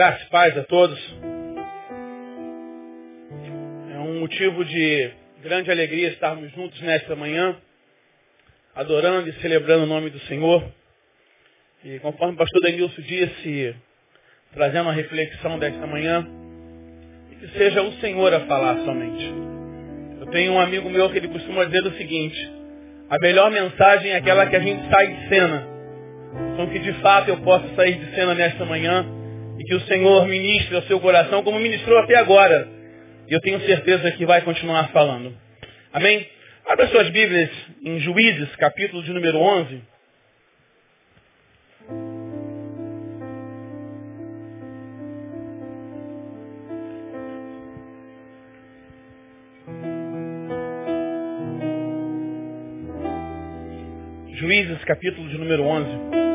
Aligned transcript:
Graças 0.00 0.22
e 0.22 0.30
paz 0.30 0.56
a 0.56 0.62
todos. 0.64 0.98
É 3.92 3.98
um 3.98 4.20
motivo 4.20 4.64
de 4.64 5.10
grande 5.42 5.70
alegria 5.70 6.08
estarmos 6.08 6.50
juntos 6.52 6.80
nesta 6.80 7.14
manhã, 7.14 7.54
adorando 8.74 9.28
e 9.28 9.32
celebrando 9.42 9.84
o 9.84 9.86
nome 9.86 10.08
do 10.08 10.18
Senhor. 10.20 10.64
E 11.84 11.98
conforme 11.98 12.32
o 12.32 12.36
pastor 12.38 12.62
Denilson 12.62 13.02
disse, 13.02 13.76
trazendo 14.54 14.88
a 14.88 14.92
reflexão 14.92 15.58
desta 15.58 15.86
manhã, 15.86 16.26
que 17.38 17.48
seja 17.48 17.82
o 17.82 17.92
Senhor 18.00 18.32
a 18.32 18.40
falar 18.46 18.78
somente. 18.86 19.30
Eu 20.18 20.28
tenho 20.28 20.54
um 20.54 20.60
amigo 20.60 20.88
meu 20.88 21.10
que 21.10 21.18
ele 21.18 21.28
costuma 21.28 21.64
dizer 21.64 21.86
o 21.86 21.92
seguinte, 21.98 22.50
a 23.10 23.18
melhor 23.18 23.50
mensagem 23.50 24.12
é 24.12 24.16
aquela 24.16 24.46
que 24.46 24.56
a 24.56 24.60
gente 24.60 24.82
sai 24.88 25.08
de 25.08 25.28
cena. 25.28 25.68
Então 26.54 26.70
que 26.70 26.78
de 26.78 26.94
fato 27.02 27.28
eu 27.28 27.36
possa 27.42 27.68
sair 27.74 27.98
de 27.98 28.14
cena 28.14 28.34
nesta 28.34 28.64
manhã 28.64 29.19
e 29.60 29.64
que 29.64 29.74
o 29.74 29.80
Senhor 29.82 30.26
ministre 30.26 30.74
ao 30.74 30.82
seu 30.84 30.98
coração 31.00 31.42
como 31.42 31.60
ministrou 31.60 31.98
até 31.98 32.16
agora. 32.16 32.66
E 33.28 33.34
eu 33.34 33.40
tenho 33.40 33.60
certeza 33.60 34.10
que 34.12 34.24
vai 34.24 34.40
continuar 34.40 34.88
falando. 34.88 35.36
Amém? 35.92 36.26
Abra 36.66 36.88
suas 36.88 37.10
Bíblias 37.10 37.50
em 37.84 38.00
Juízes, 38.00 38.56
capítulo 38.56 39.02
de 39.02 39.12
número 39.12 39.38
11. 39.38 39.82
Juízes, 54.36 54.82
capítulo 54.84 55.28
de 55.28 55.36
número 55.36 55.64
11. 55.64 56.29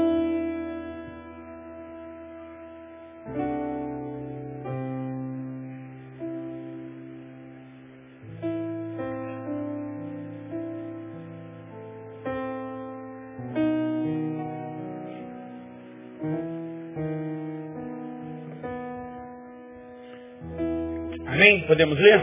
Podemos 21.86 22.00
ler? 22.00 22.20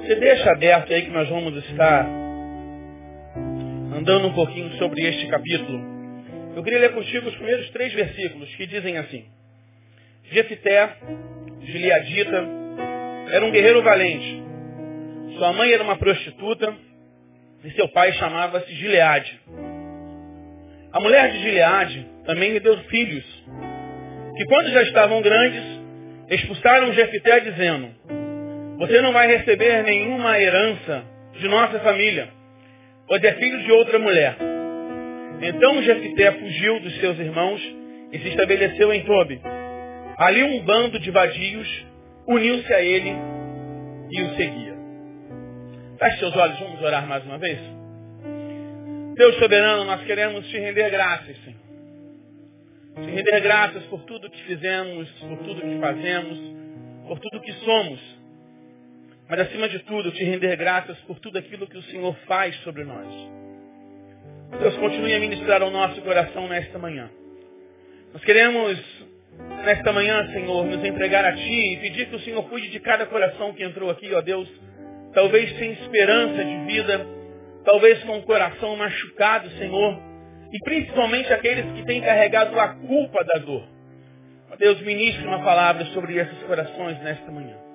Você 0.00 0.14
deixa 0.16 0.50
aberto 0.50 0.92
aí 0.92 1.02
que 1.02 1.10
nós 1.10 1.28
vamos 1.28 1.56
estar 1.66 2.04
andando 3.96 4.26
um 4.26 4.32
pouquinho 4.32 4.72
sobre 4.72 5.06
este 5.06 5.28
capítulo. 5.28 5.80
Eu 6.56 6.64
queria 6.64 6.80
ler 6.80 6.94
contigo 6.94 7.28
os 7.28 7.34
primeiros 7.36 7.70
três 7.70 7.92
versículos 7.92 8.52
que 8.56 8.66
dizem 8.66 8.98
assim. 8.98 9.24
Jefité, 10.32 10.96
Gileadita, 11.62 12.44
era 13.30 13.44
um 13.44 13.52
guerreiro 13.52 13.84
valente. 13.84 14.42
Sua 15.36 15.52
mãe 15.52 15.72
era 15.72 15.84
uma 15.84 15.96
prostituta 15.96 16.74
e 17.62 17.70
seu 17.70 17.88
pai 17.90 18.12
chamava-se 18.14 18.74
Gileade. 18.74 19.40
A 20.92 20.98
mulher 20.98 21.30
de 21.30 21.38
Gileade 21.40 22.04
também 22.26 22.50
lhe 22.50 22.58
deu 22.58 22.76
filhos, 22.78 23.24
que 24.36 24.44
quando 24.46 24.72
já 24.72 24.82
estavam 24.82 25.22
grandes, 25.22 25.62
expulsaram 26.30 26.92
Jefité 26.92 27.38
dizendo, 27.40 27.97
você 28.78 29.02
não 29.02 29.12
vai 29.12 29.26
receber 29.26 29.82
nenhuma 29.82 30.38
herança 30.40 31.04
de 31.32 31.48
nossa 31.48 31.80
família, 31.80 32.28
pois 33.08 33.22
é 33.24 33.32
filho 33.34 33.58
de 33.64 33.72
outra 33.72 33.98
mulher. 33.98 34.36
Então 35.42 35.82
Jefité 35.82 36.32
fugiu 36.32 36.80
dos 36.80 37.00
seus 37.00 37.18
irmãos 37.18 37.60
e 38.12 38.18
se 38.20 38.28
estabeleceu 38.28 38.92
em 38.92 39.04
Tobi. 39.04 39.40
Ali 40.16 40.42
um 40.44 40.60
bando 40.64 40.98
de 41.00 41.10
vadios 41.10 41.86
uniu-se 42.26 42.72
a 42.72 42.80
ele 42.80 43.14
e 44.10 44.22
o 44.22 44.36
seguia. 44.36 44.74
Feche 45.98 46.18
seus 46.18 46.36
olhos, 46.36 46.58
vamos 46.60 46.80
orar 46.80 47.06
mais 47.06 47.24
uma 47.24 47.38
vez. 47.38 47.58
Deus 49.16 49.34
soberano, 49.36 49.84
nós 49.84 50.04
queremos 50.04 50.46
te 50.48 50.56
render 50.56 50.88
graças, 50.90 51.36
Senhor. 51.44 51.58
Te 52.94 53.10
render 53.10 53.40
graças 53.40 53.82
por 53.86 54.04
tudo 54.04 54.30
que 54.30 54.42
fizemos, 54.44 55.10
por 55.20 55.38
tudo 55.38 55.60
que 55.60 55.78
fazemos, 55.80 56.38
por 57.08 57.18
tudo 57.18 57.40
que 57.40 57.52
somos. 57.64 58.17
Mas 59.28 59.40
acima 59.40 59.68
de 59.68 59.78
tudo, 59.80 60.10
te 60.10 60.24
render 60.24 60.56
graças 60.56 60.96
por 61.00 61.18
tudo 61.20 61.38
aquilo 61.38 61.66
que 61.66 61.76
o 61.76 61.82
Senhor 61.82 62.16
faz 62.26 62.56
sobre 62.62 62.84
nós. 62.84 63.06
Deus 64.58 64.76
continue 64.78 65.14
a 65.14 65.20
ministrar 65.20 65.60
ao 65.60 65.70
nosso 65.70 66.00
coração 66.00 66.48
nesta 66.48 66.78
manhã. 66.78 67.10
Nós 68.12 68.24
queremos, 68.24 68.80
nesta 69.64 69.92
manhã, 69.92 70.26
Senhor, 70.32 70.64
nos 70.64 70.82
entregar 70.82 71.26
a 71.26 71.32
Ti 71.34 71.74
e 71.74 71.76
pedir 71.76 72.08
que 72.08 72.16
o 72.16 72.20
Senhor 72.20 72.42
cuide 72.48 72.70
de 72.70 72.80
cada 72.80 73.04
coração 73.04 73.52
que 73.52 73.62
entrou 73.62 73.90
aqui, 73.90 74.14
ó 74.14 74.22
Deus, 74.22 74.48
talvez 75.12 75.54
sem 75.58 75.72
esperança 75.72 76.42
de 76.42 76.56
vida, 76.64 77.06
talvez 77.66 78.02
com 78.04 78.16
o 78.18 78.22
coração 78.22 78.74
machucado, 78.76 79.50
Senhor, 79.50 80.00
e 80.50 80.58
principalmente 80.64 81.30
aqueles 81.30 81.66
que 81.72 81.84
têm 81.84 82.00
carregado 82.00 82.58
a 82.58 82.68
culpa 82.68 83.22
da 83.24 83.38
dor. 83.40 83.68
Deus, 84.58 84.80
ministre 84.80 85.24
uma 85.26 85.44
palavra 85.44 85.84
sobre 85.86 86.16
esses 86.16 86.42
corações 86.44 86.98
nesta 87.02 87.30
manhã. 87.30 87.67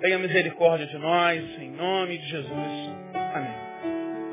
Tenha 0.00 0.18
misericórdia 0.18 0.86
de 0.86 0.98
nós, 0.98 1.42
em 1.58 1.70
nome 1.70 2.18
de 2.18 2.28
Jesus. 2.28 2.90
Amém. 3.14 3.54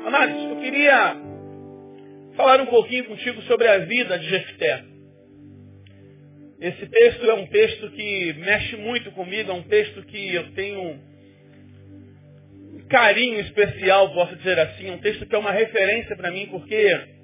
Amados, 0.06 0.50
eu 0.50 0.56
queria 0.56 1.16
falar 2.36 2.60
um 2.60 2.66
pouquinho 2.66 3.04
contigo 3.04 3.40
sobre 3.42 3.66
a 3.66 3.78
vida 3.78 4.18
de 4.18 4.28
Jefté. 4.28 4.84
Esse 6.60 6.86
texto 6.86 7.30
é 7.30 7.34
um 7.34 7.46
texto 7.46 7.90
que 7.92 8.34
mexe 8.34 8.76
muito 8.76 9.10
comigo, 9.12 9.50
é 9.50 9.54
um 9.54 9.62
texto 9.62 10.02
que 10.02 10.34
eu 10.34 10.52
tenho 10.52 10.80
um 12.74 12.86
carinho 12.88 13.40
especial, 13.40 14.12
posso 14.12 14.36
dizer 14.36 14.58
assim, 14.58 14.88
é 14.88 14.92
um 14.92 14.98
texto 14.98 15.24
que 15.24 15.34
é 15.34 15.38
uma 15.38 15.52
referência 15.52 16.14
para 16.14 16.30
mim, 16.30 16.46
porque 16.50 17.14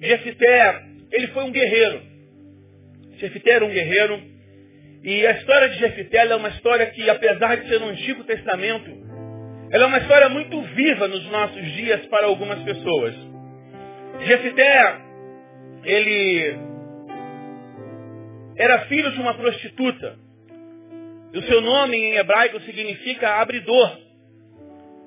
Jefité, 0.00 0.82
ele 1.12 1.26
foi 1.28 1.44
um 1.44 1.52
guerreiro. 1.52 2.02
Jefité 3.18 3.50
era 3.50 3.64
um 3.64 3.70
guerreiro. 3.70 4.33
E 5.04 5.26
a 5.26 5.32
história 5.32 5.68
de 5.68 5.78
Jefité 5.80 6.26
é 6.26 6.34
uma 6.34 6.48
história 6.48 6.86
que, 6.86 7.10
apesar 7.10 7.58
de 7.58 7.68
ser 7.68 7.78
no 7.78 7.88
Antigo 7.88 8.24
Testamento, 8.24 8.90
ela 9.70 9.84
é 9.84 9.86
uma 9.86 9.98
história 9.98 10.30
muito 10.30 10.62
viva 10.62 11.06
nos 11.06 11.22
nossos 11.26 11.62
dias 11.72 12.06
para 12.06 12.24
algumas 12.24 12.58
pessoas. 12.62 13.14
Jefité, 14.20 14.96
ele 15.84 16.56
era 18.56 18.86
filho 18.86 19.12
de 19.12 19.20
uma 19.20 19.34
prostituta. 19.34 20.16
E 21.34 21.38
o 21.38 21.42
seu 21.42 21.60
nome 21.60 21.98
em 21.98 22.16
hebraico 22.16 22.58
significa 22.60 23.42
abridor. 23.42 23.98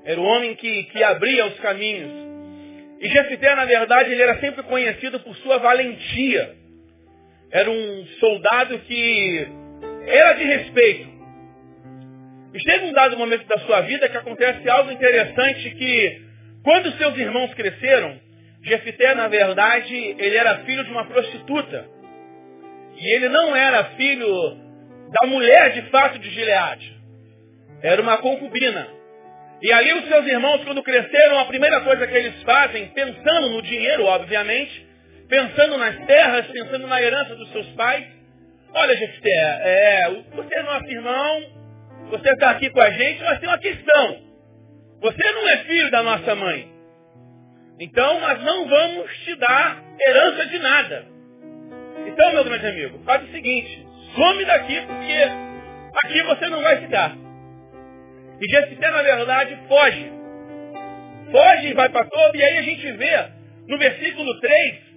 Era 0.06 0.22
o 0.22 0.26
homem 0.26 0.54
que, 0.58 0.84
que 0.84 1.04
abria 1.04 1.48
os 1.48 1.60
caminhos. 1.60 2.12
E 3.00 3.10
Jefité, 3.10 3.56
na 3.56 3.66
verdade, 3.66 4.12
ele 4.12 4.22
era 4.22 4.40
sempre 4.42 4.62
conhecido 4.62 5.20
por 5.22 5.36
sua 5.38 5.58
valentia. 5.58 6.56
Era 7.50 7.72
um 7.72 8.06
soldado 8.20 8.78
que 8.80 9.67
era 10.08 10.34
de 10.34 10.44
respeito. 10.44 11.10
E 12.54 12.60
chega 12.60 12.86
um 12.86 12.94
dado 12.94 13.18
momento 13.18 13.46
da 13.46 13.60
sua 13.60 13.82
vida 13.82 14.10
que 14.10 14.18
acontece 14.18 14.68
algo 14.70 14.92
interessante 14.92 15.70
que, 15.72 16.22
quando 16.64 16.98
seus 16.98 17.18
irmãos 17.18 17.54
cresceram, 17.54 18.20
Jefité, 18.64 19.14
na 19.16 19.28
verdade, 19.28 19.96
ele 19.96 20.36
era 20.36 20.60
filho 20.60 20.84
de 20.84 20.92
uma 20.92 21.06
prostituta. 21.06 21.86
E 22.98 23.16
ele 23.16 23.30
não 23.30 23.56
era 23.56 23.84
filho 23.96 24.28
da 25.22 25.28
mulher 25.28 25.74
de 25.74 25.84
fato 25.90 26.20
de 26.20 26.30
Gileade. 26.32 26.98
Era 27.82 28.02
uma 28.02 28.18
concubina. 28.18 28.88
E 29.62 29.72
ali 29.72 29.94
os 29.94 30.08
seus 30.08 30.26
irmãos, 30.26 30.64
quando 30.66 30.84
cresceram, 30.84 31.40
a 31.40 31.46
primeira 31.46 31.82
coisa 31.82 32.08
que 32.08 32.16
eles 32.16 32.42
fazem, 32.44 32.88
pensando 32.88 33.50
no 33.50 33.62
dinheiro, 33.62 34.04
obviamente, 34.04 34.86
pensando 35.30 35.78
nas 35.78 36.06
terras, 36.06 36.48
pensando 36.48 36.88
na 36.88 37.02
herança 37.02 37.36
dos 37.36 37.52
seus 37.52 37.68
pais, 37.70 38.06
olha, 38.74 38.98
Jefté, 38.98 39.30
é, 39.32 40.24
você 40.36 40.56
é 40.56 40.64
nosso 40.64 40.86
irmão, 40.86 41.58
você 42.10 42.30
está 42.30 42.52
aqui 42.52 42.70
com 42.70 42.82
a 42.82 42.90
gente, 42.90 43.24
mas 43.24 43.40
tem 43.40 43.50
uma 43.50 43.58
questão. 43.58 44.28
Você 45.02 45.32
não 45.32 45.50
é 45.50 45.58
filho 45.58 45.92
da 45.92 46.04
nossa 46.04 46.36
mãe. 46.36 46.72
Então 47.80 48.20
nós 48.20 48.44
não 48.44 48.68
vamos 48.68 49.18
te 49.20 49.36
dar 49.36 49.84
herança 50.00 50.46
de 50.48 50.60
nada. 50.60 51.06
Então, 52.08 52.34
meu 52.34 52.44
grande 52.44 52.66
amigo, 52.66 53.00
faz 53.04 53.24
o 53.24 53.32
seguinte, 53.32 53.86
some 54.16 54.46
daqui 54.46 54.82
porque 54.82 55.24
aqui 56.04 56.24
você 56.24 56.48
não 56.48 56.64
vai 56.64 56.78
ficar. 56.78 57.16
E 58.42 58.50
Jefité, 58.50 58.90
na 58.90 59.02
verdade, 59.02 59.58
foge. 59.68 60.12
Foge 61.32 61.68
e 61.68 61.74
vai 61.74 61.90
para 61.90 62.06
Tobi, 62.06 62.40
e 62.40 62.44
aí 62.44 62.58
a 62.58 62.62
gente 62.62 62.92
vê 62.94 63.28
no 63.68 63.78
versículo 63.78 64.40
3 64.40 64.88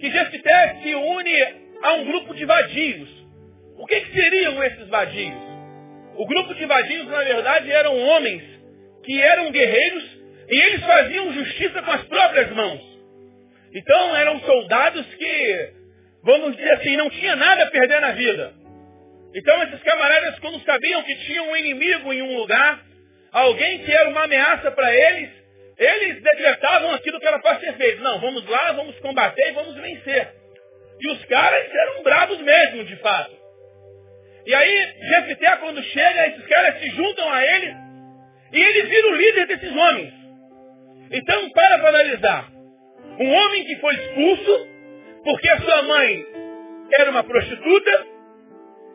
que 0.00 0.10
Jefité 0.10 0.76
se 0.82 0.94
une 0.94 1.69
a 1.82 1.94
um 1.94 2.04
grupo 2.04 2.34
de 2.34 2.44
vadios. 2.44 3.08
O 3.76 3.86
que, 3.86 4.00
que 4.00 4.12
seriam 4.12 4.62
esses 4.64 4.88
vadios? 4.88 5.50
O 6.16 6.26
grupo 6.26 6.54
de 6.54 6.66
vadios, 6.66 7.06
na 7.06 7.24
verdade, 7.24 7.70
eram 7.70 7.98
homens 7.98 8.42
que 9.04 9.20
eram 9.20 9.50
guerreiros 9.50 10.04
e 10.48 10.60
eles 10.60 10.80
faziam 10.84 11.32
justiça 11.32 11.82
com 11.82 11.90
as 11.90 12.02
próprias 12.04 12.50
mãos. 12.52 12.80
Então 13.72 14.16
eram 14.16 14.40
soldados 14.40 15.06
que 15.14 15.80
vamos 16.22 16.56
dizer 16.56 16.72
assim, 16.74 16.96
não 16.96 17.10
tinha 17.10 17.36
nada 17.36 17.64
a 17.64 17.70
perder 17.70 18.00
na 18.00 18.12
vida. 18.12 18.52
Então 19.34 19.62
esses 19.62 19.82
camaradas, 19.82 20.38
quando 20.40 20.62
sabiam 20.64 21.02
que 21.02 21.14
tinha 21.24 21.42
um 21.42 21.56
inimigo 21.56 22.12
em 22.12 22.22
um 22.22 22.36
lugar, 22.36 22.84
alguém 23.32 23.78
que 23.78 23.92
era 23.92 24.08
uma 24.10 24.24
ameaça 24.24 24.70
para 24.72 24.94
eles, 24.94 25.30
eles 25.78 26.22
decretavam 26.22 26.92
aquilo 26.94 27.18
que 27.20 27.26
era 27.26 27.38
para 27.38 27.60
ser 27.60 27.72
feito. 27.74 28.02
Não, 28.02 28.20
vamos 28.20 28.46
lá, 28.46 28.72
vamos 28.72 28.98
combater 28.98 29.48
e 29.48 29.52
vamos 29.52 29.74
vencer. 29.76 30.39
E 31.02 31.10
os 31.12 31.24
caras 31.26 31.74
eram 31.74 32.02
bravos 32.02 32.40
mesmo, 32.40 32.84
de 32.84 32.96
fato. 32.96 33.40
E 34.46 34.54
aí, 34.54 34.94
Jefité, 35.00 35.56
quando 35.56 35.82
chega, 35.82 36.26
esses 36.28 36.46
caras 36.46 36.78
se 36.80 36.90
juntam 36.90 37.30
a 37.30 37.44
ele 37.44 37.74
e 38.52 38.60
ele 38.60 38.82
vira 38.82 39.08
o 39.08 39.16
líder 39.16 39.46
desses 39.46 39.70
homens. 39.70 40.12
Então, 41.12 41.50
para 41.50 41.78
para 41.78 41.88
analisar. 41.88 42.50
Um 43.18 43.32
homem 43.32 43.64
que 43.64 43.76
foi 43.76 43.94
expulso 43.94 44.68
porque 45.24 45.48
a 45.50 45.60
sua 45.60 45.82
mãe 45.82 46.26
era 46.98 47.10
uma 47.10 47.22
prostituta 47.22 48.06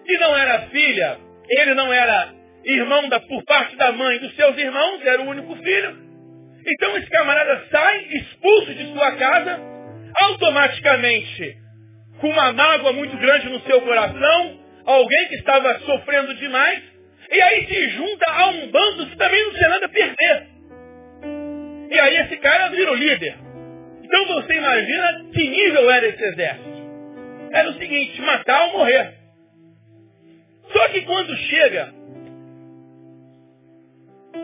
e 0.07 0.17
não 0.17 0.35
era 0.35 0.67
filha, 0.69 1.19
ele 1.49 1.73
não 1.73 1.91
era 1.91 2.33
irmão 2.63 3.07
da, 3.09 3.19
por 3.19 3.43
parte 3.45 3.75
da 3.75 3.91
mãe 3.91 4.19
dos 4.19 4.35
seus 4.35 4.57
irmãos, 4.57 5.05
era 5.05 5.21
o 5.21 5.29
único 5.29 5.55
filho. 5.57 6.05
Então 6.65 6.97
esse 6.97 7.09
camarada 7.09 7.63
sai 7.69 8.05
expulso 8.05 8.73
de 8.73 8.91
sua 8.91 9.11
casa, 9.13 9.59
automaticamente, 10.21 11.55
com 12.19 12.29
uma 12.29 12.53
mágoa 12.53 12.93
muito 12.93 13.17
grande 13.17 13.49
no 13.49 13.59
seu 13.61 13.81
coração, 13.81 14.59
alguém 14.85 15.27
que 15.27 15.35
estava 15.35 15.79
sofrendo 15.79 16.33
demais, 16.35 16.81
e 17.31 17.41
aí 17.41 17.65
se 17.67 17.89
junta 17.89 18.31
a 18.31 18.47
um 18.49 18.67
bando 18.67 19.07
que 19.07 19.17
também 19.17 19.43
não 19.45 19.53
tinha 19.53 19.69
nada 19.69 19.85
a 19.85 19.89
perder. 19.89 20.47
E 21.91 21.99
aí 21.99 22.17
esse 22.17 22.37
cara 22.37 22.69
vira 22.69 22.91
o 22.91 22.95
líder. 22.95 23.35
Então 24.03 24.25
você 24.27 24.53
imagina 24.53 25.25
que 25.33 25.49
nível 25.49 25.89
era 25.89 26.07
esse 26.07 26.23
exército. 26.23 26.75
Era 27.51 27.69
o 27.69 27.73
seguinte, 27.73 28.21
matar 28.21 28.65
ou 28.67 28.79
morrer. 28.79 29.13
Só 30.71 30.89
que 30.89 31.01
quando 31.01 31.35
chega 31.37 31.93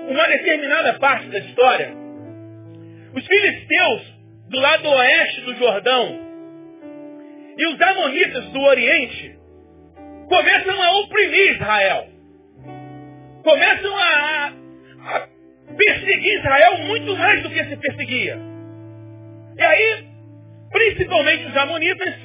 uma 0.09 0.27
determinada 0.27 0.93
parte 0.99 1.27
da 1.27 1.39
história, 1.39 1.93
os 3.13 3.25
filisteus 3.25 4.01
do 4.49 4.59
lado 4.59 4.89
oeste 4.89 5.41
do 5.41 5.55
Jordão 5.55 6.30
e 7.57 7.67
os 7.67 7.81
amonitas 7.81 8.45
do 8.45 8.61
oriente 8.61 9.39
começam 10.27 10.81
a 10.81 10.99
oprimir 10.99 11.55
Israel. 11.55 12.07
Começam 13.43 13.97
a, 13.97 14.53
a 15.05 15.27
perseguir 15.75 16.39
Israel 16.39 16.77
muito 16.79 17.15
mais 17.17 17.43
do 17.43 17.49
que 17.49 17.63
se 17.65 17.75
perseguia. 17.75 18.37
E 19.57 19.63
aí, 19.63 20.05
principalmente 20.71 21.45
os 21.47 21.57
amonitas, 21.57 22.15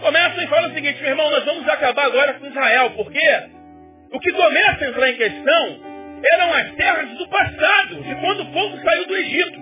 começam 0.00 0.42
e 0.42 0.46
falam 0.46 0.70
o 0.70 0.74
seguinte, 0.74 1.00
meu 1.00 1.10
irmão, 1.10 1.30
nós 1.30 1.44
vamos 1.44 1.68
acabar 1.68 2.06
agora 2.06 2.34
com 2.34 2.46
Israel, 2.46 2.90
porque 2.96 3.42
o 4.12 4.20
que 4.20 4.32
começa 4.32 4.84
a 4.84 4.88
entrar 4.88 5.10
em 5.10 5.16
questão 5.16 5.80
eram 6.32 6.54
as 6.54 6.72
terras 6.72 7.10
do 7.18 7.28
passado, 7.28 8.02
de 8.02 8.14
quando 8.16 8.40
o 8.40 8.52
povo 8.52 8.78
saiu 8.82 9.06
do 9.06 9.16
Egito. 9.16 9.60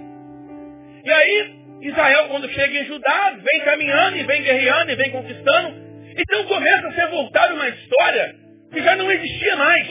E 1.05 1.11
aí, 1.11 1.64
Israel, 1.89 2.29
quando 2.29 2.49
chega 2.49 2.79
em 2.79 2.87
Judá, 2.87 3.37
vem 3.37 3.61
caminhando 3.61 4.17
e 4.17 4.23
vem 4.25 4.43
guerreando 4.43 4.91
e 4.91 4.97
vem 4.97 5.11
conquistando. 5.11 5.85
Então 6.17 6.45
começa 6.45 6.89
a 6.89 6.93
ser 6.95 7.09
voltada 7.09 7.55
uma 7.55 7.69
história 7.69 8.35
que 8.73 8.83
já 8.83 8.97
não 8.97 9.11
existia 9.11 9.57
mais. 9.57 9.87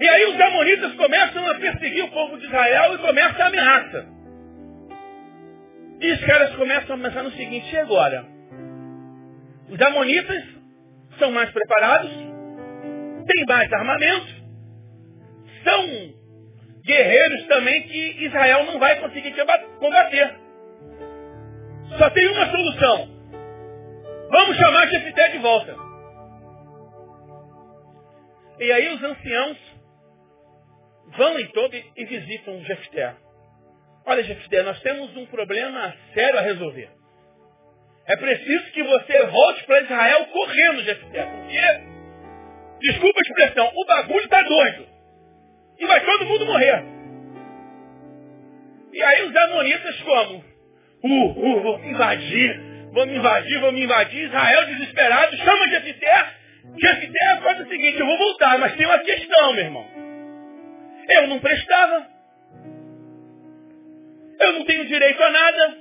E 0.00 0.08
aí 0.08 0.24
os 0.26 0.40
amonitas 0.40 0.94
começam 0.94 1.46
a 1.46 1.54
perseguir 1.56 2.04
o 2.04 2.10
povo 2.10 2.38
de 2.38 2.46
Israel 2.46 2.94
e 2.94 2.98
começa 2.98 3.42
a 3.42 3.46
ameaça. 3.48 4.06
E 6.00 6.12
os 6.12 6.24
caras 6.24 6.56
começam 6.56 6.96
a 6.96 6.98
pensar 6.98 7.22
no 7.22 7.32
seguinte, 7.32 7.70
e 7.70 7.78
agora? 7.78 8.24
Os 9.68 9.80
amonitas 9.82 10.42
são 11.18 11.30
mais 11.30 11.50
preparados, 11.50 12.10
têm 12.10 13.44
mais 13.46 13.70
armamento, 13.70 14.34
são 15.62 16.19
guerreiros 16.84 17.46
também 17.46 17.82
que 17.82 18.24
Israel 18.24 18.64
não 18.64 18.78
vai 18.78 18.98
conseguir 19.00 19.34
combater. 19.78 20.38
Só 21.98 22.10
tem 22.10 22.28
uma 22.28 22.50
solução. 22.50 23.08
Vamos 24.30 24.56
chamar 24.56 24.88
Jefité 24.88 25.28
de 25.30 25.38
volta. 25.38 25.74
E 28.60 28.72
aí 28.72 28.94
os 28.94 29.02
anciãos 29.02 29.58
vão 31.16 31.38
em 31.38 31.46
todo 31.48 31.74
e 31.74 32.04
visitam 32.04 32.62
Jefté. 32.64 33.14
Olha, 34.06 34.22
Jefté, 34.22 34.62
nós 34.62 34.80
temos 34.80 35.16
um 35.16 35.26
problema 35.26 35.94
sério 36.14 36.38
a 36.38 36.42
resolver. 36.42 36.90
É 38.06 38.16
preciso 38.16 38.72
que 38.72 38.82
você 38.82 39.26
volte 39.26 39.64
para 39.64 39.82
Israel 39.82 40.26
correndo, 40.26 40.82
Jefté, 40.82 41.26
porque, 41.26 41.60
desculpa 42.80 43.18
a 43.18 43.22
expressão, 43.22 43.72
o 43.74 43.86
bagulho 43.86 44.24
está 44.24 44.42
doido. 44.42 44.86
E 45.80 45.86
vai 45.86 46.04
todo 46.04 46.26
mundo 46.26 46.46
morrer. 46.46 46.84
E 48.92 49.02
aí 49.02 49.22
os 49.26 49.34
amonitas 49.36 50.00
como? 50.02 50.44
Uh, 51.02 51.30
uh, 51.30 51.62
vou 51.62 51.78
me 51.78 51.88
invadir, 51.88 52.60
vou 52.92 53.06
me 53.06 53.16
invadir, 53.16 53.60
vou 53.60 53.72
me 53.72 53.82
invadir. 53.84 54.26
Israel 54.26 54.66
desesperado, 54.66 55.36
chama 55.38 55.68
Jefté. 55.68 56.26
Jefté 56.76 57.40
faz 57.42 57.60
o 57.60 57.68
seguinte, 57.68 57.98
eu 57.98 58.06
vou 58.06 58.18
voltar, 58.18 58.58
mas 58.58 58.76
tem 58.76 58.84
uma 58.84 58.98
questão, 58.98 59.52
meu 59.54 59.64
irmão. 59.64 59.86
Eu 61.08 61.26
não 61.28 61.40
prestava. 61.40 62.06
Eu 64.38 64.52
não 64.52 64.64
tenho 64.64 64.86
direito 64.86 65.22
a 65.22 65.30
nada. 65.30 65.78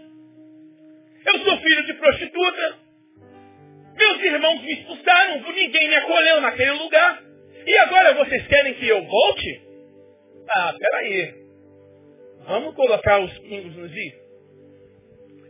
Eu 1.25 1.39
sou 1.39 1.58
filho 1.58 1.86
de 1.86 1.94
prostituta. 1.96 2.75
Meus 3.98 4.24
irmãos 4.24 4.62
me 4.62 4.74
expulsaram, 4.74 5.41
ninguém 5.53 5.89
me 5.89 5.96
acolheu 5.96 6.39
naquele 6.39 6.72
lugar. 6.72 7.22
E 7.65 7.77
agora 7.79 8.13
vocês 8.13 8.48
querem 8.48 8.74
que 8.75 8.88
eu 8.88 9.03
volte? 9.03 9.69
Ah, 10.51 10.74
peraí. 10.77 11.48
Vamos 12.46 12.74
colocar 12.74 13.20
os 13.20 13.38
pingos 13.39 13.75
nos 13.75 13.91
is? 13.91 14.13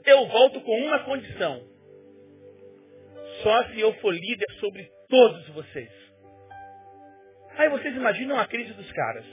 Eu 0.05 0.27
volto 0.27 0.59
com 0.61 0.77
uma 0.81 0.99
condição. 1.05 1.63
Só 3.41 3.63
se 3.69 3.79
eu 3.79 3.93
for 3.95 4.13
líder 4.13 4.51
sobre 4.59 4.89
todos 5.07 5.47
vocês. 5.49 5.89
Aí 7.57 7.69
vocês 7.69 7.95
imaginam 7.95 8.37
a 8.37 8.47
crise 8.47 8.73
dos 8.73 8.91
caras. 8.91 9.25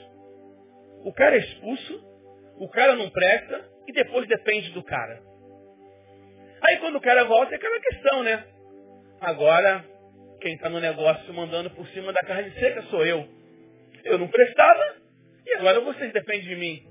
O 1.04 1.12
cara 1.12 1.34
é 1.36 1.40
expulso, 1.40 2.04
o 2.58 2.68
cara 2.68 2.94
não 2.94 3.10
presta 3.10 3.68
e 3.88 3.92
depois 3.92 4.28
depende 4.28 4.70
do 4.70 4.84
cara. 4.84 5.20
Aí 6.62 6.76
quando 6.78 6.96
o 6.96 7.00
cara 7.00 7.24
volta 7.24 7.52
é 7.52 7.56
aquela 7.56 7.80
questão, 7.80 8.22
né? 8.22 8.46
Agora, 9.20 9.84
quem 10.40 10.54
está 10.54 10.68
no 10.68 10.78
negócio 10.78 11.34
mandando 11.34 11.70
por 11.70 11.86
cima 11.88 12.12
da 12.12 12.20
carne 12.20 12.52
seca 12.52 12.82
sou 12.82 13.04
eu. 13.04 13.26
Eu 14.04 14.18
não 14.18 14.28
prestava 14.28 15.05
e 15.46 15.54
agora 15.54 15.80
vocês 15.80 16.12
dependem 16.12 16.48
de 16.48 16.56
mim. 16.56 16.82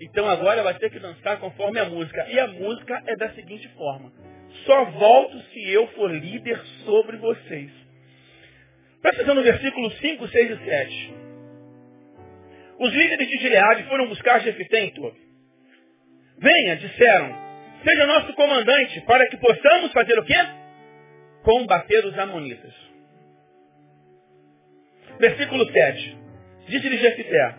Então 0.00 0.28
agora 0.28 0.62
vai 0.62 0.74
ter 0.74 0.90
que 0.90 0.98
dançar 0.98 1.40
conforme 1.40 1.80
a 1.80 1.86
música. 1.86 2.26
E 2.28 2.38
a 2.38 2.46
música 2.46 3.02
é 3.06 3.16
da 3.16 3.30
seguinte 3.30 3.68
forma. 3.70 4.12
Só 4.66 4.84
volto 4.84 5.40
se 5.52 5.70
eu 5.70 5.86
for 5.88 6.10
líder 6.10 6.60
sobre 6.84 7.16
vocês. 7.16 7.70
Presta 9.00 9.22
atenção 9.22 9.34
no 9.34 9.42
versículo 9.42 9.90
5, 9.90 10.28
6 10.28 10.50
e 10.50 10.64
7. 10.64 11.14
Os 12.78 12.92
líderes 12.92 13.28
de 13.28 13.38
Gileade 13.38 13.84
foram 13.84 14.08
buscar 14.08 14.40
Jefité 14.40 14.80
em 14.80 14.90
Tob. 14.90 15.16
Venha, 16.38 16.76
disseram, 16.76 17.46
Seja 17.82 18.06
nosso 18.06 18.32
comandante 18.34 19.00
para 19.02 19.26
que 19.28 19.36
possamos 19.36 19.92
fazer 19.92 20.18
o 20.18 20.24
quê? 20.24 20.34
Combater 21.42 22.04
os 22.04 22.18
amonitas. 22.18 22.74
Versículo 25.18 25.64
7. 25.70 26.18
Disse-lhe 26.68 26.98
Jefité, 26.98 27.54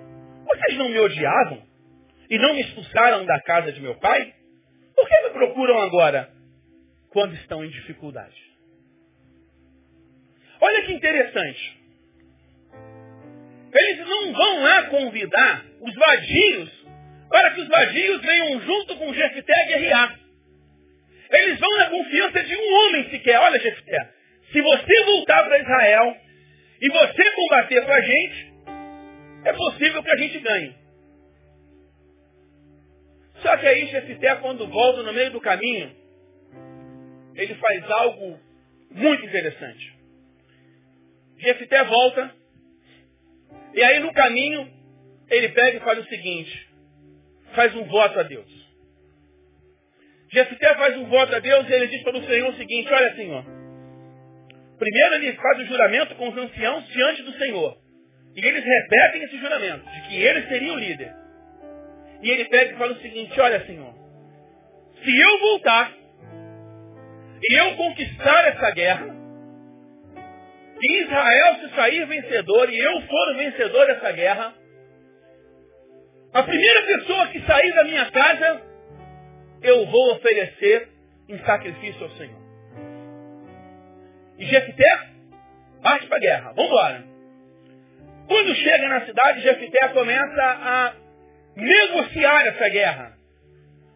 vocês 0.48 0.77
não 0.77 0.89
me 0.89 1.00
odiavam 1.00 1.63
e 2.30 2.38
não 2.38 2.54
me 2.54 2.62
expulsaram 2.62 3.25
da 3.25 3.39
casa 3.42 3.72
de 3.72 3.82
meu 3.82 3.96
pai? 3.96 4.34
Por 4.96 5.08
que 5.08 5.22
me 5.24 5.30
procuram 5.32 5.80
agora 5.80 6.30
quando 7.10 7.36
estão 7.36 7.63
em 7.63 7.70
dificuldade? 7.70 8.36
Olha 10.60 10.84
que 10.84 10.94
interessante. 10.94 11.77
Eles 13.74 14.08
não 14.08 14.34
vão 14.34 14.63
lá 14.63 14.84
convidar 14.84 15.66
os 15.82 15.94
vadios 15.94 16.88
para 17.30 17.51
que 17.51 17.62
os 17.62 17.68
vadios 17.68 18.22
venham 18.22 18.62
junto 18.62 18.96
com 18.96 19.13
Jefité 19.13 19.66
guerrear. 19.66 20.20
Eles 21.30 21.60
vão 21.60 21.77
na 21.77 21.89
confiança 21.89 22.44
de 22.44 22.56
um 22.56 22.74
homem 22.74 23.10
sequer. 23.10 23.39
Olha, 23.39 23.60
Jefité, 23.60 24.10
se 24.51 24.62
você 24.62 25.04
voltar 25.04 25.44
para 25.44 25.60
Israel 25.60 26.18
e 26.82 26.89
você 26.89 27.32
combater 27.36 27.86
com 27.86 27.92
a 27.92 28.01
gente, 28.01 28.54
é 29.48 29.54
possível 29.54 30.04
que 30.04 30.12
a 30.12 30.18
gente 30.18 30.39
ganhe. 30.39 30.75
Só 33.42 33.56
que 33.56 33.66
aí 33.66 33.88
Jefité, 33.88 34.36
quando 34.38 34.68
volta 34.68 35.04
no 35.04 35.13
meio 35.13 35.32
do 35.32 35.39
caminho, 35.39 35.96
ele 37.34 37.56
faz 37.56 37.92
algo 37.92 38.38
muito 38.92 39.25
interessante. 39.25 39.96
Jefité 41.38 41.82
volta, 41.86 42.36
e 43.74 43.84
aí 43.84 44.00
no 44.00 44.12
caminho, 44.12 44.70
ele 45.30 45.50
pega 45.50 45.77
e 45.77 45.82
faz 45.82 46.00
o 46.00 46.10
seguinte, 46.10 46.70
faz 47.54 47.74
um 47.75 47.86
voto 47.86 48.20
a 48.20 48.24
Deus. 48.24 48.68
Jefté 50.30 50.75
faz 50.75 50.98
um 50.98 51.06
voto 51.06 51.34
a 51.36 51.39
Deus 51.39 51.70
e 51.70 51.72
ele 51.72 51.88
diz 51.88 52.04
para 52.04 52.18
o 52.18 52.25
Senhor 52.25 52.50
o 52.50 52.58
seguinte, 52.58 52.92
olha 52.92 53.16
Senhor. 53.16 53.46
Primeiro 54.77 55.16
ele 55.16 55.34
faz 55.34 55.60
o 55.60 55.66
juramento 55.66 56.16
com 56.16 56.27
os 56.27 56.38
anciãos 56.38 56.86
diante 56.88 57.22
do 57.24 57.32
Senhor. 57.38 57.87
E 58.38 58.46
eles 58.46 58.63
repetem 58.63 59.24
esse 59.24 59.38
juramento, 59.39 59.84
de 59.89 60.01
que 60.03 60.15
ele 60.15 60.48
seria 60.48 60.72
o 60.72 60.77
líder. 60.77 61.12
E 62.22 62.29
ele 62.29 62.46
pega 62.46 62.72
e 62.72 62.77
fala 62.77 62.91
o 62.94 63.01
seguinte, 63.01 63.39
olha 63.41 63.65
Senhor, 63.65 63.94
se 65.03 65.20
eu 65.20 65.39
voltar 65.39 65.91
e 67.41 67.53
eu 67.60 67.75
conquistar 67.75 68.48
essa 68.50 68.70
guerra, 68.72 69.15
e 70.79 71.03
Israel 71.03 71.56
se 71.56 71.75
sair 71.75 72.06
vencedor 72.06 72.70
e 72.70 72.77
eu 72.77 73.01
for 73.01 73.34
o 73.34 73.38
vencedor 73.38 73.88
dessa 73.88 74.12
guerra, 74.12 74.53
a 76.32 76.44
primeira 76.44 76.82
pessoa 76.84 77.27
que 77.29 77.41
sair 77.41 77.74
da 77.74 77.84
minha 77.86 78.12
casa, 78.12 78.62
eu 79.63 79.88
vou 79.88 80.12
oferecer 80.13 80.89
em 81.27 81.39
sacrifício 81.39 82.03
ao 82.03 82.12
Senhor. 82.12 82.41
E 84.38 84.46
Jefté 84.46 85.10
parte 85.82 86.06
para 86.06 86.17
a 86.17 86.20
guerra. 86.20 86.53
Vamos 86.53 86.72
embora. 86.72 87.17
Quando 88.28 88.56
chega 88.56 88.88
na 88.90 89.06
cidade, 89.06 89.42
Jefté 89.42 89.88
começa 89.90 90.44
a 90.44 90.94
negociar 91.56 92.48
essa 92.48 92.70
guerra. 92.70 93.18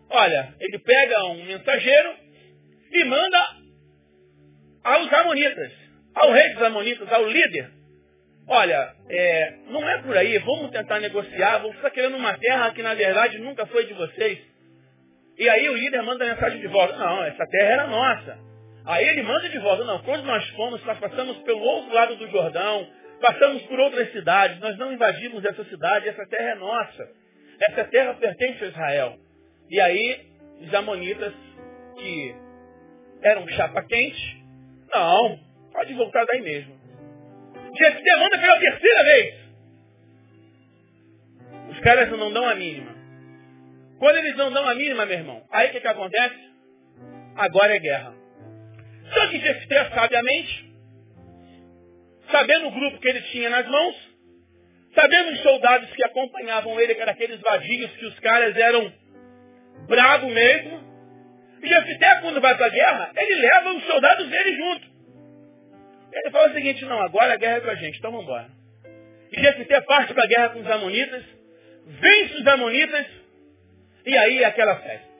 Olha, 0.09 0.53
ele 0.59 0.79
pega 0.79 1.25
um 1.25 1.45
mensageiro 1.45 2.15
e 2.91 3.03
manda 3.05 3.47
aos 4.83 5.13
amonitas, 5.13 5.71
ao 6.15 6.31
rei 6.31 6.49
dos 6.49 6.63
amonitas, 6.63 7.11
ao 7.11 7.25
líder. 7.27 7.69
Olha, 8.47 8.93
é, 9.09 9.53
não 9.67 9.87
é 9.87 10.01
por 10.01 10.17
aí, 10.17 10.37
vamos 10.39 10.71
tentar 10.71 10.99
negociar, 10.99 11.59
você 11.59 11.75
está 11.77 11.89
querendo 11.89 12.17
uma 12.17 12.37
terra 12.37 12.71
que 12.71 12.81
na 12.81 12.93
verdade 12.93 13.37
nunca 13.37 13.65
foi 13.67 13.85
de 13.85 13.93
vocês. 13.93 14.39
E 15.37 15.49
aí 15.49 15.69
o 15.69 15.75
líder 15.75 16.01
manda 16.03 16.23
a 16.23 16.33
mensagem 16.33 16.59
de 16.59 16.67
volta. 16.67 16.95
Não, 16.97 17.23
essa 17.23 17.45
terra 17.47 17.69
era 17.69 17.87
nossa. 17.87 18.37
Aí 18.85 19.07
ele 19.07 19.23
manda 19.23 19.47
de 19.49 19.59
volta. 19.59 19.83
Não, 19.85 19.99
quando 20.03 20.23
nós 20.23 20.47
fomos, 20.49 20.83
nós 20.83 20.99
passamos 20.99 21.37
pelo 21.39 21.61
outro 21.61 21.93
lado 21.93 22.15
do 22.15 22.27
Jordão, 22.29 22.87
passamos 23.21 23.61
por 23.63 23.79
outras 23.79 24.11
cidades, 24.11 24.59
nós 24.59 24.77
não 24.77 24.91
invadimos 24.91 25.45
essa 25.45 25.63
cidade, 25.65 26.09
essa 26.09 26.25
terra 26.27 26.49
é 26.51 26.55
nossa. 26.55 27.09
Essa 27.69 27.85
terra 27.85 28.13
pertence 28.15 28.63
a 28.63 28.67
Israel. 28.67 29.17
E 29.69 29.79
aí, 29.79 30.25
os 30.61 30.73
amonitas, 30.73 31.33
que 31.97 32.35
eram 33.23 33.47
chapa 33.49 33.83
quente, 33.83 34.43
não, 34.93 35.39
pode 35.71 35.93
voltar 35.93 36.25
daí 36.25 36.41
mesmo. 36.41 36.79
Jefté 37.77 38.15
manda 38.17 38.37
pela 38.37 38.59
terceira 38.59 39.03
vez. 39.03 39.35
Os 41.69 41.79
caras 41.79 42.09
não 42.09 42.33
dão 42.33 42.45
a 42.49 42.55
mínima. 42.55 42.91
Quando 43.99 44.17
eles 44.17 44.35
não 44.35 44.51
dão 44.51 44.67
a 44.67 44.75
mínima, 44.75 45.05
meu 45.05 45.17
irmão, 45.17 45.43
aí 45.51 45.69
o 45.69 45.71
que, 45.71 45.79
que 45.79 45.87
acontece? 45.87 46.51
Agora 47.35 47.75
é 47.75 47.79
guerra. 47.79 48.13
Só 49.13 49.27
que 49.27 49.39
Jefté, 49.39 49.89
sabiamente, 49.91 50.70
sabendo 52.31 52.67
o 52.67 52.71
grupo 52.71 52.99
que 52.99 53.07
ele 53.07 53.21
tinha 53.23 53.49
nas 53.49 53.67
mãos, 53.67 53.95
sabendo 54.95 55.31
os 55.31 55.41
soldados 55.41 55.89
que 55.91 56.03
acompanhavam 56.03 56.79
ele, 56.79 56.95
que 56.95 57.01
eram 57.01 57.11
aqueles 57.11 57.39
vadios, 57.41 57.91
que 57.91 58.05
os 58.05 58.19
caras 58.19 58.55
eram 58.55 58.91
bravo 59.87 60.27
mesmo, 60.29 60.91
e 61.61 61.67
Jefté, 61.67 62.21
quando 62.21 62.41
vai 62.41 62.55
para 62.57 62.65
a 62.65 62.69
guerra, 62.69 63.11
ele 63.15 63.35
leva 63.35 63.73
os 63.73 63.83
soldados 63.85 64.27
dele 64.29 64.57
junto. 64.57 64.91
Ele 66.11 66.31
fala 66.31 66.49
o 66.49 66.53
seguinte, 66.53 66.83
não, 66.85 66.99
agora 67.01 67.33
a 67.33 67.37
guerra 67.37 67.57
é 67.57 67.61
com 67.61 67.69
a 67.69 67.75
gente, 67.75 67.97
então 67.97 68.11
vamos 68.11 68.25
embora. 68.25 68.49
E 69.31 69.39
Jefté 69.39 69.81
parte 69.81 70.13
para 70.13 70.23
a 70.23 70.27
guerra 70.27 70.49
com 70.49 70.59
os 70.59 70.71
amonitas, 70.71 71.23
vence 71.85 72.33
os 72.35 72.47
amonitas, 72.47 73.05
e 74.05 74.17
aí 74.17 74.43
é 74.43 74.45
aquela 74.45 74.75
festa. 74.77 75.11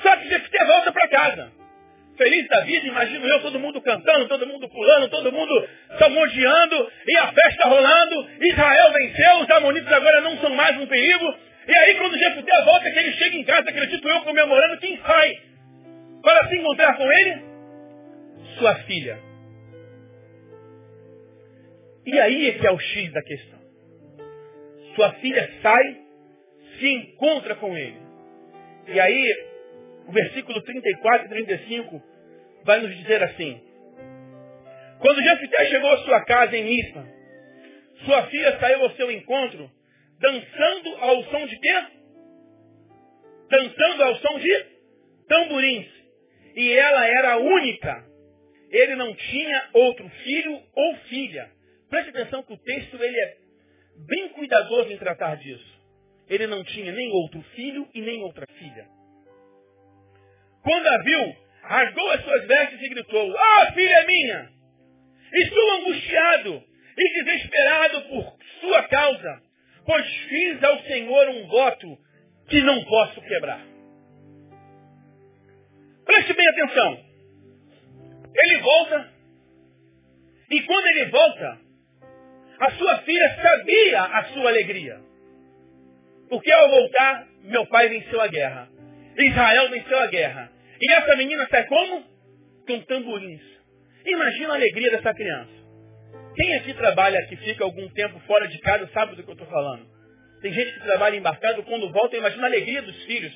Só 0.00 0.16
que 0.16 0.28
Jefté 0.28 0.64
volta 0.64 0.92
para 0.92 1.08
casa. 1.08 1.57
Feliz 2.18 2.48
da 2.48 2.60
vida, 2.62 2.88
imagino 2.88 3.24
eu, 3.28 3.40
todo 3.42 3.60
mundo 3.60 3.80
cantando, 3.80 4.26
todo 4.26 4.44
mundo 4.44 4.68
pulando, 4.68 5.08
todo 5.08 5.30
mundo 5.30 5.68
salmodiando, 6.00 6.90
e 7.06 7.16
a 7.16 7.32
festa 7.32 7.68
rolando. 7.68 8.28
Israel 8.40 8.92
venceu, 8.92 9.38
os 9.40 9.50
amonitas 9.50 9.92
agora 9.92 10.20
não 10.22 10.36
são 10.38 10.50
mais 10.50 10.76
um 10.78 10.86
perigo. 10.86 11.34
E 11.68 11.76
aí 11.76 11.94
quando 11.94 12.18
Jefté 12.18 12.62
volta, 12.64 12.90
que 12.90 12.98
ele 12.98 13.12
chega 13.12 13.36
em 13.36 13.44
casa, 13.44 13.70
acredito 13.70 14.08
eu, 14.08 14.20
comemorando, 14.22 14.80
quem 14.80 14.98
sai 15.00 15.32
para 16.20 16.48
se 16.48 16.56
encontrar 16.56 16.96
com 16.96 17.12
ele? 17.12 17.42
Sua 18.58 18.74
filha. 18.80 19.18
E 22.04 22.18
aí 22.18 22.48
é 22.48 22.52
que 22.52 22.66
é 22.66 22.72
o 22.72 22.78
X 22.80 23.12
da 23.12 23.22
questão. 23.22 23.58
Sua 24.96 25.12
filha 25.14 25.48
sai, 25.62 25.96
se 26.80 26.88
encontra 26.88 27.54
com 27.54 27.76
ele. 27.76 28.00
E 28.88 28.98
aí, 28.98 29.46
o 30.08 30.12
versículo 30.12 30.62
34 30.62 31.26
e 31.26 31.28
35 31.28 32.02
vai 32.64 32.80
nos 32.80 32.96
dizer 32.96 33.22
assim. 33.22 33.60
Quando 35.00 35.22
Jefité 35.22 35.66
chegou 35.66 35.92
à 35.92 35.98
sua 35.98 36.24
casa 36.24 36.56
em 36.56 36.64
Mispa, 36.64 37.06
sua 38.06 38.26
filha 38.28 38.58
saiu 38.58 38.82
ao 38.82 38.90
seu 38.92 39.10
encontro, 39.10 39.70
dançando 40.18 40.96
ao 40.96 41.24
som 41.24 41.46
de 41.46 41.58
quê? 41.58 41.84
Dançando 43.50 44.02
ao 44.04 44.16
som 44.16 44.38
de 44.38 44.66
tamborins. 45.28 45.86
E 46.56 46.72
ela 46.72 47.06
era 47.06 47.32
a 47.34 47.36
única. 47.36 48.04
Ele 48.70 48.96
não 48.96 49.14
tinha 49.14 49.68
outro 49.74 50.08
filho 50.24 50.58
ou 50.74 50.96
filha. 51.08 51.50
Preste 51.90 52.10
atenção 52.10 52.42
que 52.42 52.54
o 52.54 52.58
texto 52.58 52.96
ele 52.96 53.20
é 53.20 53.36
bem 54.06 54.30
cuidadoso 54.30 54.90
em 54.90 54.98
tratar 54.98 55.36
disso. 55.36 55.78
Ele 56.28 56.46
não 56.46 56.64
tinha 56.64 56.92
nem 56.92 57.10
outro 57.12 57.42
filho 57.54 57.86
e 57.94 58.00
nem 58.00 58.22
outra 58.22 58.46
filha. 58.58 58.97
Quando 60.68 60.86
a 60.86 60.98
viu, 60.98 61.36
rasgou 61.62 62.10
as 62.10 62.22
suas 62.22 62.46
vestes 62.46 62.82
e 62.82 62.88
gritou, 62.90 63.34
ah, 63.38 63.72
filha 63.72 64.04
minha! 64.06 64.50
Estou 65.32 65.70
angustiado 65.76 66.62
e 66.98 67.24
desesperado 67.24 68.02
por 68.02 68.36
sua 68.60 68.82
causa, 68.82 69.42
pois 69.86 70.06
fiz 70.06 70.62
ao 70.62 70.78
Senhor 70.80 71.28
um 71.30 71.46
voto 71.46 71.98
que 72.50 72.60
não 72.60 72.84
posso 72.84 73.18
quebrar. 73.22 73.64
Preste 76.04 76.34
bem 76.34 76.48
atenção. 76.48 77.00
Ele 78.36 78.58
volta, 78.58 79.12
e 80.50 80.62
quando 80.64 80.86
ele 80.86 81.04
volta, 81.06 81.60
a 82.60 82.70
sua 82.72 82.98
filha 82.98 83.36
sabia 83.40 84.02
a 84.02 84.24
sua 84.34 84.50
alegria. 84.50 85.00
Porque 86.28 86.52
ao 86.52 86.68
voltar, 86.68 87.26
meu 87.44 87.64
pai 87.68 87.88
venceu 87.88 88.20
a 88.20 88.26
guerra. 88.26 88.68
Israel 89.16 89.70
venceu 89.70 89.98
a 89.98 90.06
guerra. 90.08 90.57
E 90.80 90.92
essa 90.92 91.16
menina 91.16 91.46
sai 91.50 91.66
como? 91.66 92.04
Com 92.66 92.80
tamborins. 92.82 93.42
Imagina 94.04 94.52
a 94.52 94.56
alegria 94.56 94.90
dessa 94.92 95.12
criança. 95.12 95.58
Quem 96.36 96.54
aqui 96.54 96.72
trabalha, 96.74 97.26
que 97.26 97.36
fica 97.36 97.64
algum 97.64 97.88
tempo 97.90 98.20
fora 98.20 98.46
de 98.46 98.58
casa, 98.60 98.88
sabe 98.92 99.16
do 99.16 99.24
que 99.24 99.28
eu 99.28 99.32
estou 99.32 99.48
falando. 99.48 99.86
Tem 100.40 100.52
gente 100.52 100.72
que 100.72 100.80
trabalha 100.80 101.16
embarcado, 101.16 101.62
quando 101.64 101.90
volta, 101.90 102.16
imagina 102.16 102.44
a 102.44 102.46
alegria 102.46 102.82
dos 102.82 103.04
filhos. 103.04 103.32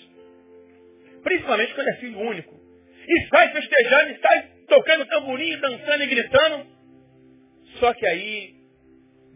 Principalmente 1.25 1.75
quando 1.75 1.89
é 1.89 1.97
filho 1.97 2.19
único. 2.21 2.55
E 3.09 3.29
sai 3.29 3.51
festejando, 3.53 4.11
e 4.13 4.19
sai 4.21 4.51
tocando 4.69 5.07
tamborim, 5.07 5.59
dançando 5.59 6.03
e 6.05 6.07
gritando. 6.07 6.67
Só 7.81 7.93
que 7.93 8.07
aí 8.07 8.55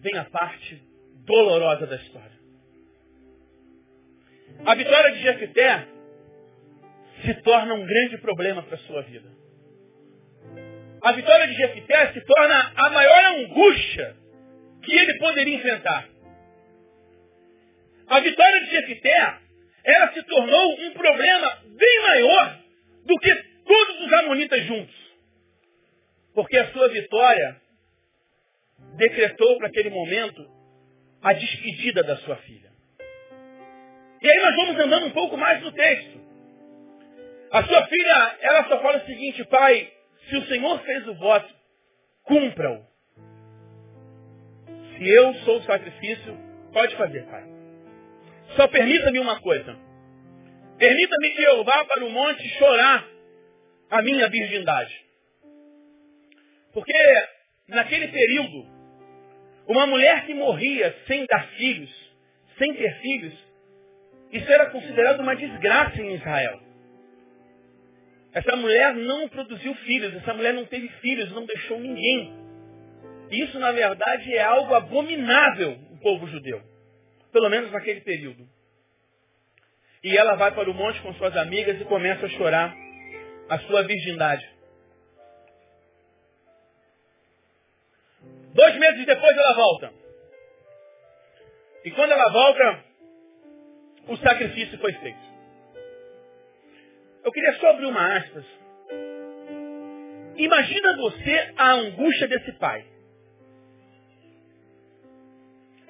vem 0.00 0.16
a 0.16 0.24
parte 0.26 0.80
dolorosa 1.26 1.86
da 1.86 1.96
história. 1.96 2.36
A 4.64 4.74
vitória 4.74 5.12
de 5.12 5.22
Jefité 5.22 5.95
se 7.22 7.34
torna 7.42 7.74
um 7.74 7.86
grande 7.86 8.18
problema 8.18 8.62
para 8.62 8.74
a 8.74 8.80
sua 8.80 9.02
vida. 9.02 9.28
A 11.02 11.12
vitória 11.12 11.46
de 11.46 11.54
Jefité 11.54 12.12
se 12.12 12.20
torna 12.22 12.72
a 12.74 12.90
maior 12.90 13.24
angústia 13.36 14.16
que 14.82 14.92
ele 14.92 15.18
poderia 15.18 15.56
enfrentar. 15.56 16.08
A 18.08 18.20
vitória 18.20 18.60
de 18.64 18.70
Jefité, 18.70 19.38
ela 19.84 20.12
se 20.12 20.22
tornou 20.24 20.80
um 20.80 20.90
problema 20.92 21.62
bem 21.76 22.02
maior 22.02 22.58
do 23.04 23.18
que 23.18 23.34
todos 23.64 24.00
os 24.00 24.12
amonitas 24.12 24.64
juntos. 24.64 24.94
Porque 26.34 26.56
a 26.56 26.72
sua 26.72 26.88
vitória 26.88 27.60
decretou 28.96 29.58
para 29.58 29.68
aquele 29.68 29.90
momento 29.90 30.46
a 31.22 31.32
despedida 31.32 32.02
da 32.02 32.16
sua 32.18 32.36
filha. 32.36 32.70
E 34.22 34.30
aí 34.30 34.38
nós 34.38 34.56
vamos 34.56 34.80
andando 34.80 35.06
um 35.06 35.10
pouco 35.10 35.36
mais 35.36 35.62
no 35.62 35.72
texto. 35.72 36.25
A 37.50 37.64
sua 37.64 37.86
filha, 37.86 38.36
ela 38.40 38.64
só 38.68 38.80
fala 38.80 38.98
o 38.98 39.06
seguinte, 39.06 39.44
pai, 39.44 39.92
se 40.28 40.36
o 40.36 40.46
Senhor 40.46 40.80
fez 40.80 41.06
o 41.08 41.14
voto, 41.14 41.54
cumpra-o. 42.24 42.84
Se 44.96 45.08
eu 45.08 45.34
sou 45.44 45.58
o 45.58 45.62
sacrifício, 45.62 46.36
pode 46.72 46.96
fazer, 46.96 47.24
pai. 47.26 47.44
Só 48.56 48.66
permita-me 48.68 49.18
uma 49.20 49.40
coisa. 49.40 49.76
Permita-me 50.78 51.30
que 51.30 51.42
eu 51.42 51.64
vá 51.64 51.84
para 51.84 52.04
o 52.04 52.10
monte 52.10 52.48
chorar 52.58 53.06
a 53.90 54.02
minha 54.02 54.28
virgindade. 54.28 55.04
Porque 56.72 56.92
naquele 57.68 58.08
período, 58.08 58.66
uma 59.68 59.86
mulher 59.86 60.26
que 60.26 60.34
morria 60.34 60.94
sem 61.06 61.24
dar 61.26 61.46
filhos, 61.50 61.90
sem 62.58 62.74
ter 62.74 63.00
filhos, 63.00 63.46
Isso 64.32 64.50
era 64.52 64.70
considerado 64.70 65.20
uma 65.20 65.36
desgraça 65.36 66.00
em 66.00 66.14
Israel. 66.14 66.60
Essa 68.36 68.54
mulher 68.54 68.92
não 68.92 69.30
produziu 69.30 69.74
filhos, 69.76 70.14
essa 70.14 70.34
mulher 70.34 70.52
não 70.52 70.66
teve 70.66 70.86
filhos, 71.00 71.32
não 71.32 71.46
deixou 71.46 71.80
ninguém. 71.80 72.34
Isso, 73.30 73.58
na 73.58 73.72
verdade, 73.72 74.34
é 74.34 74.42
algo 74.42 74.74
abominável 74.74 75.78
no 75.90 75.98
povo 76.00 76.26
judeu. 76.26 76.62
Pelo 77.32 77.48
menos 77.48 77.72
naquele 77.72 78.02
período. 78.02 78.46
E 80.04 80.14
ela 80.14 80.34
vai 80.34 80.52
para 80.52 80.70
o 80.70 80.74
monte 80.74 81.00
com 81.00 81.14
suas 81.14 81.34
amigas 81.34 81.80
e 81.80 81.84
começa 81.86 82.26
a 82.26 82.28
chorar 82.28 82.76
a 83.48 83.58
sua 83.60 83.82
virgindade. 83.84 84.46
Dois 88.52 88.76
meses 88.76 89.06
depois 89.06 89.34
ela 89.34 89.54
volta. 89.54 89.94
E 91.86 91.90
quando 91.90 92.12
ela 92.12 92.30
volta, 92.30 92.84
o 94.08 94.16
sacrifício 94.18 94.78
foi 94.78 94.92
feito. 94.92 95.35
Eu 97.26 97.32
queria 97.32 97.54
só 97.54 97.70
abrir 97.70 97.86
uma 97.86 98.18
aspas. 98.18 98.44
Imagina 100.36 100.96
você 100.96 101.52
a 101.56 101.72
angústia 101.72 102.28
desse 102.28 102.52
pai. 102.52 102.86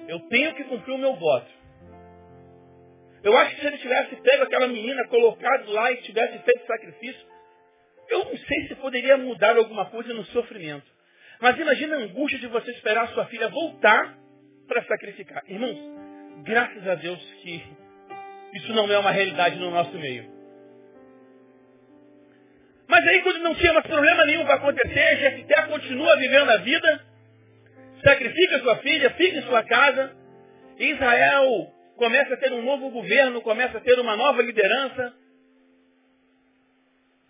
Eu 0.07 0.19
tenho 0.29 0.55
que 0.55 0.63
cumprir 0.63 0.95
o 0.95 0.97
meu 0.97 1.15
voto. 1.15 1.47
Eu 3.23 3.37
acho 3.37 3.53
que 3.53 3.61
se 3.61 3.67
ele 3.67 3.77
tivesse 3.77 4.15
pego 4.15 4.43
aquela 4.45 4.67
menina, 4.67 5.07
colocado 5.09 5.71
lá 5.71 5.91
e 5.91 5.97
tivesse 5.97 6.39
feito 6.39 6.65
sacrifício, 6.65 7.27
eu 8.09 8.25
não 8.25 8.37
sei 8.37 8.67
se 8.69 8.75
poderia 8.75 9.15
mudar 9.17 9.57
alguma 9.57 9.85
coisa 9.91 10.11
no 10.15 10.25
sofrimento. 10.25 10.87
Mas 11.39 11.59
imagina 11.59 11.97
a 11.97 11.99
angústia 11.99 12.39
de 12.39 12.47
você 12.47 12.71
esperar 12.71 13.09
sua 13.09 13.27
filha 13.27 13.47
voltar 13.49 14.17
para 14.67 14.83
sacrificar. 14.85 15.43
Irmãos, 15.47 15.77
graças 16.45 16.87
a 16.87 16.95
Deus 16.95 17.21
que 17.43 17.63
isso 18.55 18.73
não 18.73 18.91
é 18.91 18.97
uma 18.97 19.11
realidade 19.11 19.57
no 19.57 19.69
nosso 19.69 19.95
meio. 19.99 20.36
Mas 22.87 23.05
aí 23.05 23.21
quando 23.21 23.39
não 23.39 23.55
tinha 23.55 23.73
mais 23.73 23.85
problema 23.85 24.25
nenhum 24.25 24.45
para 24.45 24.55
acontecer, 24.55 25.17
Jefté 25.17 25.61
continua 25.63 26.17
vivendo 26.17 26.49
a 26.49 26.57
vida, 26.57 27.05
sacrifica 28.03 28.59
sua 28.59 28.77
filha, 28.77 29.09
fica 29.11 29.37
em 29.37 29.43
sua 29.43 29.63
casa, 29.63 30.15
Israel 30.79 31.73
começa 31.97 32.33
a 32.33 32.37
ter 32.37 32.53
um 32.53 32.61
novo 32.61 32.89
governo, 32.91 33.41
começa 33.41 33.77
a 33.77 33.81
ter 33.81 33.99
uma 33.99 34.15
nova 34.15 34.41
liderança. 34.41 35.13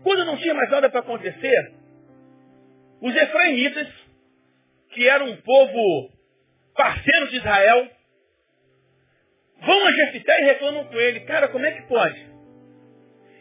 Quando 0.03 0.25
não 0.25 0.37
tinha 0.37 0.53
mais 0.53 0.69
nada 0.69 0.89
para 0.89 0.99
acontecer, 0.99 1.73
os 3.01 3.15
efraimitas, 3.15 3.87
que 4.91 5.07
eram 5.07 5.27
um 5.27 5.37
povo 5.37 6.11
parceiro 6.75 7.29
de 7.29 7.37
Israel, 7.37 7.89
vão 9.61 9.87
a 9.87 9.91
Jefité 9.91 10.41
e 10.41 10.45
reclamam 10.45 10.85
com 10.85 10.99
ele, 10.99 11.21
cara, 11.21 11.47
como 11.47 11.65
é 11.65 11.71
que 11.71 11.87
pode? 11.87 12.36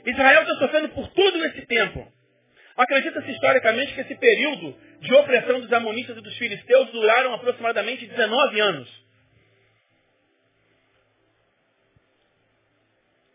Israel 0.06 0.42
está 0.42 0.54
sofrendo 0.54 0.88
por 0.90 1.08
todo 1.08 1.44
esse 1.46 1.66
tempo. 1.66 2.12
Acredita-se 2.76 3.30
historicamente 3.30 3.94
que 3.94 4.00
esse 4.02 4.14
período 4.14 4.76
de 5.00 5.14
opressão 5.14 5.60
dos 5.60 5.72
amonitas 5.72 6.16
e 6.16 6.20
dos 6.20 6.36
filisteus 6.36 6.90
duraram 6.92 7.34
aproximadamente 7.34 8.06
19 8.06 8.60
anos. 8.60 9.06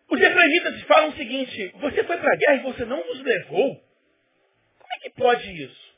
Os 0.09 0.21
efraimitas 0.21 0.81
falam 0.83 1.09
o 1.09 1.15
seguinte, 1.15 1.73
você 1.79 2.03
foi 2.03 2.17
para 2.17 2.33
a 2.33 2.37
guerra 2.37 2.55
e 2.55 2.63
você 2.71 2.85
não 2.85 3.05
nos 3.05 3.21
levou? 3.21 3.75
Como 4.79 4.93
é 4.93 4.99
que 4.99 5.09
pode 5.11 5.63
isso? 5.63 5.91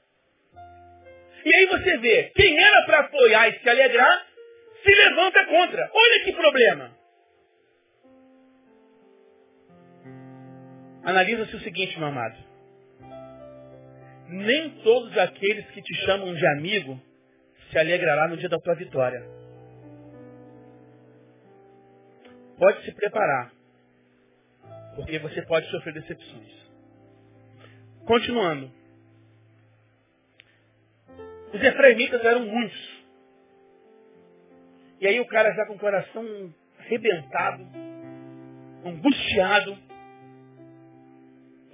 E 1.46 1.56
aí 1.56 1.66
você 1.66 1.98
vê, 1.98 2.32
quem 2.36 2.58
era 2.58 2.86
para 2.86 3.00
apoiar 3.02 3.50
e 3.50 3.60
se 3.60 3.70
alegrar, 3.70 4.28
se 4.84 4.90
levanta 4.90 5.46
contra. 5.46 5.90
Olha 5.94 6.24
que 6.24 6.32
problema. 6.32 7.03
Analisa-se 11.04 11.56
o 11.56 11.60
seguinte, 11.60 11.98
meu 12.00 12.08
amado. 12.08 12.38
Nem 14.30 14.70
todos 14.84 15.18
aqueles 15.18 15.70
que 15.72 15.82
te 15.82 15.94
chamam 16.06 16.34
de 16.34 16.48
amigo 16.58 17.00
se 17.70 17.78
alegrará 17.78 18.28
no 18.28 18.38
dia 18.38 18.50
da 18.50 18.60
tua 18.60 18.76
vitória. 18.76 19.22
Pode 22.58 22.86
se 22.86 22.92
preparar, 22.94 23.52
porque 24.96 25.20
você 25.20 25.42
pode 25.42 25.70
sofrer 25.70 25.94
decepções. 25.94 26.54
Continuando. 28.06 28.72
Os 31.54 31.62
efraimitas 31.62 32.24
eram 32.24 32.46
muitos. 32.46 33.04
E 35.02 35.08
aí 35.08 35.20
o 35.20 35.28
cara 35.28 35.54
já 35.54 35.66
com 35.66 35.74
o 35.74 35.80
coração 35.80 36.54
arrebentado, 36.80 37.68
angustiado, 38.86 39.78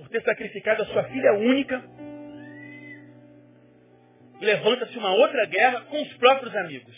ter 0.10 0.22
sacrificado 0.24 0.84
a 0.84 0.86
sua 0.88 1.04
filha 1.06 1.34
única, 1.34 1.84
levanta-se 4.42 4.98
uma 4.98 5.14
outra 5.14 5.46
guerra 5.46 5.82
com 5.82 6.02
os 6.02 6.14
próprios 6.18 6.56
amigos. 6.56 6.96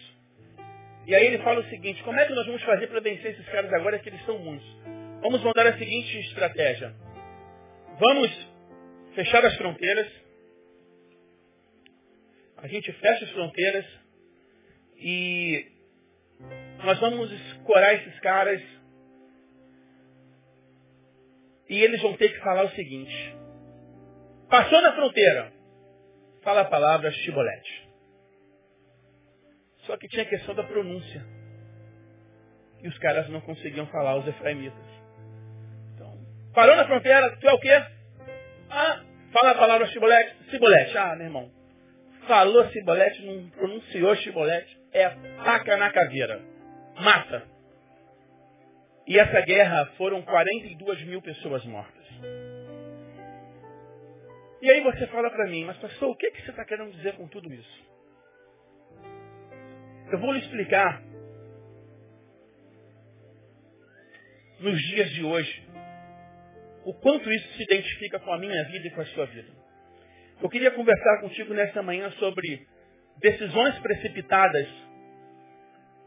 E 1.05 1.15
aí 1.15 1.25
ele 1.25 1.39
fala 1.39 1.61
o 1.61 1.69
seguinte, 1.69 2.01
como 2.03 2.19
é 2.19 2.25
que 2.25 2.33
nós 2.33 2.45
vamos 2.45 2.61
fazer 2.63 2.87
para 2.87 2.99
vencer 2.99 3.31
esses 3.31 3.45
caras 3.49 3.71
agora 3.73 3.99
que 3.99 4.09
eles 4.09 4.23
são 4.25 4.37
muitos? 4.37 4.67
Vamos 5.21 5.41
montar 5.43 5.67
a 5.67 5.77
seguinte 5.77 6.19
estratégia. 6.19 6.93
Vamos 7.99 8.31
fechar 9.15 9.43
as 9.45 9.55
fronteiras. 9.57 10.07
A 12.57 12.67
gente 12.67 12.91
fecha 12.93 13.25
as 13.25 13.31
fronteiras 13.31 13.85
e 14.97 15.65
nós 16.83 16.99
vamos 16.99 17.31
escorar 17.31 17.95
esses 17.95 18.19
caras 18.19 18.61
e 21.71 21.81
eles 21.81 22.01
vão 22.01 22.17
ter 22.17 22.27
que 22.27 22.39
falar 22.41 22.65
o 22.65 22.69
seguinte. 22.71 23.33
Passou 24.49 24.81
na 24.81 24.91
fronteira. 24.93 25.53
Fala 26.43 26.61
a 26.61 26.65
palavra 26.65 27.09
chibolete. 27.11 27.89
Só 29.85 29.95
que 29.95 30.09
tinha 30.09 30.23
a 30.23 30.27
questão 30.27 30.53
da 30.53 30.63
pronúncia. 30.63 31.25
E 32.83 32.89
os 32.89 32.97
caras 32.97 33.29
não 33.29 33.39
conseguiam 33.39 33.87
falar, 33.87 34.17
os 34.17 34.27
efraimitas. 34.27 34.85
Então, 35.95 36.13
parou 36.53 36.75
na 36.75 36.85
fronteira, 36.85 37.37
tu 37.37 37.47
é 37.47 37.53
o 37.53 37.59
quê? 37.59 37.81
Ah, 38.69 39.01
fala 39.31 39.51
a 39.51 39.55
palavra 39.55 39.87
chibolete. 39.87 40.35
Cibolete. 40.49 40.97
Ah, 40.97 41.15
meu 41.15 41.27
irmão. 41.27 41.49
Falou 42.27 42.67
cibolete, 42.71 43.25
não 43.25 43.49
pronunciou 43.51 44.13
chibolete. 44.17 44.77
É 44.91 45.09
faca 45.45 45.77
na 45.77 45.89
caveira. 45.89 46.41
Mata. 46.99 47.47
E 49.11 49.19
essa 49.19 49.41
guerra 49.41 49.87
foram 49.97 50.21
42 50.21 51.03
mil 51.05 51.21
pessoas 51.21 51.65
mortas. 51.65 52.05
E 54.61 54.71
aí 54.71 54.79
você 54.79 55.05
fala 55.07 55.29
para 55.29 55.47
mim, 55.47 55.65
mas 55.65 55.75
pastor, 55.79 56.11
o 56.11 56.15
que, 56.15 56.31
que 56.31 56.41
você 56.41 56.51
está 56.51 56.63
querendo 56.63 56.93
dizer 56.93 57.17
com 57.17 57.27
tudo 57.27 57.53
isso? 57.53 57.85
Eu 60.13 60.17
vou 60.17 60.31
lhe 60.31 60.39
explicar 60.39 61.03
nos 64.61 64.79
dias 64.79 65.09
de 65.09 65.25
hoje 65.25 65.67
o 66.85 66.93
quanto 66.93 67.29
isso 67.29 67.53
se 67.57 67.63
identifica 67.63 68.17
com 68.17 68.31
a 68.31 68.37
minha 68.37 68.63
vida 68.69 68.87
e 68.87 68.91
com 68.91 69.01
a 69.01 69.05
sua 69.07 69.25
vida. 69.25 69.51
Eu 70.41 70.47
queria 70.49 70.71
conversar 70.71 71.19
contigo 71.19 71.53
nesta 71.53 71.83
manhã 71.83 72.09
sobre 72.11 72.65
decisões 73.17 73.77
precipitadas, 73.79 74.69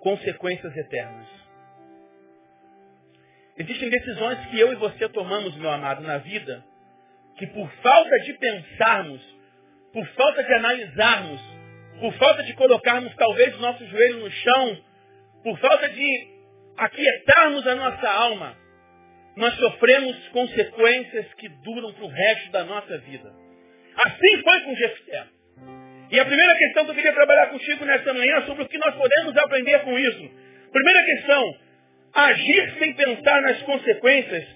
consequências 0.00 0.74
eternas. 0.74 1.43
Existem 3.56 3.88
decisões 3.88 4.38
que 4.46 4.58
eu 4.58 4.72
e 4.72 4.76
você 4.76 5.08
tomamos, 5.08 5.56
meu 5.56 5.70
amado, 5.70 6.02
na 6.02 6.18
vida, 6.18 6.64
que 7.36 7.46
por 7.48 7.70
falta 7.82 8.18
de 8.24 8.32
pensarmos, 8.34 9.20
por 9.92 10.06
falta 10.08 10.42
de 10.42 10.54
analisarmos, 10.54 11.40
por 12.00 12.12
falta 12.14 12.42
de 12.42 12.52
colocarmos 12.54 13.14
talvez 13.14 13.54
o 13.56 13.60
nosso 13.60 13.86
joelho 13.86 14.18
no 14.20 14.30
chão, 14.30 14.78
por 15.42 15.58
falta 15.58 15.88
de 15.88 16.28
aquietarmos 16.76 17.66
a 17.66 17.74
nossa 17.76 18.10
alma, 18.10 18.56
nós 19.36 19.54
sofremos 19.54 20.16
consequências 20.28 21.32
que 21.34 21.48
duram 21.48 21.92
para 21.92 22.04
o 22.04 22.08
resto 22.08 22.50
da 22.50 22.64
nossa 22.64 22.98
vida. 22.98 23.32
Assim 24.04 24.42
foi 24.42 24.60
com 24.62 24.74
Jefté. 24.74 25.24
E 26.10 26.20
a 26.20 26.24
primeira 26.24 26.54
questão 26.56 26.84
que 26.84 26.90
eu 26.90 26.94
queria 26.94 27.14
trabalhar 27.14 27.46
contigo 27.48 27.84
nesta 27.84 28.12
manhã 28.12 28.36
é 28.36 28.42
sobre 28.42 28.64
o 28.64 28.68
que 28.68 28.78
nós 28.78 28.94
podemos 28.94 29.36
aprender 29.36 29.78
com 29.80 29.98
isso. 29.98 30.30
Primeira 30.72 31.04
questão, 31.04 31.42
agir 32.14 32.74
sem 32.78 32.94
pensar 32.94 33.42
nas 33.42 33.60
consequências 33.62 34.46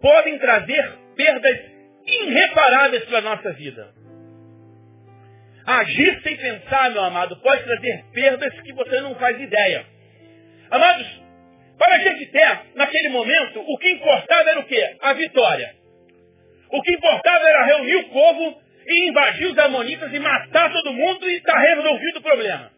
podem 0.00 0.38
trazer 0.38 0.98
perdas 1.16 1.60
irreparáveis 2.06 3.04
para 3.04 3.18
a 3.18 3.22
nossa 3.22 3.52
vida. 3.52 3.94
Agir 5.66 6.20
sem 6.22 6.36
pensar, 6.36 6.90
meu 6.90 7.02
amado, 7.02 7.36
pode 7.40 7.62
trazer 7.64 8.04
perdas 8.12 8.60
que 8.60 8.72
você 8.74 9.00
não 9.00 9.14
faz 9.14 9.40
ideia. 9.40 9.86
Amados, 10.70 11.22
para 11.78 11.98
Jefité, 12.00 12.60
naquele 12.74 13.08
momento, 13.08 13.60
o 13.60 13.78
que 13.78 13.90
importava 13.90 14.50
era 14.50 14.60
o 14.60 14.64
quê? 14.64 14.96
A 15.00 15.12
vitória. 15.14 15.74
O 16.70 16.82
que 16.82 16.94
importava 16.94 17.48
era 17.48 17.64
reunir 17.64 17.96
o 17.96 18.08
povo 18.10 18.60
e 18.86 19.08
invadir 19.08 19.46
os 19.46 19.58
amonitas 19.58 20.12
e 20.12 20.18
matar 20.18 20.70
todo 20.70 20.92
mundo 20.92 21.30
e 21.30 21.36
estar 21.36 21.52
tá 21.52 21.60
resolvido 21.60 22.18
o 22.18 22.22
problema. 22.22 22.70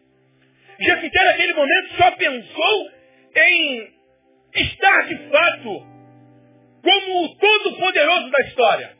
Jefité, 0.79 1.23
naquele 1.25 1.53
momento, 1.53 1.93
só 1.97 2.11
pensou 2.11 2.91
em 3.35 3.96
está 4.55 5.01
de 5.03 5.17
fato 5.29 5.97
como 6.83 7.25
o 7.25 7.35
todo-poderoso 7.35 8.29
da 8.29 8.41
história. 8.47 8.97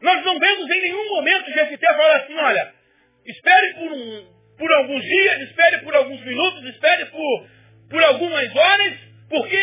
Nós 0.00 0.24
não 0.24 0.38
vemos 0.38 0.70
em 0.70 0.80
nenhum 0.82 1.08
momento 1.16 1.50
Jefité 1.50 1.86
falar 1.86 2.16
assim, 2.16 2.36
olha, 2.36 2.72
espere 3.26 3.74
por, 3.74 3.92
um, 3.92 4.26
por 4.58 4.72
alguns 4.72 5.02
dias, 5.02 5.40
espere 5.42 5.78
por 5.78 5.94
alguns 5.94 6.20
minutos, 6.24 6.64
espere 6.64 7.06
por, 7.06 7.48
por 7.90 8.04
algumas 8.04 8.54
horas, 8.54 8.94
porque 9.28 9.60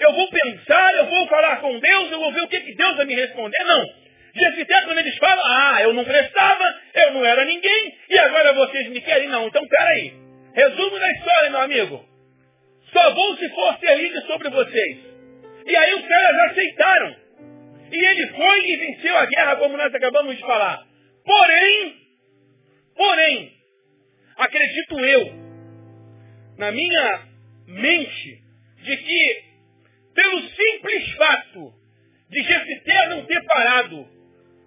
eu 0.00 0.12
vou 0.12 0.28
pensar, 0.28 0.94
eu 0.96 1.06
vou 1.06 1.26
falar 1.28 1.56
com 1.60 1.78
Deus, 1.78 2.12
eu 2.12 2.18
vou 2.18 2.32
ver 2.32 2.42
o 2.42 2.48
que, 2.48 2.60
que 2.60 2.74
Deus 2.74 2.96
vai 2.96 3.06
me 3.06 3.14
responder. 3.14 3.64
Não. 3.64 4.06
Jefité, 4.34 4.82
quando 4.82 4.98
eles 4.98 5.16
falam, 5.16 5.44
ah, 5.46 5.82
eu 5.82 5.94
não 5.94 6.04
prestava, 6.04 6.64
eu 6.94 7.12
não 7.12 7.24
era 7.24 7.44
ninguém, 7.46 7.96
e 8.10 8.18
agora 8.18 8.52
vocês 8.52 8.88
me 8.88 9.00
querem. 9.00 9.28
Não, 9.28 9.46
então 9.46 9.66
peraí. 9.66 10.12
Resumo 10.54 10.98
da 10.98 11.10
história, 11.12 11.50
meu 11.50 11.60
amigo. 11.60 12.15
Só 12.96 13.12
vou 13.12 13.36
se 13.36 13.46
for 13.50 13.78
ser 13.78 13.94
líder 13.96 14.22
sobre 14.22 14.48
vocês. 14.48 14.98
E 15.66 15.76
aí 15.76 15.94
os 15.96 16.08
caras 16.08 16.50
aceitaram. 16.50 17.16
E 17.92 18.06
ele 18.06 18.26
foi 18.28 18.70
e 18.70 18.76
venceu 18.78 19.18
a 19.18 19.26
guerra, 19.26 19.56
como 19.56 19.76
nós 19.76 19.94
acabamos 19.94 20.34
de 20.34 20.40
falar. 20.40 20.82
Porém, 21.22 21.94
porém, 22.96 23.52
acredito 24.38 24.98
eu, 24.98 25.32
na 26.56 26.72
minha 26.72 27.28
mente, 27.66 28.42
de 28.82 28.96
que, 28.96 29.44
pelo 30.14 30.40
simples 30.48 31.16
fato 31.16 31.74
de 32.30 32.42
Jefité 32.44 33.08
não 33.08 33.26
ter 33.26 33.44
parado 33.44 34.08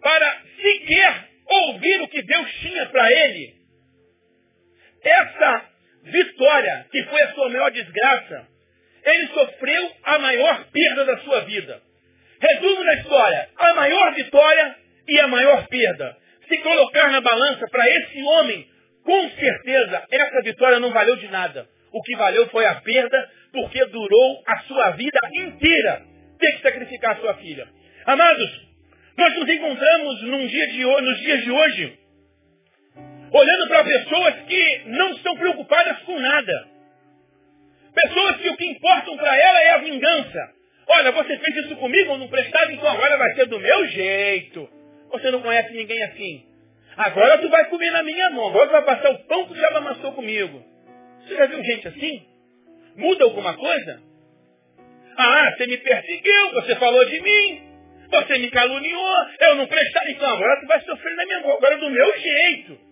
para 0.03 0.41
sequer 0.61 1.29
ouvir 1.47 2.01
o 2.01 2.07
que 2.07 2.21
Deus 2.21 2.51
tinha 2.61 2.85
para 2.89 3.11
ele, 3.11 3.55
essa 5.01 5.78
vitória, 6.03 6.85
que 6.91 7.03
foi 7.03 7.21
a 7.21 7.33
sua 7.33 7.49
maior 7.49 7.71
desgraça, 7.71 8.47
ele 9.05 9.27
sofreu 9.27 9.91
a 10.03 10.19
maior 10.19 10.65
perda 10.71 11.05
da 11.05 11.17
sua 11.19 11.41
vida. 11.41 11.81
Resumo 12.39 12.83
da 12.85 12.93
história, 12.95 13.49
a 13.57 13.73
maior 13.73 14.13
vitória 14.15 14.75
e 15.07 15.19
a 15.19 15.27
maior 15.27 15.67
perda. 15.67 16.17
Se 16.47 16.57
colocar 16.59 17.11
na 17.11 17.21
balança 17.21 17.67
para 17.69 17.89
esse 17.89 18.21
homem, 18.23 18.67
com 19.03 19.29
certeza 19.31 20.03
essa 20.09 20.41
vitória 20.43 20.79
não 20.79 20.91
valeu 20.91 21.15
de 21.17 21.27
nada. 21.27 21.67
O 21.91 22.01
que 22.03 22.15
valeu 22.15 22.47
foi 22.49 22.65
a 22.65 22.75
perda, 22.75 23.29
porque 23.51 23.83
durou 23.85 24.43
a 24.45 24.59
sua 24.61 24.91
vida 24.91 25.19
inteira 25.33 26.03
ter 26.39 26.51
que 26.53 26.61
sacrificar 26.61 27.17
a 27.17 27.19
sua 27.19 27.33
filha. 27.35 27.67
Amados, 28.05 28.69
nós 29.17 29.35
nos 29.35 29.49
encontramos 29.49 30.21
num 30.23 30.47
dia 30.47 30.67
de, 30.67 30.83
nos 30.83 31.19
dias 31.19 31.43
de 31.43 31.51
hoje, 31.51 31.99
olhando 33.31 33.67
para 33.67 33.83
pessoas 33.83 34.35
que 34.47 34.81
não 34.85 35.11
estão 35.11 35.35
preocupadas 35.35 35.99
com 35.99 36.19
nada. 36.19 36.67
Pessoas 37.93 38.37
que 38.37 38.49
o 38.49 38.57
que 38.57 38.65
importam 38.65 39.17
para 39.17 39.35
ela 39.35 39.61
é 39.63 39.69
a 39.71 39.77
vingança. 39.79 40.53
Olha, 40.87 41.11
você 41.11 41.37
fez 41.37 41.65
isso 41.65 41.75
comigo, 41.75 42.17
não 42.17 42.27
prestava, 42.27 42.71
então 42.71 42.87
agora 42.87 43.17
vai 43.17 43.33
ser 43.35 43.45
do 43.47 43.59
meu 43.59 43.87
jeito. 43.87 44.69
Você 45.11 45.31
não 45.31 45.41
conhece 45.41 45.73
ninguém 45.73 46.01
assim. 46.03 46.45
Agora 46.97 47.37
tu 47.37 47.49
vai 47.49 47.65
comer 47.65 47.91
na 47.91 48.03
minha 48.03 48.29
mão, 48.31 48.47
agora 48.47 48.67
tu 48.67 48.71
vai 48.71 48.85
passar 48.85 49.11
o 49.11 49.19
pão 49.25 49.47
que 49.47 49.59
já 49.59 49.77
amassou 49.77 50.11
comigo. 50.13 50.63
Você 51.21 51.35
já 51.35 51.45
viu 51.45 51.63
gente 51.63 51.87
assim? 51.87 52.25
Muda 52.95 53.23
alguma 53.23 53.55
coisa? 53.55 54.01
Ah, 55.17 55.53
você 55.55 55.67
me 55.67 55.77
perseguiu, 55.77 56.51
você 56.53 56.75
falou 56.75 57.05
de 57.05 57.21
mim, 57.21 57.61
você 58.09 58.37
me 58.37 58.49
caluniou, 58.49 59.15
eu 59.41 59.55
não 59.55 59.67
prestava, 59.67 60.09
então 60.09 60.29
agora 60.29 60.59
tu 60.61 60.67
vai 60.67 60.81
sofrer 60.81 61.15
na 61.15 61.25
minha 61.25 61.39
mão, 61.41 61.51
agora 61.51 61.77
do 61.77 61.89
meu 61.89 62.19
jeito. 62.19 62.88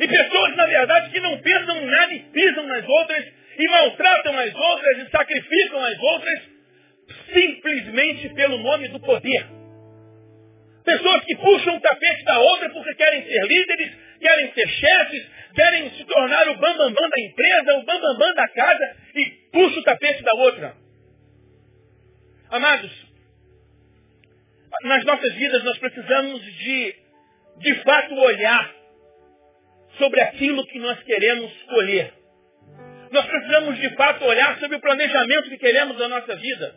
E 0.00 0.08
pessoas, 0.08 0.56
na 0.56 0.66
verdade, 0.66 1.10
que 1.10 1.20
não 1.20 1.38
pensam 1.42 1.84
nada 1.84 2.14
e 2.14 2.20
pisam 2.20 2.66
nas 2.66 2.88
outras, 2.88 3.22
e 3.58 3.68
maltratam 3.68 4.38
as 4.38 4.54
outras, 4.54 4.98
e 4.98 5.10
sacrificam 5.10 5.84
as 5.84 5.98
outras, 5.98 6.40
simplesmente 7.34 8.30
pelo 8.30 8.58
nome 8.58 8.88
do 8.88 9.00
poder. 9.00 9.46
Pessoas 10.86 11.22
que 11.26 11.36
puxam 11.36 11.76
o 11.76 11.80
tapete 11.80 12.24
da 12.24 12.38
outra 12.38 12.70
porque 12.70 12.94
querem 12.94 13.24
ser 13.24 13.46
líderes, 13.46 13.92
querem 14.18 14.52
ser 14.54 14.68
chefes, 14.68 15.26
querem 15.54 15.90
se 15.90 16.04
tornar 16.06 16.48
o 16.48 16.54
bambambam 16.54 16.86
bam, 16.88 16.94
bam 16.94 17.08
da 17.10 17.20
empresa, 17.20 17.74
o 17.74 17.84
bambambam 17.84 18.18
bam, 18.18 18.34
da 18.34 18.48
casa 18.48 18.96
e 19.14 19.30
puxa 19.52 19.80
o 19.80 19.82
tapete 19.82 20.22
da 20.22 20.32
outra. 20.32 20.74
Amados, 22.48 22.90
nas 24.82 25.04
nossas 25.04 25.34
vidas 25.34 25.62
nós 25.62 25.76
precisamos 25.76 26.42
de, 26.42 26.94
de 27.58 27.74
fato, 27.82 28.14
olhar 28.14 28.79
sobre 29.98 30.20
aquilo 30.20 30.66
que 30.66 30.78
nós 30.78 31.02
queremos 31.02 31.50
escolher. 31.52 32.12
Nós 33.10 33.26
precisamos 33.26 33.78
de 33.78 33.96
fato 33.96 34.24
olhar 34.24 34.58
sobre 34.58 34.76
o 34.76 34.80
planejamento 34.80 35.50
que 35.50 35.58
queremos 35.58 35.96
da 35.96 36.08
nossa 36.08 36.36
vida. 36.36 36.74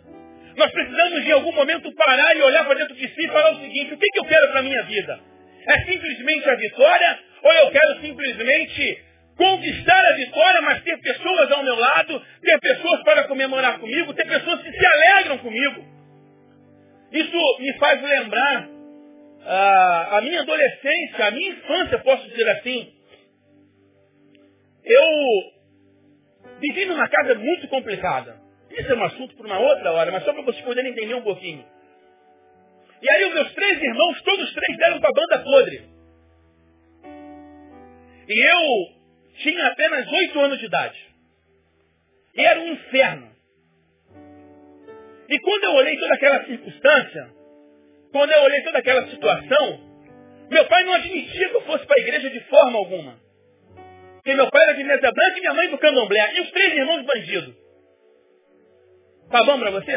Nós 0.56 0.72
precisamos 0.72 1.24
de 1.24 1.32
algum 1.32 1.52
momento 1.52 1.94
parar 1.96 2.36
e 2.36 2.42
olhar 2.42 2.66
para 2.66 2.76
dentro 2.76 2.96
de 2.96 3.08
si 3.08 3.26
e 3.26 3.28
falar 3.28 3.52
o 3.52 3.62
seguinte, 3.62 3.94
o 3.94 3.98
que, 3.98 4.08
que 4.08 4.20
eu 4.20 4.26
quero 4.26 4.48
para 4.50 4.60
a 4.60 4.64
minha 4.64 4.84
vida? 4.84 5.20
É 5.68 5.80
simplesmente 5.86 6.50
a 6.50 6.56
vitória 6.56 7.20
ou 7.44 7.52
eu 7.54 7.72
quero 7.72 8.02
simplesmente 8.02 9.04
conquistar 9.36 10.06
a 10.06 10.14
vitória, 10.14 10.62
mas 10.62 10.82
ter 10.84 10.98
pessoas 11.00 11.52
ao 11.52 11.64
meu 11.64 11.76
lado, 11.76 12.22
ter 12.42 12.60
pessoas 12.60 13.04
para 13.04 13.24
comemorar 13.24 13.80
comigo, 13.80 14.14
ter 14.14 14.28
pessoas 14.28 14.62
que 14.62 14.72
se 14.72 14.86
alegram 14.86 15.38
comigo? 15.40 15.86
Isso 17.12 17.58
me 17.60 17.74
faz 17.74 18.02
lembrar 18.02 18.66
uh, 18.66 20.18
a 20.18 20.22
minha 20.22 20.42
adolescência, 20.42 21.26
a 21.26 21.32
minha 21.32 21.52
infância, 21.52 22.00
posso 22.00 22.28
dizer 22.30 22.50
assim. 22.50 22.93
Eu 24.86 25.08
vivi 26.60 26.86
numa 26.86 27.08
casa 27.08 27.36
muito 27.36 27.68
complicada. 27.68 28.42
Isso 28.70 28.92
é 28.92 28.96
um 28.96 29.04
assunto 29.04 29.36
para 29.36 29.46
uma 29.46 29.60
outra 29.60 29.92
hora, 29.92 30.12
mas 30.12 30.24
só 30.24 30.34
para 30.34 30.42
vocês 30.44 30.64
poderem 30.64 30.92
entender 30.92 31.14
um 31.14 31.22
pouquinho. 31.22 31.66
E 33.02 33.10
aí 33.10 33.26
os 33.26 33.34
meus 33.34 33.54
três 33.54 33.82
irmãos, 33.82 34.22
todos 34.22 34.54
três 34.54 34.78
deram 34.78 35.00
para 35.00 35.10
a 35.10 35.14
banda 35.14 35.44
podre. 35.44 35.84
E 38.28 38.42
eu 38.42 38.94
tinha 39.40 39.68
apenas 39.68 40.08
oito 40.12 40.40
anos 40.40 40.60
de 40.60 40.66
idade. 40.66 41.14
E 42.36 42.42
era 42.42 42.60
um 42.60 42.68
inferno. 42.68 43.32
E 45.30 45.40
quando 45.40 45.64
eu 45.66 45.74
olhei 45.74 45.98
toda 45.98 46.14
aquela 46.14 46.46
circunstância, 46.46 47.30
quando 48.12 48.32
eu 48.32 48.42
olhei 48.44 48.62
toda 48.64 48.78
aquela 48.80 49.08
situação, 49.10 49.80
meu 50.50 50.66
pai 50.66 50.84
não 50.84 50.94
admitia 50.94 51.50
que 51.50 51.56
eu 51.56 51.62
fosse 51.62 51.86
para 51.86 51.96
a 52.00 52.04
igreja 52.04 52.30
de 52.30 52.40
forma 52.42 52.78
alguma. 52.78 53.20
Porque 54.24 54.36
meu 54.36 54.50
pai 54.50 54.64
era 54.64 54.74
de 54.74 54.84
mesa 54.86 55.12
branca 55.12 55.38
e 55.38 55.42
minha 55.42 55.54
mãe 55.54 55.70
do 55.70 55.78
candomblé. 55.78 56.34
E 56.36 56.42
os 56.42 56.52
três 56.52 56.74
irmãos 56.74 57.06
bandidos. 57.06 57.54
Tá 59.30 59.44
bom 59.44 59.60
para 59.60 59.72
você? 59.72 59.92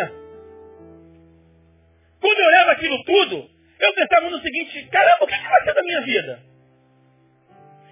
Quando 2.21 2.39
eu 2.41 2.47
olhava 2.47 2.73
aquilo 2.73 3.05
tudo, 3.05 3.49
eu 3.79 3.95
pensava 3.95 4.31
no 4.31 4.41
seguinte, 4.41 4.89
caramba, 4.91 5.25
o 5.25 5.27
que, 5.29 5.39
que 5.39 5.49
vai 5.49 5.63
ser 5.63 5.75
da 5.75 5.83
minha 5.83 6.01
vida? 6.01 6.43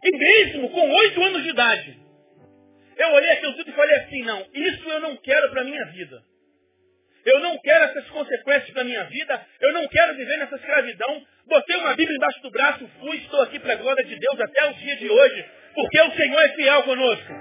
E 0.02 0.10
mesmo 0.10 0.70
com 0.70 0.90
oito 0.90 1.22
anos 1.22 1.42
de 1.44 1.50
idade, 1.50 2.00
eu 2.96 3.12
olhei 3.12 3.30
aquilo 3.30 3.54
tudo 3.54 3.70
e 3.70 3.74
falei 3.74 3.96
assim, 4.00 4.22
não, 4.24 4.44
isso 4.52 4.88
eu 4.88 5.00
não 5.00 5.16
quero 5.18 5.50
para 5.50 5.62
minha 5.62 5.84
vida. 5.86 6.20
Eu 7.24 7.40
não 7.40 7.56
quero 7.58 7.84
essas 7.84 8.08
consequências 8.10 8.70
para 8.70 8.84
minha 8.84 9.04
vida. 9.04 9.46
Eu 9.60 9.72
não 9.72 9.86
quero 9.86 10.16
viver 10.16 10.36
nessa 10.38 10.56
escravidão. 10.56 11.24
Botei 11.46 11.76
uma 11.76 11.94
Bíblia 11.94 12.16
embaixo 12.16 12.42
do 12.42 12.50
braço, 12.50 12.90
fui, 13.00 13.18
estou 13.18 13.40
aqui 13.42 13.60
para 13.60 13.74
a 13.74 13.76
glória 13.76 14.04
de 14.04 14.18
Deus 14.18 14.40
até 14.40 14.70
o 14.70 14.74
dia 14.74 14.96
de 14.96 15.08
hoje, 15.08 15.46
porque 15.74 16.00
o 16.00 16.12
Senhor 16.12 16.40
é 16.40 16.48
fiel 16.50 16.82
conosco. 16.84 17.34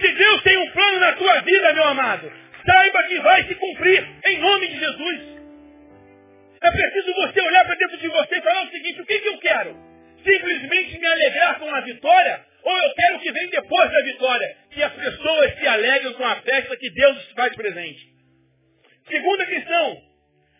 Se 0.00 0.08
Deus 0.12 0.42
tem 0.42 0.56
um 0.56 0.70
plano 0.70 1.00
na 1.00 1.12
tua 1.14 1.40
vida, 1.40 1.74
meu 1.74 1.84
amado, 1.84 2.32
saiba 2.64 3.02
que 3.04 3.18
vai 3.20 3.44
se 3.44 3.54
cumprir 3.56 4.08
em 4.26 4.38
nome 4.38 4.68
de 4.68 4.78
Jesus. 4.78 5.38
É 6.60 6.70
preciso 6.70 7.14
você 7.14 7.40
olhar 7.40 7.64
para 7.64 7.74
dentro 7.74 7.96
de 7.98 8.08
você 8.08 8.36
e 8.36 8.42
falar 8.42 8.64
o 8.64 8.70
seguinte, 8.70 9.00
o 9.00 9.06
que, 9.06 9.18
que 9.18 9.28
eu 9.28 9.38
quero? 9.38 9.76
Simplesmente 10.24 10.98
me 10.98 11.06
alegrar 11.06 11.58
com 11.58 11.74
a 11.74 11.80
vitória 11.80 12.48
ou 12.62 12.76
eu 12.76 12.94
quero 12.94 13.20
que 13.20 13.32
vem 13.32 13.48
depois 13.50 13.90
da 13.90 14.02
vitória? 14.02 14.56
Que 14.70 14.82
as 14.82 14.92
pessoas 14.92 15.58
se 15.58 15.66
alegrem 15.66 16.12
com 16.14 16.24
a 16.24 16.36
festa 16.36 16.76
que 16.76 16.90
Deus 16.90 17.32
faz 17.32 17.54
presente. 17.54 18.06
Segunda 19.08 19.46
questão. 19.46 20.02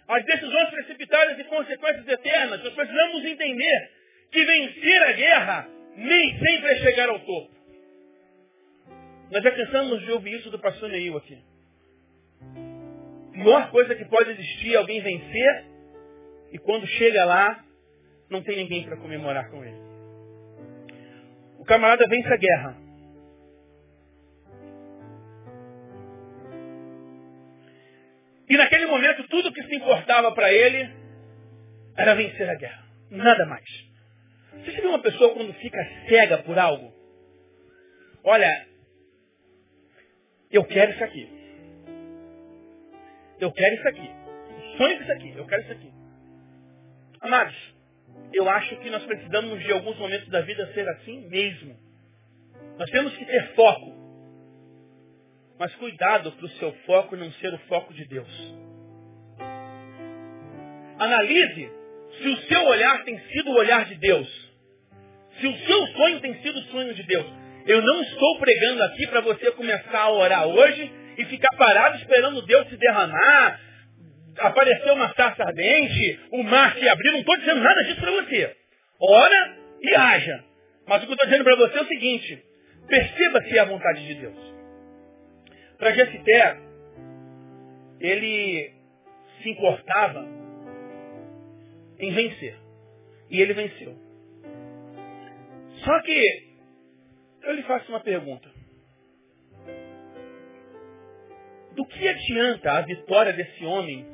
As 0.09 0.25
decisões 0.25 0.71
precipitadas 0.71 1.39
e 1.39 1.45
consequências 1.45 2.09
eternas. 2.09 2.65
Nós 2.65 2.73
precisamos 2.73 3.25
entender 3.25 3.91
que 4.31 4.45
vencer 4.45 5.03
a 5.03 5.13
guerra 5.13 5.69
nem 5.97 6.39
sempre 6.39 6.73
é 6.73 6.77
chegar 6.77 7.09
ao 7.09 7.19
topo. 7.21 7.51
Nós 9.31 9.43
já 9.43 9.51
cansamos 9.51 10.01
de 10.05 10.13
ouvir 10.13 10.39
isso 10.39 10.51
do 10.51 10.59
pastor 10.59 10.89
Neil 10.89 11.17
aqui. 11.17 11.39
A 13.35 13.43
pior 13.43 13.71
coisa 13.71 13.95
que 13.95 14.05
pode 14.07 14.31
existir 14.31 14.75
é 14.75 14.77
alguém 14.77 15.01
vencer 15.01 15.65
e 16.53 16.59
quando 16.59 16.87
chega 16.87 17.25
lá, 17.25 17.65
não 18.31 18.43
tem 18.43 18.57
ninguém 18.57 18.85
para 18.85 18.97
comemorar 18.97 19.51
com 19.51 19.65
ele 19.65 19.89
camarada 21.69 22.09
vence 22.09 22.33
a 22.33 22.37
guerra. 22.37 22.77
E 28.49 28.57
naquele 28.57 28.87
momento 28.87 29.29
tudo 29.29 29.53
que 29.53 29.63
se 29.63 29.77
importava 29.77 30.33
para 30.33 30.51
ele 30.51 30.91
era 31.95 32.15
vencer 32.15 32.49
a 32.49 32.55
guerra. 32.55 32.83
Nada 33.11 33.45
mais. 33.45 33.88
Você 34.65 34.71
já 34.73 34.81
viu 34.81 34.91
uma 34.91 35.03
pessoa 35.03 35.35
quando 35.35 35.53
fica 35.55 35.79
cega 36.09 36.39
por 36.39 36.59
algo? 36.59 36.93
Olha, 38.25 38.69
Eu 40.51 40.65
quero 40.65 40.93
isso 40.93 41.05
aqui. 41.05 41.29
Eu 43.41 43.53
quero 43.53 43.75
isso 43.77 43.89
aqui. 43.89 44.11
Sonho 44.77 45.03
isso 45.03 45.13
aqui. 45.13 45.33
Eu 45.37 45.47
quero 45.47 45.63
isso 45.63 45.73
aqui. 45.73 45.93
Amados, 47.21 47.75
eu 48.33 48.49
acho 48.49 48.77
que 48.77 48.91
nós 48.91 49.05
precisamos 49.05 49.63
de 49.63 49.73
alguns 49.73 49.99
momentos 49.99 50.29
da 50.29 50.41
vida 50.41 50.73
ser 50.73 50.89
assim 50.89 51.29
mesmo. 51.29 51.77
Nós 52.79 52.91
temos 52.91 53.15
que 53.17 53.25
ter 53.25 53.55
foco. 53.55 53.97
Mas 55.59 55.75
cuidado 55.75 56.33
para 56.33 56.47
o 56.47 56.51
seu 56.51 56.73
foco 56.87 57.17
não 57.17 57.31
ser 57.33 57.53
o 57.53 57.59
foco 57.67 57.93
de 57.93 58.07
Deus. 58.07 58.55
Analise 60.99 61.73
se 62.23 62.29
o 62.29 62.37
seu 62.49 62.65
olhar 62.67 63.05
tem 63.05 63.19
sido 63.29 63.51
o 63.51 63.57
olhar 63.57 63.85
de 63.85 63.97
Deus. 63.97 64.48
Se 65.41 65.47
o 65.47 65.57
seu 65.59 65.87
sonho 65.89 66.21
tem 66.21 66.35
sido 66.43 66.59
o 66.59 66.65
sonho 66.65 66.95
de 66.95 67.03
Deus. 67.05 67.27
Eu 67.67 67.83
não 67.83 68.01
estou 68.03 68.39
pregando 68.39 68.83
aqui 68.85 69.07
para 69.09 69.21
você 69.21 69.51
começar 69.53 70.01
a 70.01 70.11
orar 70.11 70.47
hoje 70.47 70.91
e 71.19 71.25
ficar 71.27 71.55
parado 71.57 71.99
esperando 71.99 72.47
Deus 72.47 72.69
se 72.69 72.77
derramar, 72.77 73.61
aparecer 74.39 74.91
uma 74.93 75.13
taça 75.15 75.43
ardente, 75.43 76.21
o 76.33 76.43
mar 76.43 76.75
se 76.75 76.89
abrir. 76.89 77.11
Não 77.13 77.21
estou 77.21 77.37
dizendo 77.37 77.61
nada 77.61 77.83
disso 77.85 78.01
para 78.01 78.13
você. 78.13 78.57
Ora 79.01 79.57
e 79.83 79.95
haja. 79.95 80.45
Mas 80.87 81.03
o 81.03 81.07
que 81.07 81.13
eu 81.13 81.15
estou 81.15 81.29
dizendo 81.29 81.45
para 81.45 81.57
você 81.57 81.79
é 81.79 81.83
o 81.83 81.87
seguinte. 81.87 82.43
Perceba 82.89 83.43
se 83.43 83.59
é 83.59 83.61
a 83.61 83.65
vontade 83.67 84.07
de 84.07 84.15
Deus. 84.15 84.55
Para 85.77 85.93
Jefité, 85.93 86.57
ele 88.01 88.73
se 89.43 89.51
importava 89.51 90.27
em 92.01 92.13
vencer. 92.13 92.57
E 93.31 93.41
ele 93.41 93.53
venceu. 93.53 94.08
Só 95.89 96.03
que 96.03 96.43
eu 97.45 97.55
lhe 97.55 97.63
faço 97.63 97.89
uma 97.89 98.01
pergunta. 98.01 98.47
Do 101.75 101.87
que 101.87 102.07
adianta 102.07 102.73
a 102.73 102.83
vitória 102.83 103.33
desse 103.33 103.65
homem 103.65 104.07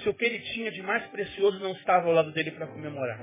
se 0.00 0.08
o 0.08 0.14
que 0.14 0.24
ele 0.24 0.38
tinha 0.52 0.70
de 0.70 0.82
mais 0.82 1.04
precioso 1.08 1.58
não 1.58 1.72
estava 1.72 2.06
ao 2.06 2.12
lado 2.12 2.30
dele 2.30 2.52
para 2.52 2.68
comemorar? 2.68 3.18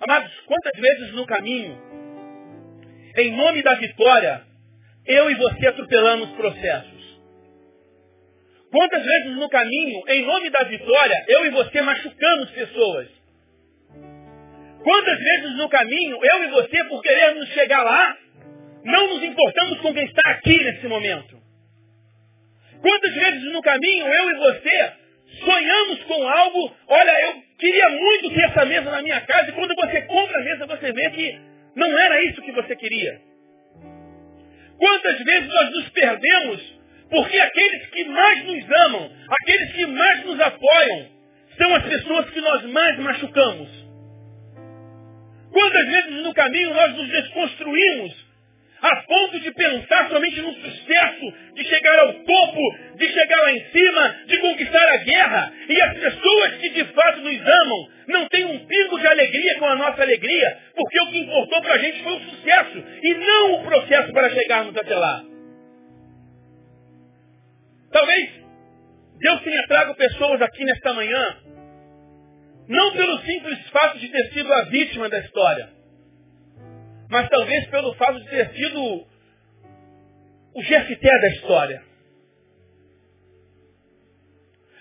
Amados, 0.00 0.38
quantas 0.40 0.78
vezes 0.78 1.14
no 1.14 1.24
caminho, 1.24 1.78
em 3.16 3.34
nome 3.34 3.62
da 3.62 3.74
vitória, 3.76 4.46
eu 5.06 5.30
e 5.30 5.34
você 5.34 5.66
atropelamos 5.66 6.28
processos? 6.32 7.20
Quantas 8.70 9.02
vezes 9.02 9.34
no 9.38 9.48
caminho, 9.48 10.02
em 10.08 10.26
nome 10.26 10.50
da 10.50 10.62
vitória, 10.64 11.24
eu 11.28 11.46
e 11.46 11.50
você 11.52 11.80
machucamos 11.80 12.50
pessoas? 12.50 13.25
Quantas 14.86 15.18
vezes 15.18 15.56
no 15.56 15.68
caminho, 15.68 16.16
eu 16.22 16.44
e 16.44 16.46
você, 16.46 16.84
por 16.84 17.02
querermos 17.02 17.48
chegar 17.48 17.82
lá, 17.82 18.16
não 18.84 19.08
nos 19.08 19.24
importamos 19.24 19.80
com 19.80 19.92
quem 19.92 20.04
está 20.04 20.30
aqui 20.30 20.62
nesse 20.62 20.86
momento? 20.86 21.36
Quantas 22.80 23.12
vezes 23.12 23.52
no 23.52 23.60
caminho, 23.62 24.06
eu 24.06 24.30
e 24.30 24.34
você, 24.34 24.92
sonhamos 25.44 26.04
com 26.04 26.28
algo, 26.28 26.76
olha, 26.86 27.20
eu 27.20 27.34
queria 27.58 27.90
muito 27.90 28.32
ter 28.32 28.44
essa 28.44 28.64
mesa 28.64 28.88
na 28.88 29.02
minha 29.02 29.20
casa, 29.22 29.50
e 29.50 29.54
quando 29.54 29.74
você 29.74 30.02
compra 30.02 30.38
a 30.38 30.44
mesa, 30.44 30.66
você 30.66 30.92
vê 30.92 31.10
que 31.10 31.40
não 31.74 31.98
era 31.98 32.22
isso 32.22 32.40
que 32.42 32.52
você 32.52 32.76
queria. 32.76 33.20
Quantas 34.78 35.18
vezes 35.18 35.52
nós 35.52 35.70
nos 35.70 35.88
perdemos 35.88 36.76
porque 37.10 37.40
aqueles 37.40 37.86
que 37.88 38.04
mais 38.04 38.44
nos 38.44 38.70
amam, 38.86 39.10
aqueles 39.42 39.72
que 39.72 39.84
mais 39.86 40.24
nos 40.26 40.38
apoiam, 40.38 41.08
são 41.58 41.74
as 41.74 41.82
pessoas 41.86 42.30
que 42.30 42.40
nós 42.40 42.62
mais 42.66 42.98
machucamos. 43.00 43.85
Quantas 45.56 45.86
vezes 45.86 46.22
no 46.22 46.34
caminho 46.34 46.74
nós 46.74 46.94
nos 46.94 47.08
desconstruímos 47.08 48.26
a 48.82 48.96
ponto 48.96 49.40
de 49.40 49.50
pensar 49.52 50.06
somente 50.10 50.38
no 50.42 50.52
sucesso, 50.52 51.32
de 51.54 51.64
chegar 51.64 51.98
ao 52.00 52.12
topo, 52.12 52.60
de 52.96 53.08
chegar 53.08 53.40
lá 53.40 53.52
em 53.52 53.64
cima, 53.70 54.16
de 54.26 54.36
conquistar 54.36 54.86
a 54.92 54.96
guerra. 54.98 55.52
E 55.66 55.80
as 55.80 55.98
pessoas 55.98 56.56
que 56.56 56.68
de 56.68 56.84
fato 56.92 57.20
nos 57.20 57.40
amam 57.40 57.88
não 58.06 58.28
têm 58.28 58.44
um 58.44 58.66
pingo 58.66 59.00
de 59.00 59.06
alegria 59.06 59.58
com 59.58 59.64
a 59.64 59.76
nossa 59.76 60.02
alegria, 60.02 60.58
porque 60.74 61.00
o 61.00 61.06
que 61.10 61.18
importou 61.20 61.62
para 61.62 61.72
a 61.72 61.78
gente 61.78 62.02
foi 62.02 62.12
o 62.16 62.20
sucesso 62.20 62.84
e 63.02 63.14
não 63.14 63.54
o 63.54 63.64
processo 63.64 64.12
para 64.12 64.28
chegarmos 64.28 64.76
até 64.76 64.94
lá. 64.94 65.24
Talvez 67.92 68.30
Deus 69.20 69.40
tenha 69.40 69.66
trago 69.68 69.94
pessoas 69.94 70.42
aqui 70.42 70.66
nesta 70.66 70.92
manhã, 70.92 71.45
não 72.68 72.92
pelo 72.92 73.18
simples 73.20 73.70
fato 73.70 73.98
de 73.98 74.08
ter 74.08 74.32
sido 74.32 74.52
a 74.52 74.64
vítima 74.64 75.08
da 75.08 75.18
história, 75.20 75.68
mas 77.08 77.28
talvez 77.28 77.66
pelo 77.68 77.94
fato 77.94 78.20
de 78.20 78.28
ter 78.28 78.50
sido 78.50 79.06
o 80.54 80.62
Jefté 80.62 81.20
da 81.20 81.28
história. 81.28 81.82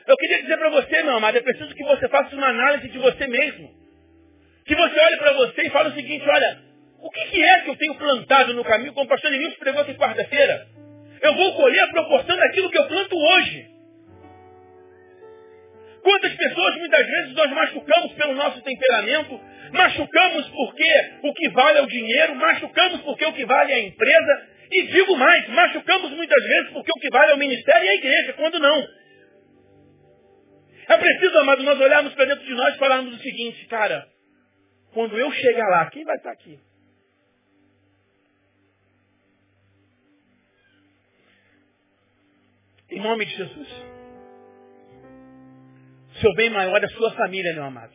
Eu 0.07 0.15
queria 0.17 0.41
dizer 0.41 0.57
para 0.57 0.69
você, 0.69 1.03
meu 1.03 1.17
amado, 1.17 1.37
é 1.37 1.41
preciso 1.41 1.73
que 1.73 1.83
você 1.83 2.07
faça 2.09 2.35
uma 2.35 2.47
análise 2.47 2.89
de 2.89 2.97
você 2.99 3.27
mesmo. 3.27 3.73
Que 4.65 4.75
você 4.75 4.99
olhe 4.99 5.17
para 5.17 5.33
você 5.33 5.63
e 5.63 5.69
fale 5.71 5.89
o 5.89 5.93
seguinte, 5.93 6.23
olha, 6.27 6.61
o 6.99 7.09
que, 7.09 7.25
que, 7.25 7.43
é 7.43 7.61
que 7.61 7.69
eu 7.69 7.75
tenho 7.75 7.95
plantado 7.95 8.53
no 8.53 8.63
caminho, 8.63 8.93
como 8.93 9.05
o 9.05 9.09
pastor 9.09 9.31
Lenilson 9.31 9.57
pregou 9.57 9.81
aqui 9.81 9.95
quarta-feira? 9.95 10.67
Eu 11.21 11.35
vou 11.35 11.55
colher 11.55 11.79
a 11.81 11.91
proporção 11.91 12.37
daquilo 12.37 12.69
que 12.69 12.77
eu 12.77 12.87
planto 12.87 13.15
hoje. 13.15 13.74
Quantas 16.05 16.35
pessoas 16.35 16.75
muitas 16.75 17.07
vezes 17.07 17.33
nós 17.33 17.49
machucamos 17.49 18.13
pelo 18.13 18.35
nosso 18.35 18.61
temperamento, 18.61 19.41
machucamos 19.71 20.47
porque 20.49 21.17
o 21.23 21.33
que 21.33 21.49
vale 21.49 21.79
é 21.79 21.81
o 21.81 21.87
dinheiro, 21.87 22.35
machucamos 22.35 23.01
porque 23.01 23.25
o 23.25 23.33
que 23.33 23.43
vale 23.43 23.71
é 23.71 23.75
a 23.75 23.83
empresa, 23.85 24.47
e 24.71 24.83
digo 24.83 25.17
mais, 25.17 25.47
machucamos 25.47 26.11
muitas 26.11 26.43
vezes 26.43 26.69
porque 26.73 26.91
o 26.95 27.01
que 27.01 27.09
vale 27.09 27.31
é 27.31 27.33
o 27.33 27.39
ministério 27.39 27.83
e 27.83 27.89
a 27.89 27.95
igreja, 27.95 28.33
quando 28.33 28.59
não. 28.59 28.87
É 30.89 30.95
preciso, 30.95 31.39
amado, 31.39 31.63
nós 31.63 31.79
olharmos 31.79 32.13
para 32.13 32.25
dentro 32.25 32.45
de 32.45 32.53
nós 32.53 32.75
e 32.75 32.77
falarmos 32.77 33.15
o 33.15 33.23
seguinte, 33.23 33.65
cara, 33.65 34.07
quando 34.93 35.17
eu 35.17 35.31
chegar 35.31 35.67
lá, 35.69 35.89
quem 35.89 36.03
vai 36.03 36.17
estar 36.17 36.33
aqui? 36.33 36.59
Em 42.91 43.01
nome 43.01 43.25
de 43.25 43.35
Jesus. 43.35 43.94
Seu 46.21 46.33
bem 46.33 46.49
maior 46.49 46.81
é 46.81 46.85
a 46.85 46.89
sua 46.89 47.11
família, 47.13 47.53
meu 47.53 47.65
amado. 47.65 47.93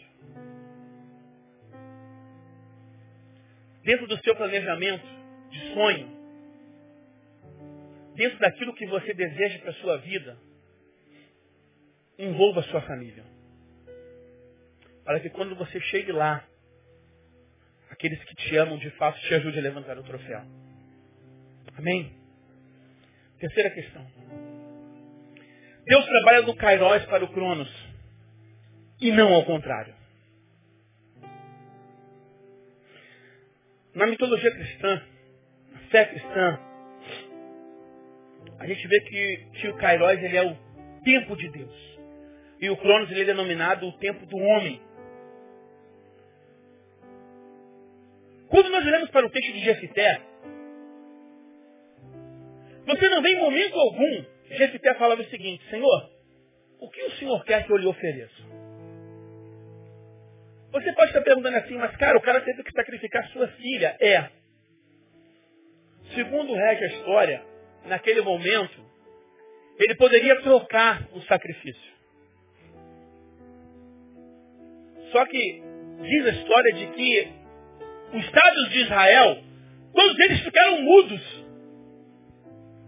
Dentro 3.82 4.06
do 4.06 4.18
seu 4.22 4.36
planejamento 4.36 5.06
de 5.50 5.72
sonho, 5.72 6.20
dentro 8.14 8.38
daquilo 8.38 8.74
que 8.74 8.86
você 8.86 9.14
deseja 9.14 9.58
para 9.60 9.70
a 9.70 9.74
sua 9.74 9.96
vida, 9.98 10.36
envolva 12.18 12.60
a 12.60 12.64
sua 12.64 12.82
família. 12.82 13.24
Para 15.04 15.20
que 15.20 15.30
quando 15.30 15.56
você 15.56 15.80
chegue 15.80 16.12
lá, 16.12 16.44
aqueles 17.90 18.22
que 18.24 18.34
te 18.34 18.56
amam 18.56 18.76
de 18.76 18.90
fato 18.90 19.18
te 19.20 19.34
ajudem 19.34 19.60
a 19.60 19.62
levantar 19.62 19.98
o 19.98 20.02
troféu. 20.02 20.42
Amém? 21.78 22.14
Terceira 23.38 23.70
questão. 23.70 24.06
Deus 25.86 26.04
trabalha 26.04 26.42
do 26.42 26.54
Kairos 26.54 27.06
para 27.06 27.24
o 27.24 27.32
Cronos. 27.32 27.89
E 29.00 29.10
não 29.12 29.32
ao 29.32 29.44
contrário. 29.44 29.94
Na 33.94 34.06
mitologia 34.06 34.50
cristã, 34.52 35.02
na 35.72 35.78
fé 35.90 36.04
cristã, 36.04 36.60
a 38.58 38.66
gente 38.66 38.86
vê 38.86 39.00
que, 39.00 39.36
que 39.54 39.68
o 39.68 39.76
Kairos 39.76 40.22
ele 40.22 40.36
é 40.36 40.44
o 40.44 40.56
tempo 41.02 41.34
de 41.34 41.48
Deus. 41.50 41.98
E 42.60 42.68
o 42.68 42.76
Cronos 42.76 43.10
ele 43.10 43.22
é 43.22 43.24
denominado 43.24 43.88
o 43.88 43.98
tempo 43.98 44.26
do 44.26 44.36
homem. 44.36 44.80
Quando 48.48 48.68
nós 48.68 48.84
olhamos 48.84 49.10
para 49.10 49.26
o 49.26 49.30
texto 49.30 49.52
de 49.52 49.60
Jefité, 49.60 50.20
você 52.84 53.08
não 53.08 53.22
vê 53.22 53.30
em 53.30 53.40
momento 53.40 53.78
algum 53.78 54.24
Jefité 54.50 54.94
falava 54.94 55.22
o 55.22 55.30
seguinte, 55.30 55.64
Senhor, 55.70 56.10
o 56.80 56.90
que 56.90 57.02
o 57.04 57.10
Senhor 57.12 57.44
quer 57.44 57.64
que 57.64 57.72
eu 57.72 57.76
lhe 57.76 57.86
ofereça? 57.86 58.49
Você 60.72 60.92
pode 60.92 61.08
estar 61.08 61.22
perguntando 61.22 61.56
assim, 61.56 61.76
mas 61.76 61.96
cara, 61.96 62.16
o 62.16 62.20
cara 62.22 62.40
teve 62.42 62.62
que 62.62 62.72
sacrificar 62.72 63.26
sua 63.28 63.48
filha. 63.48 63.96
É. 64.00 64.28
Segundo 66.14 66.54
rege 66.54 66.84
a 66.84 66.88
história, 66.88 67.42
naquele 67.86 68.20
momento, 68.20 68.84
ele 69.78 69.94
poderia 69.96 70.40
trocar 70.42 71.08
o 71.12 71.20
sacrifício. 71.22 71.90
Só 75.10 75.26
que 75.26 75.62
diz 76.02 76.26
a 76.26 76.30
história 76.30 76.72
de 76.74 76.86
que 76.88 77.32
os 78.12 78.24
estados 78.24 78.70
de 78.70 78.80
Israel, 78.80 79.38
todos 79.92 80.18
eles 80.20 80.40
ficaram 80.40 80.82
mudos. 80.82 81.44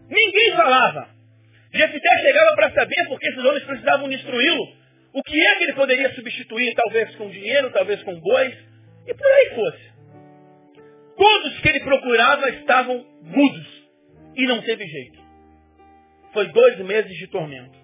Ninguém 0.09 0.53
falava. 0.57 1.09
Jefité 1.75 2.19
chegava 2.21 2.55
para 2.55 2.71
saber, 2.73 3.09
porque 3.09 3.29
esses 3.29 3.45
homens 3.45 3.65
precisavam 3.65 4.13
instruí-lo, 4.13 4.82
o 5.15 5.23
que 5.23 5.47
é 5.47 5.57
que 5.57 5.65
ele 5.65 5.75
poderia 5.75 6.15
substituir, 6.15 6.75
talvez 6.75 7.15
com 7.17 7.29
dinheiro, 7.29 7.71
talvez 7.71 8.03
com 8.03 8.19
bois, 8.19 8.55
e 9.07 9.15
por 9.15 9.27
aí 9.27 9.55
fosse. 9.55 9.93
Todos 11.17 11.61
que 11.61 11.69
ele 11.69 11.81
procurava 11.81 12.49
estavam 12.51 13.05
mudos. 13.23 13.83
E 14.35 14.47
não 14.47 14.63
teve 14.63 14.87
jeito. 14.87 15.21
Foi 16.33 16.49
dois 16.49 16.79
meses 16.79 17.15
de 17.19 17.27
tormento. 17.27 17.79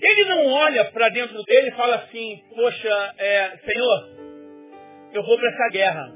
Ele 0.00 0.24
não 0.26 0.46
olha 0.46 0.84
para 0.92 1.08
dentro 1.10 1.42
dele 1.42 1.68
e 1.68 1.72
fala 1.72 1.96
assim, 1.96 2.42
poxa, 2.54 3.14
é, 3.18 3.58
Senhor, 3.58 4.08
eu 5.12 5.22
vou 5.24 5.36
para 5.36 5.50
essa 5.50 5.68
guerra. 5.72 6.12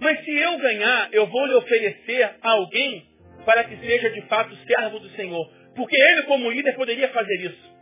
Mas 0.00 0.24
se 0.24 0.30
eu 0.30 0.58
ganhar, 0.58 1.08
eu 1.12 1.26
vou 1.26 1.46
lhe 1.46 1.54
oferecer 1.54 2.36
a 2.42 2.50
alguém 2.52 3.06
para 3.44 3.64
que 3.64 3.76
seja 3.78 4.10
de 4.10 4.22
fato 4.28 4.54
servo 4.66 4.98
do 5.00 5.08
Senhor. 5.10 5.63
Porque 5.74 5.96
ele, 6.00 6.22
como 6.24 6.50
líder, 6.50 6.74
poderia 6.74 7.08
fazer 7.08 7.34
isso. 7.40 7.74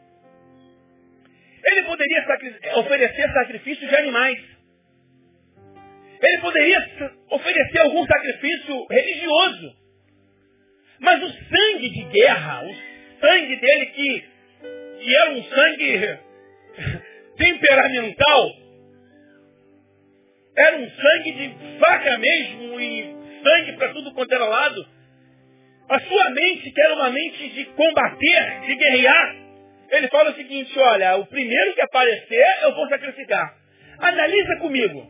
Ele 1.65 1.83
poderia 1.85 2.27
sacri 2.27 2.55
oferecer 2.77 3.33
sacrifício 3.33 3.89
de 3.89 3.97
animais. 3.97 4.39
Ele 6.23 6.39
poderia 6.41 6.79
oferecer 7.31 7.79
algum 7.81 8.05
sacrifício 8.07 8.87
religioso. 8.89 9.77
Mas 11.01 11.23
o 11.23 11.29
sangue 11.29 11.91
de 11.91 12.05
guerra, 12.05 12.65
o 12.65 13.21
sangue 13.21 13.57
dele 13.57 13.87
que, 13.87 14.25
que 15.03 15.17
era 15.17 15.31
um 15.33 15.43
sangue 15.45 16.19
temperamental, 17.37 18.51
era 20.57 20.77
um 20.77 20.91
sangue 20.91 21.33
de 21.33 21.79
faca 21.79 22.19
mesmo 22.19 22.81
e 22.81 23.17
sangue 23.43 23.73
para 23.73 23.93
tudo 23.93 24.13
quanto 24.15 24.33
era 24.33 24.45
lado. 24.45 24.87
A 25.93 26.01
sua 26.01 26.31
mente, 26.31 26.71
que 26.71 26.81
era 26.81 26.95
uma 26.95 27.11
mente 27.11 27.51
de 27.51 27.67
combater, 27.67 28.61
de 28.63 28.77
guerrear, 28.77 29.37
ele 29.91 30.09
fala 30.09 30.31
o 30.31 30.35
seguinte, 30.35 30.79
olha, 30.79 31.17
o 31.17 31.27
primeiro 31.27 31.75
que 31.75 31.83
aparecer 31.83 32.63
eu 32.63 32.75
vou 32.75 32.89
sacrificar. 32.89 33.59
Analisa 33.99 34.57
comigo. 34.57 35.07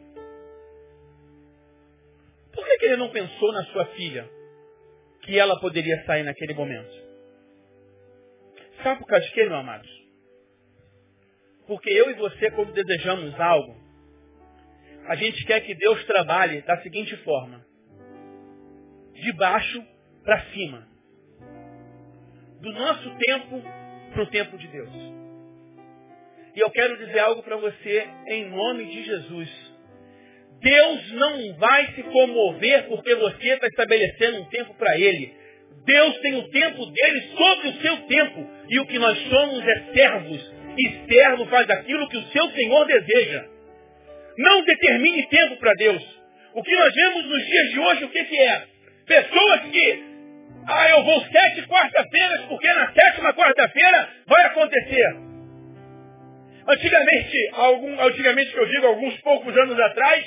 Por 2.53 2.67
que, 2.67 2.79
que 2.79 2.87
ele 2.87 2.97
não 2.97 3.11
pensou 3.11 3.53
na 3.53 3.63
sua 3.67 3.87
filha? 3.95 4.29
Que 5.23 5.39
ela 5.39 5.61
poderia 5.61 6.05
sair 6.05 6.25
naquele 6.25 6.53
momento. 6.53 6.93
Sabe 8.83 8.99
por 8.99 9.07
causa 9.07 9.25
de 9.25 9.33
quê, 9.35 9.45
meu 9.45 9.59
amados? 9.59 9.89
Porque 11.69 11.91
eu 11.91 12.11
e 12.11 12.15
você, 12.15 12.51
quando 12.51 12.73
desejamos 12.73 13.41
algo, 13.41 13.77
a 15.07 15.15
gente 15.15 15.45
quer 15.45 15.61
que 15.61 15.77
Deus 15.77 16.05
trabalhe 16.07 16.61
da 16.63 16.83
seguinte 16.83 17.17
forma. 17.19 17.65
De 19.15 19.33
baixo 19.35 19.92
para 20.25 20.41
cima. 20.53 20.87
Do 22.61 22.73
nosso 22.73 23.17
tempo 23.17 23.63
para 24.13 24.23
o 24.23 24.27
tempo 24.27 24.57
de 24.59 24.69
Deus. 24.69 24.93
E 26.55 26.61
eu 26.61 26.71
quero 26.71 26.99
dizer 26.99 27.19
algo 27.21 27.43
para 27.43 27.57
você 27.57 28.07
em 28.29 28.51
nome 28.51 28.85
de 28.85 29.03
Jesus. 29.05 29.73
Deus 30.61 31.13
não 31.13 31.55
vai 31.55 31.93
se 31.95 32.03
comover 32.05 32.87
porque 32.89 33.15
você 33.17 33.49
está 33.49 33.67
estabelecendo 33.67 34.43
um 34.43 34.45
tempo 34.45 34.75
para 34.75 34.97
Ele. 34.97 35.35
Deus 35.85 36.19
tem 36.21 36.37
o 36.37 36.49
tempo 36.51 36.87
dele 36.87 37.21
sobre 37.37 37.69
o 37.69 37.81
seu 37.81 37.97
tempo. 38.07 38.49
E 38.69 38.79
o 38.79 38.87
que 38.87 38.99
nós 38.99 39.19
somos 39.29 39.67
é 39.67 39.93
servos. 39.93 40.53
E 40.79 41.13
servo 41.13 41.47
faz 41.47 41.69
aquilo 41.69 42.09
que 42.09 42.19
o 42.19 42.27
seu 42.29 42.49
Senhor 42.51 42.87
deseja. 42.87 43.47
Não 44.39 44.63
determine 44.63 45.27
tempo 45.29 45.57
para 45.57 45.75
Deus. 45.75 46.03
O 46.55 46.63
que 46.63 46.75
nós 46.75 46.95
vemos 46.95 47.27
nos 47.27 47.47
dias 47.47 47.71
de 47.71 47.79
hoje, 47.81 48.05
o 48.05 48.09
que, 48.11 48.25
que 48.25 48.39
é? 48.39 48.67
Pessoas 49.07 49.61
que, 49.63 50.05
ah, 50.67 50.91
eu 50.91 51.05
vou 51.05 51.21
sete 51.25 51.67
quarta-feiras, 51.67 52.43
porque 52.43 52.73
na 52.73 52.93
sétima 52.93 53.33
quarta-feira 53.35 54.09
vai 54.27 54.47
acontecer. 54.47 55.17
Antigamente, 56.69 57.51
algum, 57.55 58.01
antigamente 58.01 58.53
que 58.53 58.59
eu 58.59 58.67
digo, 58.67 58.87
alguns 58.87 59.21
poucos 59.21 59.57
anos 59.57 59.79
atrás, 59.81 60.25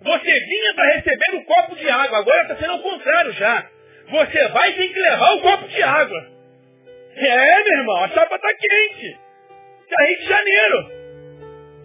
você 0.00 0.40
vinha 0.40 0.74
para 0.74 0.94
receber 0.94 1.34
um 1.34 1.44
copo 1.44 1.76
de 1.76 1.88
água. 1.88 2.18
Agora 2.18 2.42
está 2.42 2.56
sendo 2.56 2.74
o 2.74 2.82
contrário 2.82 3.32
já. 3.32 3.66
Você 4.10 4.48
vai 4.48 4.72
tem 4.74 4.92
que 4.92 5.00
levar 5.00 5.34
o 5.34 5.40
copo 5.40 5.68
de 5.68 5.82
água. 5.82 6.26
É, 7.16 7.64
meu 7.64 7.78
irmão, 7.78 8.04
a 8.04 8.08
chapa 8.08 8.36
está 8.36 8.48
quente. 8.54 9.18
Está 9.82 10.04
Rio 10.04 10.18
de 10.18 10.26
Janeiro. 10.26 11.02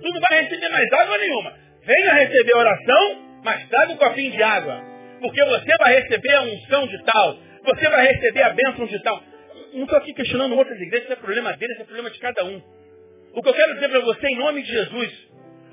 Tu 0.02 0.10
não 0.10 0.22
vai 0.30 0.42
receber 0.42 0.70
mais 0.70 0.94
água 0.94 1.18
nenhuma. 1.18 1.54
Venha 1.84 2.14
receber 2.14 2.56
oração, 2.56 3.26
mas 3.44 3.68
traga 3.68 3.92
um 3.94 3.98
copinho 3.98 4.32
de 4.32 4.44
água. 4.44 4.84
Porque 5.20 5.44
você 5.44 5.78
vai 5.78 6.00
receber 6.00 6.34
a 6.36 6.42
unção 6.42 6.88
de 6.88 7.04
tal. 7.04 7.47
Você 7.68 7.90
vai 7.90 8.08
receber 8.08 8.44
a 8.44 8.50
bênção 8.52 8.86
de 8.86 9.04
tal. 9.04 9.22
Não 9.74 9.84
estou 9.84 9.98
aqui 9.98 10.14
questionando 10.14 10.56
outras 10.56 10.80
igrejas, 10.80 11.04
isso 11.04 11.14
é 11.14 11.16
problema 11.18 11.52
deles, 11.58 11.78
é 11.78 11.84
problema 11.84 12.10
de 12.10 12.20
cada 12.20 12.46
um. 12.46 12.62
O 13.34 13.44
que 13.44 13.50
eu 13.50 13.54
quero 13.54 13.74
dizer 13.74 13.90
para 13.90 14.00
você, 14.00 14.28
em 14.28 14.38
nome 14.38 14.64
de 14.64 14.72
Jesus, 14.72 15.28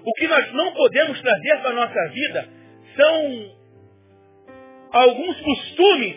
o 0.04 0.12
que 0.14 0.26
nós 0.26 0.52
não 0.52 0.72
podemos 0.74 1.20
trazer 1.20 1.60
para 1.60 1.70
a 1.70 1.74
nossa 1.74 2.08
vida 2.08 2.48
são 2.96 3.56
alguns 4.90 5.40
costumes 5.40 6.16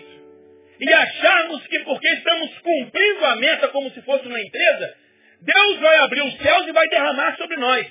e 0.80 0.94
acharmos 0.94 1.66
que 1.68 1.80
porque 1.80 2.08
estamos 2.10 2.58
cumprindo 2.60 3.26
a 3.26 3.36
meta 3.36 3.68
como 3.68 3.92
se 3.92 4.02
fosse 4.02 4.28
uma 4.28 4.42
empresa, 4.42 4.96
Deus 5.42 5.80
vai 5.80 5.96
abrir 5.98 6.22
os 6.24 6.38
céus 6.40 6.68
e 6.68 6.72
vai 6.72 6.88
derramar 6.88 7.38
sobre 7.38 7.56
nós. 7.58 7.88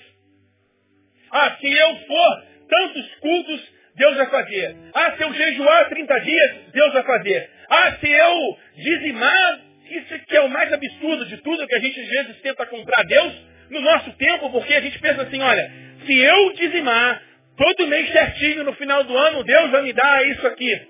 Ah, 1.30 1.56
se 1.60 1.72
eu 1.72 1.96
for 2.00 2.44
tantos 2.68 3.14
cultos, 3.16 3.72
Deus 3.94 4.16
vai 4.16 4.26
fazer. 4.26 4.76
Ah, 4.92 5.12
se 5.16 5.22
eu 5.22 5.32
jejuar 5.32 5.88
30 5.88 6.20
dias, 6.20 6.56
Deus 6.72 6.92
vai 6.92 7.02
fazer. 7.04 7.55
Ah, 7.68 7.96
se 8.00 8.10
eu 8.10 8.58
dizimar, 8.76 9.60
isso 9.90 10.18
que 10.26 10.36
é 10.36 10.40
o 10.40 10.48
mais 10.48 10.72
absurdo 10.72 11.26
de 11.26 11.36
tudo 11.38 11.66
que 11.66 11.74
a 11.74 11.80
gente 11.80 12.00
às 12.00 12.08
vezes 12.08 12.40
tenta 12.40 12.66
comprar 12.66 13.02
Deus 13.04 13.32
no 13.70 13.80
nosso 13.80 14.12
tempo, 14.12 14.50
porque 14.50 14.74
a 14.74 14.80
gente 14.80 14.98
pensa 14.98 15.22
assim, 15.22 15.40
olha, 15.40 15.70
se 16.04 16.16
eu 16.16 16.52
dizimar 16.54 17.22
todo 17.56 17.86
mês 17.88 18.10
certinho 18.12 18.64
no 18.64 18.72
final 18.74 19.02
do 19.04 19.16
ano, 19.16 19.42
Deus 19.44 19.70
vai 19.70 19.82
me 19.82 19.92
dar 19.92 20.26
isso 20.26 20.46
aqui. 20.46 20.88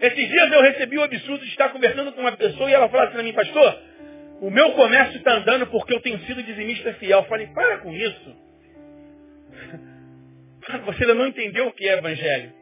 Esses 0.00 0.28
dias 0.28 0.52
eu 0.52 0.62
recebi 0.62 0.96
o 0.96 1.02
absurdo 1.02 1.44
de 1.44 1.50
estar 1.50 1.70
conversando 1.70 2.12
com 2.12 2.20
uma 2.20 2.36
pessoa 2.36 2.70
e 2.70 2.72
ela 2.72 2.88
falou 2.88 3.04
assim 3.04 3.14
para 3.14 3.22
mim, 3.22 3.32
pastor, 3.32 3.82
o 4.40 4.50
meu 4.50 4.72
comércio 4.72 5.16
está 5.16 5.32
andando 5.34 5.66
porque 5.66 5.92
eu 5.92 6.00
tenho 6.00 6.18
sido 6.20 6.42
dizimista 6.42 6.92
fiel. 6.94 7.18
Eu 7.18 7.24
falei, 7.24 7.48
para 7.48 7.78
com 7.78 7.92
isso. 7.92 8.36
Você 10.86 11.02
ainda 11.02 11.14
não 11.14 11.26
entendeu 11.26 11.66
o 11.66 11.72
que 11.72 11.88
é 11.88 11.94
evangelho. 11.94 12.52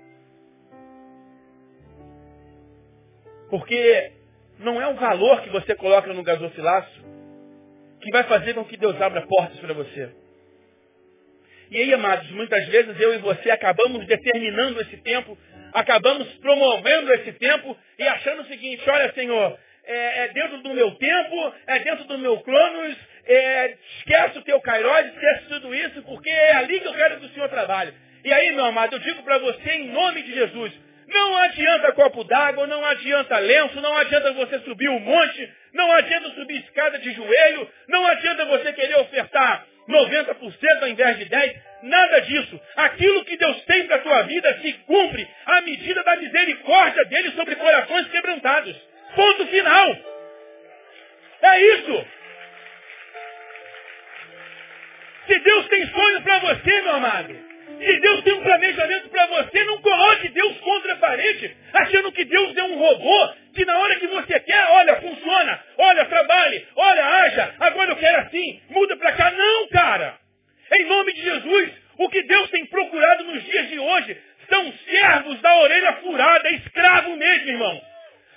Porque 3.51 4.13
não 4.59 4.81
é 4.81 4.87
o 4.89 4.95
valor 4.95 5.43
que 5.43 5.51
você 5.51 5.75
coloca 5.75 6.13
no 6.13 6.23
gasofilaço 6.23 7.05
que 8.01 8.11
vai 8.11 8.25
fazer 8.25 8.55
com 8.55 8.65
que 8.65 8.77
Deus 8.77 9.01
abra 9.01 9.27
portas 9.27 9.59
para 9.59 9.75
você. 9.75 10.11
E 11.71 11.77
aí, 11.77 11.93
amados, 11.93 12.31
muitas 12.31 12.65
vezes 12.69 12.99
eu 13.01 13.15
e 13.15 13.19
você 13.19 13.51
acabamos 13.51 14.07
determinando 14.07 14.81
esse 14.81 14.97
tempo, 14.99 15.37
acabamos 15.73 16.29
promovendo 16.35 17.13
esse 17.15 17.33
tempo 17.33 17.77
e 17.99 18.03
achando 18.05 18.43
o 18.43 18.47
seguinte, 18.47 18.89
olha 18.89 19.13
Senhor, 19.13 19.59
é, 19.85 20.25
é 20.25 20.29
dentro 20.29 20.63
do 20.63 20.73
meu 20.73 20.93
tempo, 20.93 21.55
é 21.67 21.79
dentro 21.81 22.05
do 22.05 22.19
meu 22.19 22.39
cronos, 22.41 22.97
é, 23.27 23.77
esquece 23.99 24.39
o 24.39 24.43
teu 24.43 24.61
Kairos, 24.61 25.07
esquece 25.13 25.49
tudo 25.49 25.75
isso, 25.75 26.03
porque 26.03 26.31
é 26.31 26.57
ali 26.57 26.79
que 26.79 26.87
eu 26.87 26.95
quero 26.95 27.19
que 27.19 27.27
o 27.27 27.31
Senhor 27.31 27.49
trabalhe. 27.49 27.93
E 28.25 28.33
aí, 28.33 28.53
meu 28.53 28.67
amado, 28.67 28.95
eu 28.95 29.01
digo 29.01 29.23
para 29.25 29.39
você 29.39 29.71
em 29.71 29.89
nome 29.91 30.23
de 30.23 30.33
Jesus, 30.35 30.73
não 31.17 31.37
adianta 31.39 31.93
copo 31.93 32.25
d'água, 32.25 32.67
não 32.67 32.85
adianta 32.85 33.39
lenço, 33.39 33.81
não 33.81 33.97
adianta 33.97 34.33
você 34.33 34.59
subir 34.61 34.89
um 34.91 35.01
monte, 35.01 35.53
não 35.73 35.91
adianta 35.93 36.31
subir 36.31 36.59
escada 36.61 36.99
de 36.99 37.11
joelho, 37.13 37.71
não 37.89 38.07
adianta 38.07 38.45
você 38.45 38.73
querer 38.73 38.97
ofertar 38.99 39.67
90% 39.89 40.83
ao 40.83 40.89
invés 40.89 41.19
de 41.19 41.27
10%, 41.27 41.57
nada 41.85 42.21
disso. 42.21 42.61
Aquilo 42.77 43.25
que 43.25 43.37
Deus 43.37 43.65
tem 43.65 43.87
para 43.87 43.97
a 43.97 44.01
tua 44.01 44.23
vida 44.23 44.59
se 44.61 44.73
cumpre 44.87 45.27
à 45.47 45.61
medida 45.63 46.03
da 46.05 46.17
misericórdia 46.17 47.05
dele 47.07 47.31
sobre 47.33 47.57
corações 47.57 48.09
quebrantados. 48.09 48.77
Ponto 49.15 49.47
final. 49.47 49.97
É 51.43 51.61
isso. 51.61 52.07
Se 55.29 55.39
Deus 55.39 55.69
tem 55.69 55.87
sonho 55.89 56.23
para 56.23 56.39
você, 56.41 56.83
meu 56.83 56.95
amado, 56.95 57.46
se 57.79 58.01
Deus 58.01 58.23
tem 58.23 58.33
um 58.33 58.43
planejamento 58.43 59.09
para 59.09 59.27
você, 59.27 59.65
não 59.65 59.79
coloque 59.81 60.29
Deus 60.29 60.57
contra 60.59 60.95
a 60.95 60.97
parede, 60.97 61.57
achando 61.73 62.13
que 62.13 62.25
Deus 62.25 62.57
é 62.57 62.63
um 62.63 62.79
robô, 62.79 63.35
que 63.55 63.65
na 63.65 63.79
hora 63.79 63.97
que 63.97 64.07
você 64.07 64.41
quer, 64.41 64.67
olha, 64.71 64.97
funciona, 64.97 65.65
olha, 65.79 66.05
trabalhe, 66.07 66.67
olha, 66.75 67.05
haja, 67.05 67.55
agora 67.61 67.91
eu 67.91 67.97
quero 67.97 68.21
assim, 68.23 68.61
muda 68.71 68.97
para 68.97 69.13
cá. 69.13 69.31
Não, 69.31 69.69
cara! 69.69 70.19
Em 70.73 70.85
nome 70.87 71.13
de 71.13 71.23
Jesus, 71.23 71.71
o 71.99 72.09
que 72.09 72.23
Deus 72.23 72.51
tem 72.51 72.67
procurado 72.67 73.25
nos 73.25 73.43
dias 73.45 73.69
de 73.69 73.79
hoje 73.79 74.17
são 74.49 74.73
servos 74.89 75.41
da 75.41 75.57
orelha 75.57 75.93
furada, 75.95 76.51
escravo 76.51 77.17
mesmo, 77.17 77.49
irmão. 77.49 77.83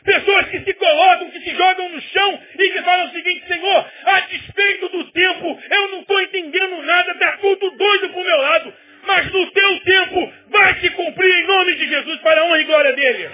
Pessoas 0.03 0.47
que 0.47 0.61
se 0.61 0.73
colocam, 0.73 1.29
que 1.29 1.41
se 1.41 1.55
jogam 1.55 1.89
no 1.89 2.01
chão 2.01 2.41
e 2.57 2.69
que 2.71 2.81
falam 2.81 3.07
o 3.07 3.11
seguinte, 3.11 3.47
Senhor, 3.47 3.91
a 4.05 4.19
despeito 4.21 4.89
do 4.89 5.11
tempo, 5.11 5.61
eu 5.69 5.87
não 5.89 6.01
estou 6.01 6.21
entendendo 6.21 6.81
nada, 6.83 7.11
está 7.11 7.37
tudo 7.37 7.71
doido 7.71 8.09
para 8.09 8.21
o 8.21 8.25
meu 8.25 8.37
lado 8.37 8.73
mas 9.05 9.31
no 9.31 9.51
teu 9.51 9.79
tempo 9.81 10.33
vai 10.49 10.79
se 10.79 10.89
cumprir 10.91 11.31
em 11.31 11.47
nome 11.47 11.75
de 11.75 11.87
Jesus 11.87 12.19
para 12.21 12.41
a 12.41 12.45
honra 12.45 12.59
e 12.59 12.63
glória 12.65 12.93
dele. 12.93 13.29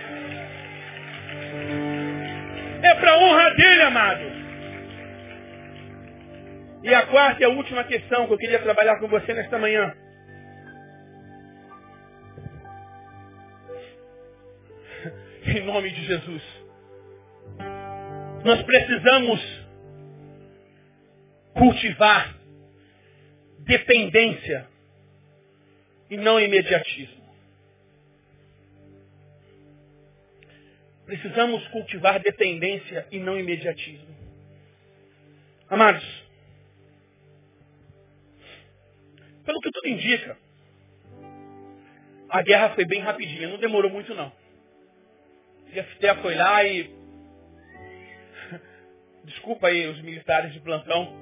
É 2.84 2.96
para 2.96 3.12
a 3.12 3.18
honra 3.18 3.50
dele, 3.56 3.82
amado. 3.82 4.36
E 6.84 6.94
a 6.94 7.06
quarta 7.08 7.42
e 7.42 7.46
a 7.46 7.50
última 7.50 7.84
questão 7.84 8.28
que 8.28 8.34
eu 8.34 8.38
queria 8.38 8.60
trabalhar 8.60 9.00
com 9.00 9.08
você 9.08 9.34
nesta 9.34 9.58
manhã. 9.58 9.96
em 15.48 15.64
nome 15.64 15.90
de 15.90 16.06
Jesus. 16.06 16.44
Nós 18.44 18.62
precisamos 18.62 19.66
cultivar 21.56 22.36
dependência 23.60 24.68
e 26.10 26.18
não 26.18 26.40
imediatismo. 26.40 27.26
Precisamos 31.06 31.68
cultivar 31.68 32.20
dependência 32.20 33.08
e 33.12 33.20
não 33.20 33.40
imediatismo. 33.40 34.16
Amados, 35.70 36.04
pelo 39.46 39.60
que 39.62 39.72
tudo 39.72 39.88
indica, 39.88 40.38
a 42.30 42.42
guerra 42.42 42.70
foi 42.76 42.86
bem 42.86 43.02
rapidinha, 43.02 43.48
não 43.48 43.58
demorou 43.58 43.92
muito 43.92 44.14
não. 44.16 44.32
Jefté 45.72 46.16
foi 46.16 46.36
lá 46.36 46.64
e. 46.64 46.90
Desculpa 49.26 49.68
aí 49.68 49.88
os 49.88 50.02
militares 50.02 50.54
de 50.54 50.60
plantão. 50.60 51.14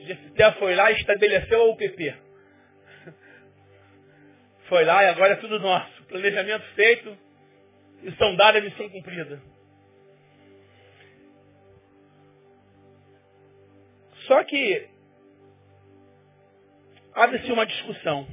Jefté 0.00 0.52
foi 0.52 0.74
lá 0.74 0.90
e 0.90 0.96
estabeleceu 0.96 1.62
a 1.62 1.70
UPP. 1.70 2.14
Foi 4.72 4.86
lá 4.86 5.04
e 5.04 5.08
agora 5.08 5.34
é 5.34 5.36
tudo 5.36 5.60
nosso. 5.60 6.02
Planejamento 6.04 6.64
feito, 6.74 7.14
Missão 8.00 8.34
dada, 8.36 8.58
missão 8.58 8.88
cumprida. 8.88 9.38
Só 14.26 14.42
que 14.44 14.88
abre-se 17.12 17.52
uma 17.52 17.66
discussão. 17.66 18.26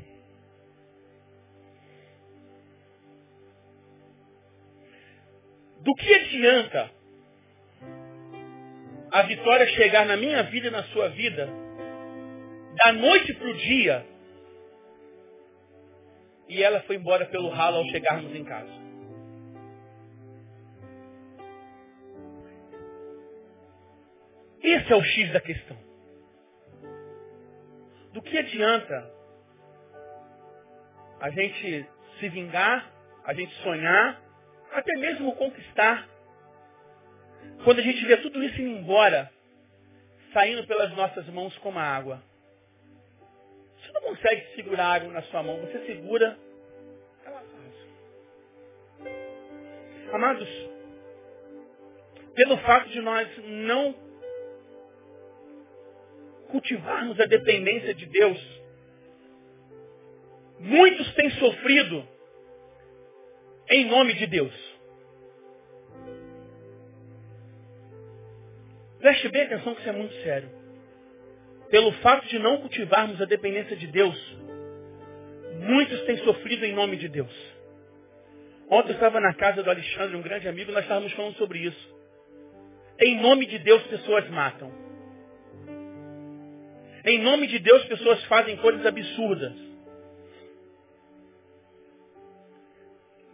Do 5.82 5.94
que 5.94 6.14
adianta 6.14 6.90
a 9.12 9.24
vitória 9.24 9.68
chegar 9.76 10.06
na 10.06 10.16
minha 10.16 10.44
vida 10.44 10.68
e 10.68 10.72
na 10.72 10.86
sua 10.86 11.10
vida, 11.10 11.50
da 12.82 12.94
noite 12.94 13.34
para 13.34 13.50
o 13.50 13.54
dia, 13.58 14.09
e 16.50 16.64
ela 16.64 16.82
foi 16.82 16.96
embora 16.96 17.28
pelo 17.28 17.50
ralo 17.50 17.78
ao 17.78 17.86
chegarmos 17.86 18.36
em 18.36 18.44
casa? 18.44 18.80
Esse 24.62 24.92
é 24.92 24.96
o 24.96 25.04
X 25.04 25.32
da 25.32 25.40
questão. 25.40 25.78
Do 28.12 28.22
que 28.22 28.38
adianta 28.38 29.14
a 31.22 31.30
gente 31.30 31.86
se 32.20 32.30
vingar, 32.30 32.92
a 33.24 33.34
gente 33.34 33.54
sonhar, 33.62 34.20
até 34.72 34.94
mesmo 34.98 35.36
conquistar, 35.36 36.08
quando 37.64 37.80
a 37.80 37.84
gente 37.84 38.04
vê 38.06 38.18
tudo 38.18 38.44
isso 38.44 38.60
indo 38.60 38.80
embora, 38.80 39.32
saindo 40.34 40.66
pelas 40.66 40.92
nossas 40.96 41.28
mãos 41.28 41.56
como 41.60 41.78
a 41.78 41.84
água? 41.84 42.24
Consegue 44.10 44.56
segurar 44.56 44.86
a 44.86 44.94
água 44.96 45.12
na 45.12 45.22
sua 45.22 45.44
mão, 45.44 45.60
você 45.60 45.86
segura, 45.86 46.36
ela 47.24 47.44
faz. 47.44 47.74
Amados, 50.12 50.50
pelo 52.34 52.58
fato 52.58 52.90
de 52.90 53.02
nós 53.02 53.30
não 53.46 53.94
cultivarmos 56.50 57.20
a 57.20 57.26
dependência 57.28 57.94
de 57.94 58.08
Deus. 58.08 58.62
Muitos 60.58 61.14
têm 61.14 61.30
sofrido 61.30 62.04
em 63.70 63.86
nome 63.86 64.16
de 64.16 64.26
Deus. 64.26 64.80
Preste 68.98 69.30
bem 69.30 69.44
atenção 69.44 69.76
que 69.76 69.82
isso 69.82 69.90
é 69.90 69.94
muito 69.94 70.16
sério. 70.24 70.59
Pelo 71.70 71.92
fato 72.02 72.28
de 72.28 72.40
não 72.40 72.58
cultivarmos 72.58 73.22
a 73.22 73.26
dependência 73.26 73.76
de 73.76 73.88
Deus, 73.88 74.18
muitos 75.62 76.02
têm 76.02 76.18
sofrido 76.18 76.66
em 76.66 76.74
nome 76.74 76.98
de 76.98 77.08
Deus. 77.08 77.32
Ontem 78.70 78.90
eu 78.90 78.96
estava 78.96 79.20
na 79.20 79.34
casa 79.34 79.62
do 79.62 79.70
Alexandre, 79.70 80.16
um 80.16 80.22
grande 80.22 80.48
amigo, 80.48 80.72
nós 80.72 80.84
estávamos 80.84 81.12
falando 81.14 81.36
sobre 81.36 81.60
isso. 81.60 82.00
Em 83.00 83.20
nome 83.22 83.46
de 83.46 83.60
Deus, 83.60 83.82
pessoas 83.84 84.30
matam. 84.30 84.72
Em 87.06 87.20
nome 87.20 87.48
de 87.48 87.60
Deus, 87.60 87.86
pessoas 87.86 88.24
fazem 88.26 88.58
coisas 88.58 88.86
absurdas. 88.86 89.54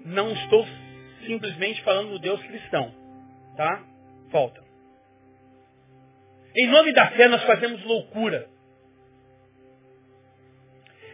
Não 0.05 0.31
estou 0.31 0.65
simplesmente 1.25 1.81
falando 1.83 2.11
do 2.11 2.19
Deus 2.19 2.41
cristão. 2.43 2.93
Tá? 3.57 3.83
Volta. 4.29 4.64
Em 6.57 6.67
nome 6.67 6.93
da 6.93 7.07
fé, 7.11 7.27
nós 7.27 7.43
fazemos 7.43 7.83
loucura. 7.83 8.47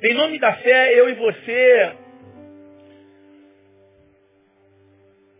Em 0.03 0.13
nome 0.13 0.39
da 0.39 0.53
fé, 0.53 0.99
eu 0.99 1.09
e 1.09 1.13
você 1.13 1.95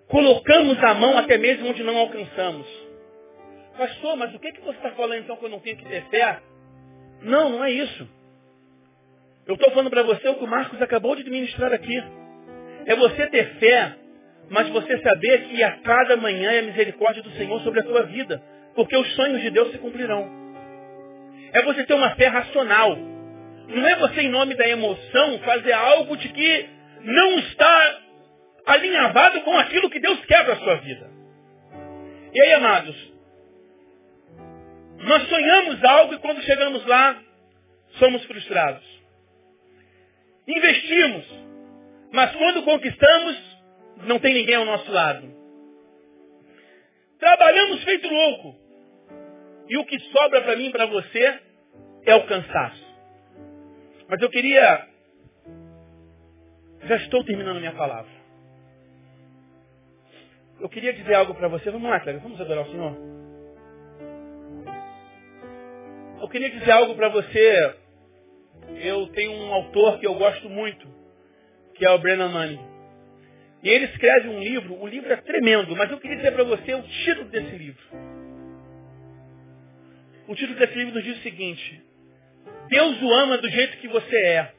colocamos 0.08 0.84
a 0.84 0.94
mão 0.94 1.18
até 1.18 1.38
mesmo 1.38 1.70
onde 1.70 1.84
não 1.84 1.98
alcançamos. 1.98 2.68
Pastor, 3.78 4.18
mas 4.18 4.34
o 4.36 4.40
que, 4.40 4.52
que 4.52 4.62
você 4.62 4.78
está 4.78 4.92
falando 4.92 5.20
então 5.20 5.38
que 5.38 5.46
eu 5.46 5.50
não 5.50 5.60
tenho 5.60 5.78
que 5.78 5.86
ter 5.86 6.04
fé? 6.10 6.40
Não, 7.22 7.50
não 7.50 7.64
é 7.64 7.72
isso. 7.72 8.08
Eu 9.48 9.56
estou 9.56 9.72
falando 9.72 9.90
para 9.90 10.04
você 10.04 10.28
o 10.30 10.36
que 10.36 10.44
o 10.44 10.48
Marcos 10.48 10.82
acabou 10.82 11.16
de 11.16 11.30
ministrar 11.30 11.74
aqui. 11.74 11.98
É 12.86 12.96
você 12.96 13.28
ter 13.28 13.56
fé, 13.56 13.96
mas 14.50 14.70
você 14.70 15.00
saber 15.00 15.46
que 15.46 15.64
a 15.64 15.78
cada 15.80 16.18
manhã 16.18 16.52
é 16.52 16.60
a 16.60 16.64
misericórdia 16.64 17.24
do 17.24 17.32
Senhor 17.32 17.60
sobre 17.62 17.80
a 17.80 17.84
tua 17.84 18.04
vida. 18.04 18.42
Porque 18.76 18.96
os 18.96 19.16
sonhos 19.16 19.42
de 19.42 19.50
Deus 19.50 19.72
se 19.72 19.78
cumprirão. 19.78 20.30
É 21.54 21.62
você 21.64 21.86
ter 21.86 21.94
uma 21.94 22.16
fé 22.16 22.28
racional. 22.28 22.96
Não 23.68 23.88
é 23.88 23.96
você, 23.98 24.22
em 24.22 24.30
nome 24.30 24.56
da 24.56 24.68
emoção, 24.68 25.40
fazer 25.40 25.74
algo 25.74 26.16
de 26.18 26.30
que 26.30 26.70
não 27.04 27.40
está 27.40 28.00
alinhavado 28.66 29.42
com 29.42 29.58
aquilo 29.58 29.90
que 29.90 30.00
Deus 30.00 30.24
quer 30.26 30.44
para 30.44 30.54
a 30.54 30.60
sua 30.60 30.76
vida. 30.76 31.10
E 32.34 32.42
aí, 32.42 32.54
amados, 32.54 32.96
nós 35.00 35.28
sonhamos 35.28 35.84
algo 35.84 36.14
e 36.14 36.20
quando 36.20 36.42
chegamos 36.44 36.86
lá, 36.86 37.22
somos 37.98 38.24
frustrados. 38.26 38.84
Investimos, 40.48 41.26
mas 42.12 42.36
quando 42.36 42.64
conquistamos, 42.64 43.38
não 44.06 44.20
tem 44.20 44.34
ninguém 44.34 44.56
ao 44.56 44.66
nosso 44.66 44.92
lado. 44.92 45.41
Trabalhamos 47.22 47.84
feito 47.84 48.10
louco. 48.10 48.56
E 49.70 49.78
o 49.78 49.86
que 49.86 50.00
sobra 50.00 50.42
para 50.42 50.56
mim 50.56 50.70
e 50.70 50.72
para 50.72 50.88
você 50.88 51.40
é 52.04 52.16
o 52.16 52.26
cansaço. 52.26 52.84
Mas 54.10 54.20
eu 54.20 54.30
queria. 54.30 54.88
Já 56.82 56.96
estou 56.96 57.24
terminando 57.24 57.60
minha 57.60 57.76
palavra. 57.76 58.12
Eu 60.60 60.68
queria 60.68 60.94
dizer 60.94 61.14
algo 61.14 61.36
para 61.36 61.48
você. 61.48 61.70
Vamos 61.70 61.92
lá, 61.92 62.00
Cleber. 62.00 62.24
Vamos 62.24 62.42
adorar 62.42 62.68
o 62.68 62.72
Senhor. 62.72 62.98
Eu 66.22 66.28
queria 66.28 66.50
dizer 66.50 66.72
algo 66.72 66.96
para 66.96 67.10
você. 67.10 67.76
Eu 68.78 69.08
tenho 69.10 69.32
um 69.32 69.54
autor 69.54 70.00
que 70.00 70.08
eu 70.08 70.16
gosto 70.16 70.50
muito, 70.50 70.88
que 71.76 71.86
é 71.86 71.92
o 71.92 72.00
Brennan 72.00 72.30
Manning. 72.30 72.71
E 73.64 73.70
ele 73.70 73.86
escreve 73.86 74.30
um 74.30 74.40
livro, 74.40 74.82
o 74.82 74.88
livro 74.88 75.12
é 75.14 75.18
tremendo, 75.18 75.76
mas 75.76 75.92
eu 75.92 76.00
queria 76.00 76.18
dizer 76.18 76.32
para 76.32 76.44
você 76.44 76.74
o 76.74 76.82
título 76.82 77.30
desse 77.30 77.56
livro. 77.56 77.84
O 80.28 80.36
título 80.36 80.58
desse 80.58 80.74
livro 80.74 80.96
nos 80.96 81.04
diz 81.04 81.18
o 81.18 81.22
seguinte: 81.22 81.84
Deus 82.70 83.02
o 83.02 83.14
ama 83.14 83.38
do 83.38 83.50
jeito 83.50 83.78
que 83.78 83.88
você 83.88 84.16
é, 84.16 84.54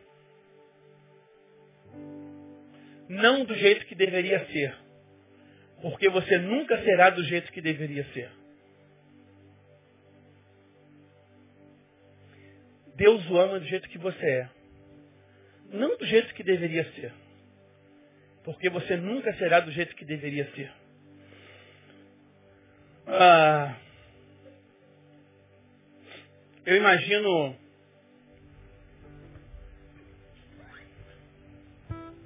não 3.08 3.44
do 3.44 3.54
jeito 3.54 3.86
que 3.86 3.94
deveria 3.94 4.46
ser, 4.46 4.74
porque 5.80 6.08
você 6.08 6.38
nunca 6.38 6.80
será 6.84 7.10
do 7.10 7.24
jeito 7.24 7.50
que 7.52 7.60
deveria 7.60 8.04
ser. 8.12 8.30
Deus 12.94 13.28
o 13.28 13.36
ama 13.36 13.58
do 13.58 13.66
jeito 13.66 13.88
que 13.88 13.98
você 13.98 14.26
é. 14.26 14.48
Não 15.70 15.96
do 15.96 16.06
jeito 16.06 16.32
que 16.34 16.42
deveria 16.42 16.84
ser. 16.92 17.12
Porque 18.44 18.68
você 18.68 18.96
nunca 18.96 19.32
será 19.34 19.60
do 19.60 19.70
jeito 19.70 19.94
que 19.94 20.04
deveria 20.04 20.50
ser. 20.54 20.72
Ah, 23.06 23.76
eu 26.64 26.76
imagino. 26.76 27.56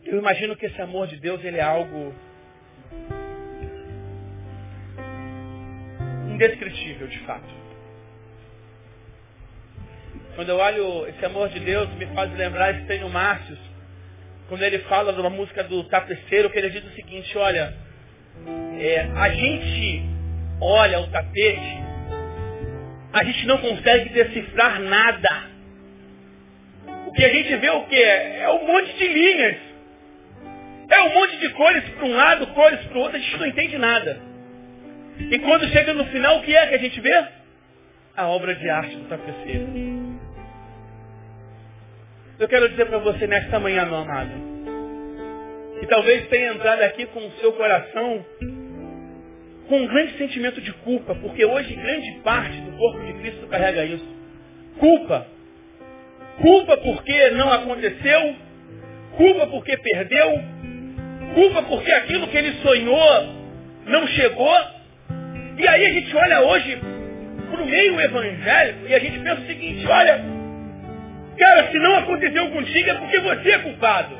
Eu 0.05 0.19
imagino 0.19 0.57
que 0.57 0.67
esse 0.67 0.81
amor 0.81 1.09
de 1.09 1.17
Deus 1.17 1.43
ele 1.45 1.59
é 1.59 1.63
algo 1.63 2.15
indescritível, 6.31 7.09
de 7.09 7.19
fato. 7.21 7.67
Quando 10.37 10.51
eu 10.51 10.59
olho 10.59 11.09
esse 11.09 11.25
amor 11.25 11.49
de 11.49 11.59
Deus, 11.61 11.89
me 11.95 12.07
faz 12.15 12.31
lembrar 12.37 12.75
esse 12.75 12.99
no 12.99 13.09
Márcios, 13.09 13.59
quando 14.49 14.63
ele 14.63 14.79
fala 14.81 15.13
de 15.13 15.21
uma 15.21 15.31
música 15.31 15.65
do 15.65 15.85
tapeceiro, 15.85 16.51
que 16.51 16.59
ele 16.59 16.71
diz 16.71 16.85
o 16.85 16.95
seguinte, 16.95 17.37
olha, 17.37 17.75
é, 18.79 19.09
a 19.15 19.29
gente 19.31 20.03
olha 20.61 21.01
o 21.01 21.07
tapete, 21.09 21.79
a 23.13 23.25
gente 23.25 23.47
não 23.47 23.59
consegue 23.59 24.11
decifrar 24.11 24.81
nada. 24.81 25.57
O 27.07 27.13
que 27.13 27.25
a 27.25 27.33
gente 27.33 27.57
vê 27.57 27.71
o 27.71 27.85
que? 27.85 28.01
É 28.01 28.49
um 28.51 28.67
monte 28.67 28.97
de 28.97 29.09
linhas. 29.09 29.57
É 30.89 31.03
um 31.03 31.15
monte 31.15 31.37
de 31.39 31.49
cores 31.51 31.83
para 31.91 32.05
um 32.05 32.15
lado, 32.15 32.47
cores 32.49 32.81
para 32.87 32.99
o 32.99 33.01
outro, 33.01 33.17
a 33.17 33.21
gente 33.21 33.37
não 33.39 33.47
entende 33.47 33.79
nada. 33.79 34.21
E 35.19 35.39
quando 35.41 35.69
chega 35.69 35.93
no 35.95 36.05
final, 36.07 36.39
o 36.39 36.43
que 36.43 36.55
é 36.55 36.67
que 36.67 36.75
a 36.75 36.79
gente 36.79 37.01
vê? 37.01 37.27
A 38.17 38.29
obra 38.29 38.55
de 38.55 38.69
arte 38.69 38.95
do 38.95 39.09
tapeceiro. 39.09 39.96
Eu 42.39 42.49
quero 42.49 42.69
dizer 42.69 42.85
para 42.87 42.99
você 42.99 43.27
nesta 43.27 43.59
manhã, 43.59 43.87
meu 43.87 43.97
amado, 43.97 44.31
que 45.81 45.87
talvez 45.87 46.27
tenha 46.29 46.53
entrado 46.53 46.83
aqui 46.83 47.07
com 47.07 47.21
o 47.21 47.31
seu 47.41 47.53
coração 47.55 48.25
com 49.69 49.79
um 49.79 49.87
grande 49.87 50.19
sentimento 50.19 50.61
de 50.61 50.71
culpa, 50.73 51.15
porque 51.15 51.45
hoje 51.45 51.75
grande 51.75 52.21
parte 52.23 52.61
do 52.61 52.77
corpo 52.77 53.05
de 53.05 53.15
Cristo 53.15 53.47
carrega 53.47 53.85
isso. 53.85 54.07
Culpa. 54.79 55.27
Culpa 56.43 56.77
porque 56.77 57.31
não 57.31 57.51
aconteceu, 57.51 58.37
culpa 59.17 59.47
porque 59.47 59.75
perdeu, 59.79 60.39
culpa 61.35 61.63
porque 61.63 61.91
aquilo 61.91 62.29
que 62.29 62.37
ele 62.37 62.53
sonhou 62.61 63.35
não 63.87 64.07
chegou. 64.09 64.57
E 65.57 65.67
aí 65.67 65.87
a 65.87 65.93
gente 65.95 66.15
olha 66.15 66.41
hoje 66.43 66.79
para 67.51 67.63
o 67.63 67.67
meio 67.67 67.99
evangélico 67.99 68.87
e 68.87 68.95
a 68.95 68.99
gente 68.99 69.19
pensa 69.21 69.41
o 69.41 69.47
seguinte, 69.47 69.87
olha, 69.87 70.36
cara, 71.39 71.71
se 71.71 71.79
não 71.79 71.97
aconteceu 71.97 72.51
contigo 72.51 72.91
é 72.91 72.95
porque 72.95 73.21
você 73.21 73.51
é 73.51 73.59
culpado. 73.59 74.17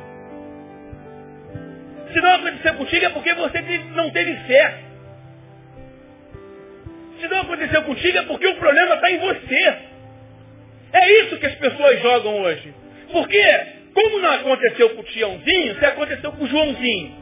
Se 2.13 2.21
não 2.21 2.35
aconteceu 2.35 2.73
contigo 2.75 3.05
é 3.05 3.09
porque 3.09 3.33
você 3.33 3.61
não 3.93 4.09
teve 4.11 4.35
fé. 4.47 4.73
Se 7.19 7.27
não 7.27 7.41
aconteceu 7.41 7.81
contigo 7.83 8.17
é 8.17 8.23
porque 8.23 8.47
o 8.47 8.55
problema 8.55 8.95
está 8.95 9.11
em 9.11 9.19
você. 9.19 9.77
É 10.93 11.21
isso 11.21 11.37
que 11.37 11.45
as 11.45 11.55
pessoas 11.55 12.01
jogam 12.01 12.41
hoje. 12.41 12.73
Porque, 13.11 13.43
como 13.93 14.19
não 14.19 14.31
aconteceu 14.31 14.89
com 14.91 15.01
o 15.01 15.05
Tiãozinho, 15.05 15.77
se 15.77 15.85
aconteceu 15.85 16.31
com 16.31 16.43
o 16.43 16.47
Joãozinho. 16.47 17.15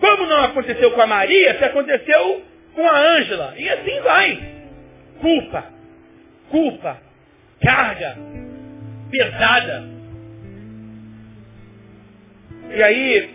Como 0.00 0.26
não 0.26 0.44
aconteceu 0.44 0.90
com 0.90 1.00
a 1.00 1.06
Maria, 1.06 1.56
se 1.56 1.64
aconteceu 1.64 2.42
com 2.74 2.88
a 2.88 2.98
Ângela. 2.98 3.54
E 3.56 3.68
assim 3.68 4.00
vai. 4.00 4.54
Culpa. 5.20 5.64
Culpa. 6.50 6.98
Carga. 7.60 8.43
Pesada. 9.16 9.84
E 12.74 12.82
aí, 12.82 13.30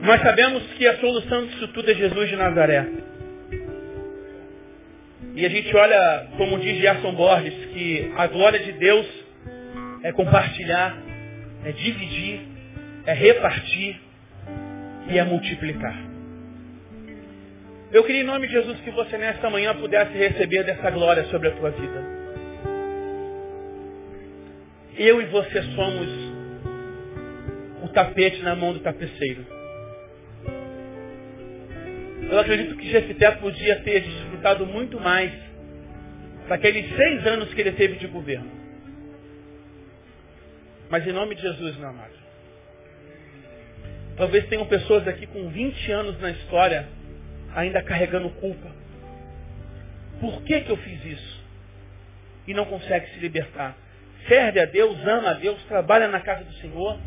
nós 0.00 0.22
sabemos 0.22 0.62
que 0.78 0.86
a 0.86 0.96
solução 0.96 1.44
disso 1.44 1.68
tudo 1.68 1.90
é 1.90 1.94
Jesus 1.94 2.30
de 2.30 2.36
Nazaré. 2.36 2.86
E 5.34 5.44
a 5.44 5.48
gente 5.50 5.76
olha, 5.76 6.28
como 6.38 6.58
diz 6.60 6.78
Gerson 6.78 7.12
Borges, 7.14 7.54
que 7.74 8.10
a 8.16 8.26
glória 8.26 8.58
de 8.58 8.72
Deus 8.72 9.06
é 10.02 10.12
compartilhar, 10.12 10.96
é 11.66 11.72
dividir, 11.72 12.40
é 13.04 13.12
repartir 13.12 14.00
e 15.10 15.18
é 15.18 15.24
multiplicar. 15.24 15.96
Eu 17.92 18.02
queria 18.04 18.22
em 18.22 18.24
nome 18.24 18.46
de 18.46 18.54
Jesus 18.54 18.80
que 18.80 18.90
você 18.92 19.18
nesta 19.18 19.50
manhã 19.50 19.74
pudesse 19.74 20.12
receber 20.16 20.64
dessa 20.64 20.90
glória 20.90 21.24
sobre 21.24 21.48
a 21.48 21.50
tua 21.50 21.70
vida. 21.70 22.21
Eu 24.96 25.22
e 25.22 25.26
você 25.26 25.62
somos 25.74 26.08
o 27.82 27.88
tapete 27.88 28.42
na 28.42 28.54
mão 28.54 28.72
do 28.72 28.80
tapeceiro. 28.80 29.46
Eu 32.30 32.38
acredito 32.38 32.76
que 32.76 32.90
Jefité 32.90 33.30
podia 33.32 33.80
ter 33.80 34.00
desfrutado 34.00 34.66
muito 34.66 35.00
mais 35.00 35.32
daqueles 36.48 36.94
seis 36.96 37.26
anos 37.26 37.52
que 37.52 37.60
ele 37.60 37.72
teve 37.72 37.96
de 37.96 38.06
governo. 38.06 38.50
Mas 40.90 41.06
em 41.06 41.12
nome 41.12 41.34
de 41.34 41.42
Jesus, 41.42 41.76
meu 41.76 41.88
amado. 41.88 42.12
Talvez 44.16 44.46
tenham 44.48 44.66
pessoas 44.66 45.08
aqui 45.08 45.26
com 45.26 45.48
20 45.48 45.90
anos 45.90 46.20
na 46.20 46.30
história 46.30 46.86
ainda 47.54 47.82
carregando 47.82 48.28
culpa. 48.30 48.70
Por 50.20 50.42
que, 50.42 50.60
que 50.60 50.70
eu 50.70 50.76
fiz 50.76 51.04
isso? 51.04 51.42
E 52.46 52.54
não 52.54 52.66
consegue 52.66 53.08
se 53.10 53.20
libertar. 53.20 53.76
Serve 54.28 54.60
a 54.60 54.64
Deus, 54.66 54.98
ama 55.06 55.30
a 55.30 55.34
Deus, 55.34 55.62
trabalha 55.64 56.08
na 56.08 56.20
casa 56.20 56.44
do 56.44 56.52
Senhor, 56.54 56.98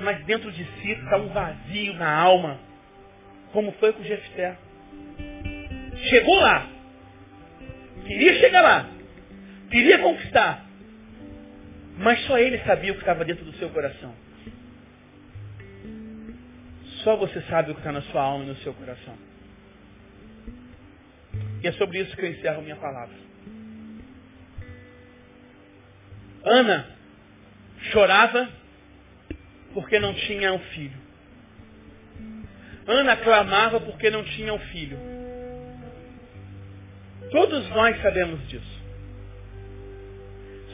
mas 0.00 0.24
dentro 0.24 0.52
de 0.52 0.64
si 0.64 0.92
está 0.92 1.16
um 1.16 1.28
vazio 1.28 1.94
na 1.94 2.12
alma 2.12 2.58
como 3.52 3.72
foi 3.72 3.92
com 3.92 4.02
Jefté. 4.02 4.56
Chegou 6.08 6.38
lá. 6.40 6.68
Queria 8.06 8.34
chegar 8.38 8.62
lá. 8.62 8.88
Queria 9.70 9.98
conquistar. 9.98 10.64
Mas 11.96 12.20
só 12.26 12.38
ele 12.38 12.58
sabia 12.60 12.92
o 12.92 12.94
que 12.94 13.00
estava 13.00 13.24
dentro 13.24 13.44
do 13.44 13.52
seu 13.54 13.68
coração. 13.70 14.14
Só 17.02 17.16
você 17.16 17.40
sabe 17.42 17.70
o 17.70 17.74
que 17.74 17.80
está 17.80 17.92
na 17.92 18.02
sua 18.02 18.22
alma 18.22 18.44
e 18.44 18.48
no 18.48 18.56
seu 18.56 18.72
coração. 18.74 19.16
E 21.62 21.66
é 21.66 21.72
sobre 21.72 21.98
isso 22.00 22.16
que 22.16 22.24
eu 22.24 22.30
encerro 22.30 22.62
minha 22.62 22.76
palavra. 22.76 23.27
Ana 26.48 26.86
chorava 27.92 28.48
porque 29.74 29.98
não 29.98 30.14
tinha 30.14 30.52
um 30.52 30.58
filho. 30.58 30.98
Ana 32.86 33.16
clamava 33.16 33.80
porque 33.80 34.10
não 34.10 34.24
tinha 34.24 34.52
um 34.52 34.58
filho. 34.58 34.98
Todos 37.30 37.68
nós 37.70 38.00
sabemos 38.00 38.48
disso. 38.48 38.78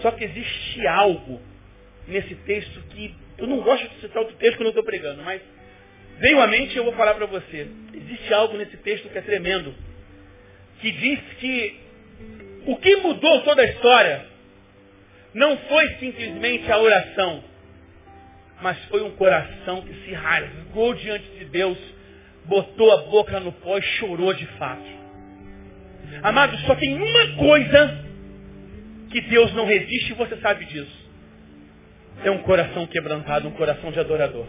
Só 0.00 0.10
que 0.12 0.24
existe 0.24 0.86
algo 0.86 1.40
nesse 2.06 2.34
texto 2.36 2.80
que 2.90 3.14
eu 3.38 3.46
não 3.46 3.60
gosto 3.60 3.88
de 3.88 4.00
citar 4.00 4.22
outro 4.22 4.36
texto 4.36 4.58
que 4.58 4.62
eu 4.62 4.68
estou 4.68 4.84
pregando, 4.84 5.22
mas 5.22 5.42
veio 6.18 6.40
à 6.40 6.46
mente 6.46 6.74
e 6.74 6.76
eu 6.76 6.84
vou 6.84 6.94
falar 6.94 7.14
para 7.14 7.26
você. 7.26 7.68
Existe 7.92 8.32
algo 8.32 8.56
nesse 8.56 8.76
texto 8.76 9.08
que 9.08 9.18
é 9.18 9.22
tremendo, 9.22 9.74
que 10.80 10.92
diz 10.92 11.20
que 11.40 11.80
o 12.66 12.76
que 12.76 12.96
mudou 12.96 13.42
toda 13.42 13.62
a 13.62 13.64
história 13.64 14.33
não 15.34 15.56
foi 15.56 15.88
simplesmente 15.96 16.70
a 16.70 16.78
oração, 16.78 17.42
mas 18.62 18.78
foi 18.86 19.02
um 19.02 19.10
coração 19.16 19.82
que 19.82 19.94
se 20.04 20.12
rasgou 20.14 20.94
diante 20.94 21.28
de 21.38 21.44
Deus 21.46 21.78
botou 22.46 22.92
a 22.92 22.96
boca 23.04 23.40
no 23.40 23.52
pó 23.52 23.78
e 23.78 23.82
chorou 23.82 24.32
de 24.34 24.46
fato. 24.58 24.84
Amados, 26.22 26.60
só 26.62 26.74
tem 26.76 26.94
uma 26.94 27.36
coisa 27.36 28.04
que 29.10 29.20
Deus 29.22 29.52
não 29.54 29.66
resiste 29.66 30.12
e 30.12 30.14
você 30.14 30.36
sabe 30.36 30.64
disso. 30.66 31.04
É 32.22 32.30
um 32.30 32.38
coração 32.38 32.86
quebrantado, 32.86 33.48
um 33.48 33.52
coração 33.52 33.90
de 33.90 33.98
adorador. 33.98 34.46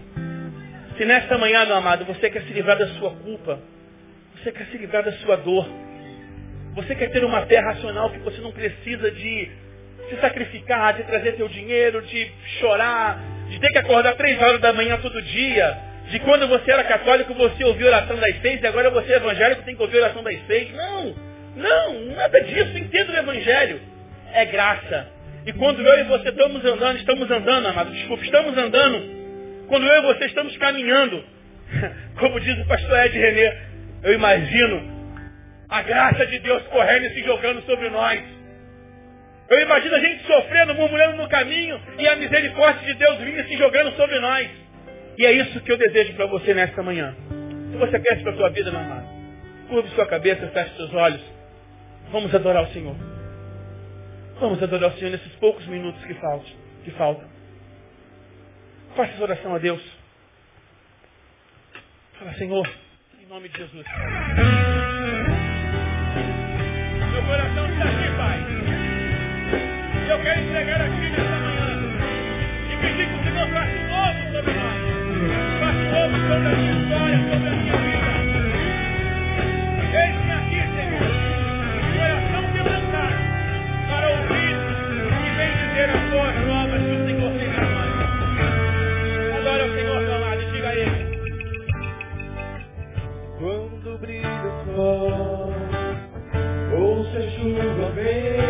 Se 0.97 1.05
nesta 1.05 1.38
manhã, 1.38 1.65
meu 1.65 1.75
amado, 1.75 2.05
você 2.05 2.29
quer 2.29 2.43
se 2.43 2.53
livrar 2.53 2.77
da 2.77 2.88
sua 2.95 3.11
culpa, 3.11 3.59
você 4.38 4.51
quer 4.51 4.65
se 4.67 4.77
livrar 4.77 5.03
da 5.03 5.11
sua 5.13 5.36
dor, 5.38 5.67
você 6.73 6.95
quer 6.95 7.11
ter 7.11 7.23
uma 7.23 7.45
fé 7.45 7.59
racional 7.59 8.11
que 8.11 8.19
você 8.19 8.39
não 8.41 8.51
precisa 8.51 9.11
de 9.11 9.49
se 10.10 10.20
sacrificar, 10.20 10.93
de 10.93 11.03
trazer 11.03 11.34
teu 11.34 11.47
dinheiro, 11.47 12.01
de 12.01 12.32
chorar, 12.60 13.20
de 13.49 13.60
ter 13.60 13.70
que 13.70 13.78
acordar 13.78 14.16
três 14.16 14.41
horas 14.41 14.62
da 14.62 14.74
manhã 14.74 14.97
todo 15.01 15.22
dia, 15.22 15.78
de 16.10 16.20
quando 16.20 16.47
você 16.47 16.72
era 16.72 16.84
católico, 16.84 17.34
você 17.34 17.64
ouvia 17.64 17.88
oração 17.88 18.16
das 18.18 18.39
seis, 18.41 18.62
e 18.62 18.68
agora 18.68 18.89
você 18.89 19.14
é 19.14 19.16
evangélico, 19.18 19.64
tem 19.64 19.76
que 19.76 19.82
ouvir 19.82 19.97
oração 19.97 20.24
das 20.24 20.39
seis. 20.45 20.72
Não, 20.74 21.16
não, 21.56 22.16
nada 22.16 22.41
disso. 22.41 22.78
Entenda 22.78 23.14
o 23.14 23.18
evangelho. 23.18 23.82
É 24.34 24.45
graça. 24.45 25.08
E 25.45 25.53
quando 25.53 25.82
eu 25.82 25.99
e 25.99 26.03
você 26.03 26.30
estamos 26.30 26.64
andando, 26.66 26.97
estamos 26.97 27.32
andando, 27.32 27.68
amado, 27.68 27.91
desculpa, 27.91 28.24
estamos 28.24 28.58
andando. 28.58 29.66
Quando 29.68 29.86
eu 29.86 30.03
e 30.03 30.14
você 30.14 30.26
estamos 30.26 30.56
caminhando, 30.58 31.24
como 32.20 32.39
diz 32.39 32.58
o 32.60 32.68
pastor 32.68 33.06
Ed 33.06 33.18
René, 33.18 33.58
eu 34.03 34.14
imagino 34.14 34.95
a 35.70 35.82
graça 35.82 36.26
de 36.28 36.39
Deus 36.39 36.64
correndo 36.64 37.06
e 37.06 37.14
se 37.14 37.24
jogando 37.24 37.62
sobre 37.64 37.89
nós. 37.89 38.22
Eu 39.49 39.59
imagino 39.61 39.95
a 39.95 39.99
gente 39.99 40.25
sofrendo, 40.25 40.73
murmurando 40.73 41.17
no 41.17 41.29
caminho 41.29 41.79
e 41.99 42.07
a 42.07 42.15
misericórdia 42.15 42.85
de 42.85 42.99
Deus 42.99 43.17
vindo 43.19 43.47
se 43.47 43.57
jogando 43.57 43.95
sobre 43.95 44.19
nós. 44.19 44.49
E 45.17 45.25
é 45.25 45.31
isso 45.31 45.61
que 45.61 45.71
eu 45.71 45.77
desejo 45.77 46.13
para 46.13 46.25
você 46.25 46.53
nesta 46.53 46.81
manhã. 46.81 47.15
Se 47.71 47.77
você 47.77 47.99
quer 47.99 48.21
para 48.23 48.31
a 48.31 48.35
sua 48.35 48.49
vida, 48.49 48.71
meu 48.71 48.79
amado, 48.79 49.07
curve 49.69 49.89
sua 49.89 50.07
cabeça, 50.07 50.47
feche 50.47 50.75
seus 50.75 50.93
olhos. 50.93 51.21
Vamos 52.11 52.33
adorar 52.33 52.63
o 52.63 52.73
Senhor. 52.73 52.95
Vamos 54.39 54.61
adorar 54.61 54.89
o 54.89 54.97
Senhor 54.97 55.11
nesses 55.11 55.31
poucos 55.33 55.65
minutos 55.67 56.03
que 56.05 56.13
faltam. 56.15 56.51
Que 56.83 56.91
faltam. 56.91 57.27
Faça 58.95 59.11
essa 59.11 59.23
oração 59.23 59.55
a 59.55 59.57
Deus. 59.57 59.81
Fala, 62.17 62.33
Senhor, 62.33 62.69
em 63.21 63.27
nome 63.27 63.49
de 63.49 63.57
Jesus. 63.57 63.85
eu 70.16 70.22
quero 70.22 70.39
entregar 70.39 70.82
aqui 70.82 71.09
nessa 71.09 71.39
manhã 71.39 71.76
e 72.72 72.78
pedir 72.78 73.05
que 73.09 73.16
o 73.16 73.24
Senhor 73.24 73.47
faça 73.49 73.76
novo 73.91 74.22
sobre 74.32 74.53
nós, 74.53 74.80
faça 75.59 75.84
novo 75.91 76.16
sobre 76.16 76.47
a 76.47 76.55
minha 76.55 76.72
história, 76.72 77.18
sobre 77.20 77.36
a 77.36 77.51
minha 77.51 77.76
vida. 77.76 78.13
Eis-me 79.91 80.32
aqui, 80.32 80.59
Senhor, 80.72 81.11
coração 81.97 82.43
quebrantado, 82.53 83.20
para 83.89 84.07
ouvir 84.09 84.55
e 85.20 85.30
vem 85.36 85.51
dizer 85.51 85.88
as 85.89 86.03
boas 86.09 86.36
novas 86.47 86.82
que 86.82 86.95
o 86.95 87.01
Senhor 87.05 87.32
tem 87.38 87.49
para 87.51 87.68
nós. 87.68 87.91
Adora 89.36 89.63
o 89.66 89.70
Senhor, 89.76 89.99
amado, 90.16 90.43
diga 90.53 90.70
a 90.70 90.76
Ele. 90.76 91.03
Quando 93.38 93.97
brilha 93.99 94.43
o 94.45 94.76
sol, 94.76 95.53
ouça 96.72 97.18
a 97.18 97.30
chuva 97.32 97.91
vem. 97.95 98.44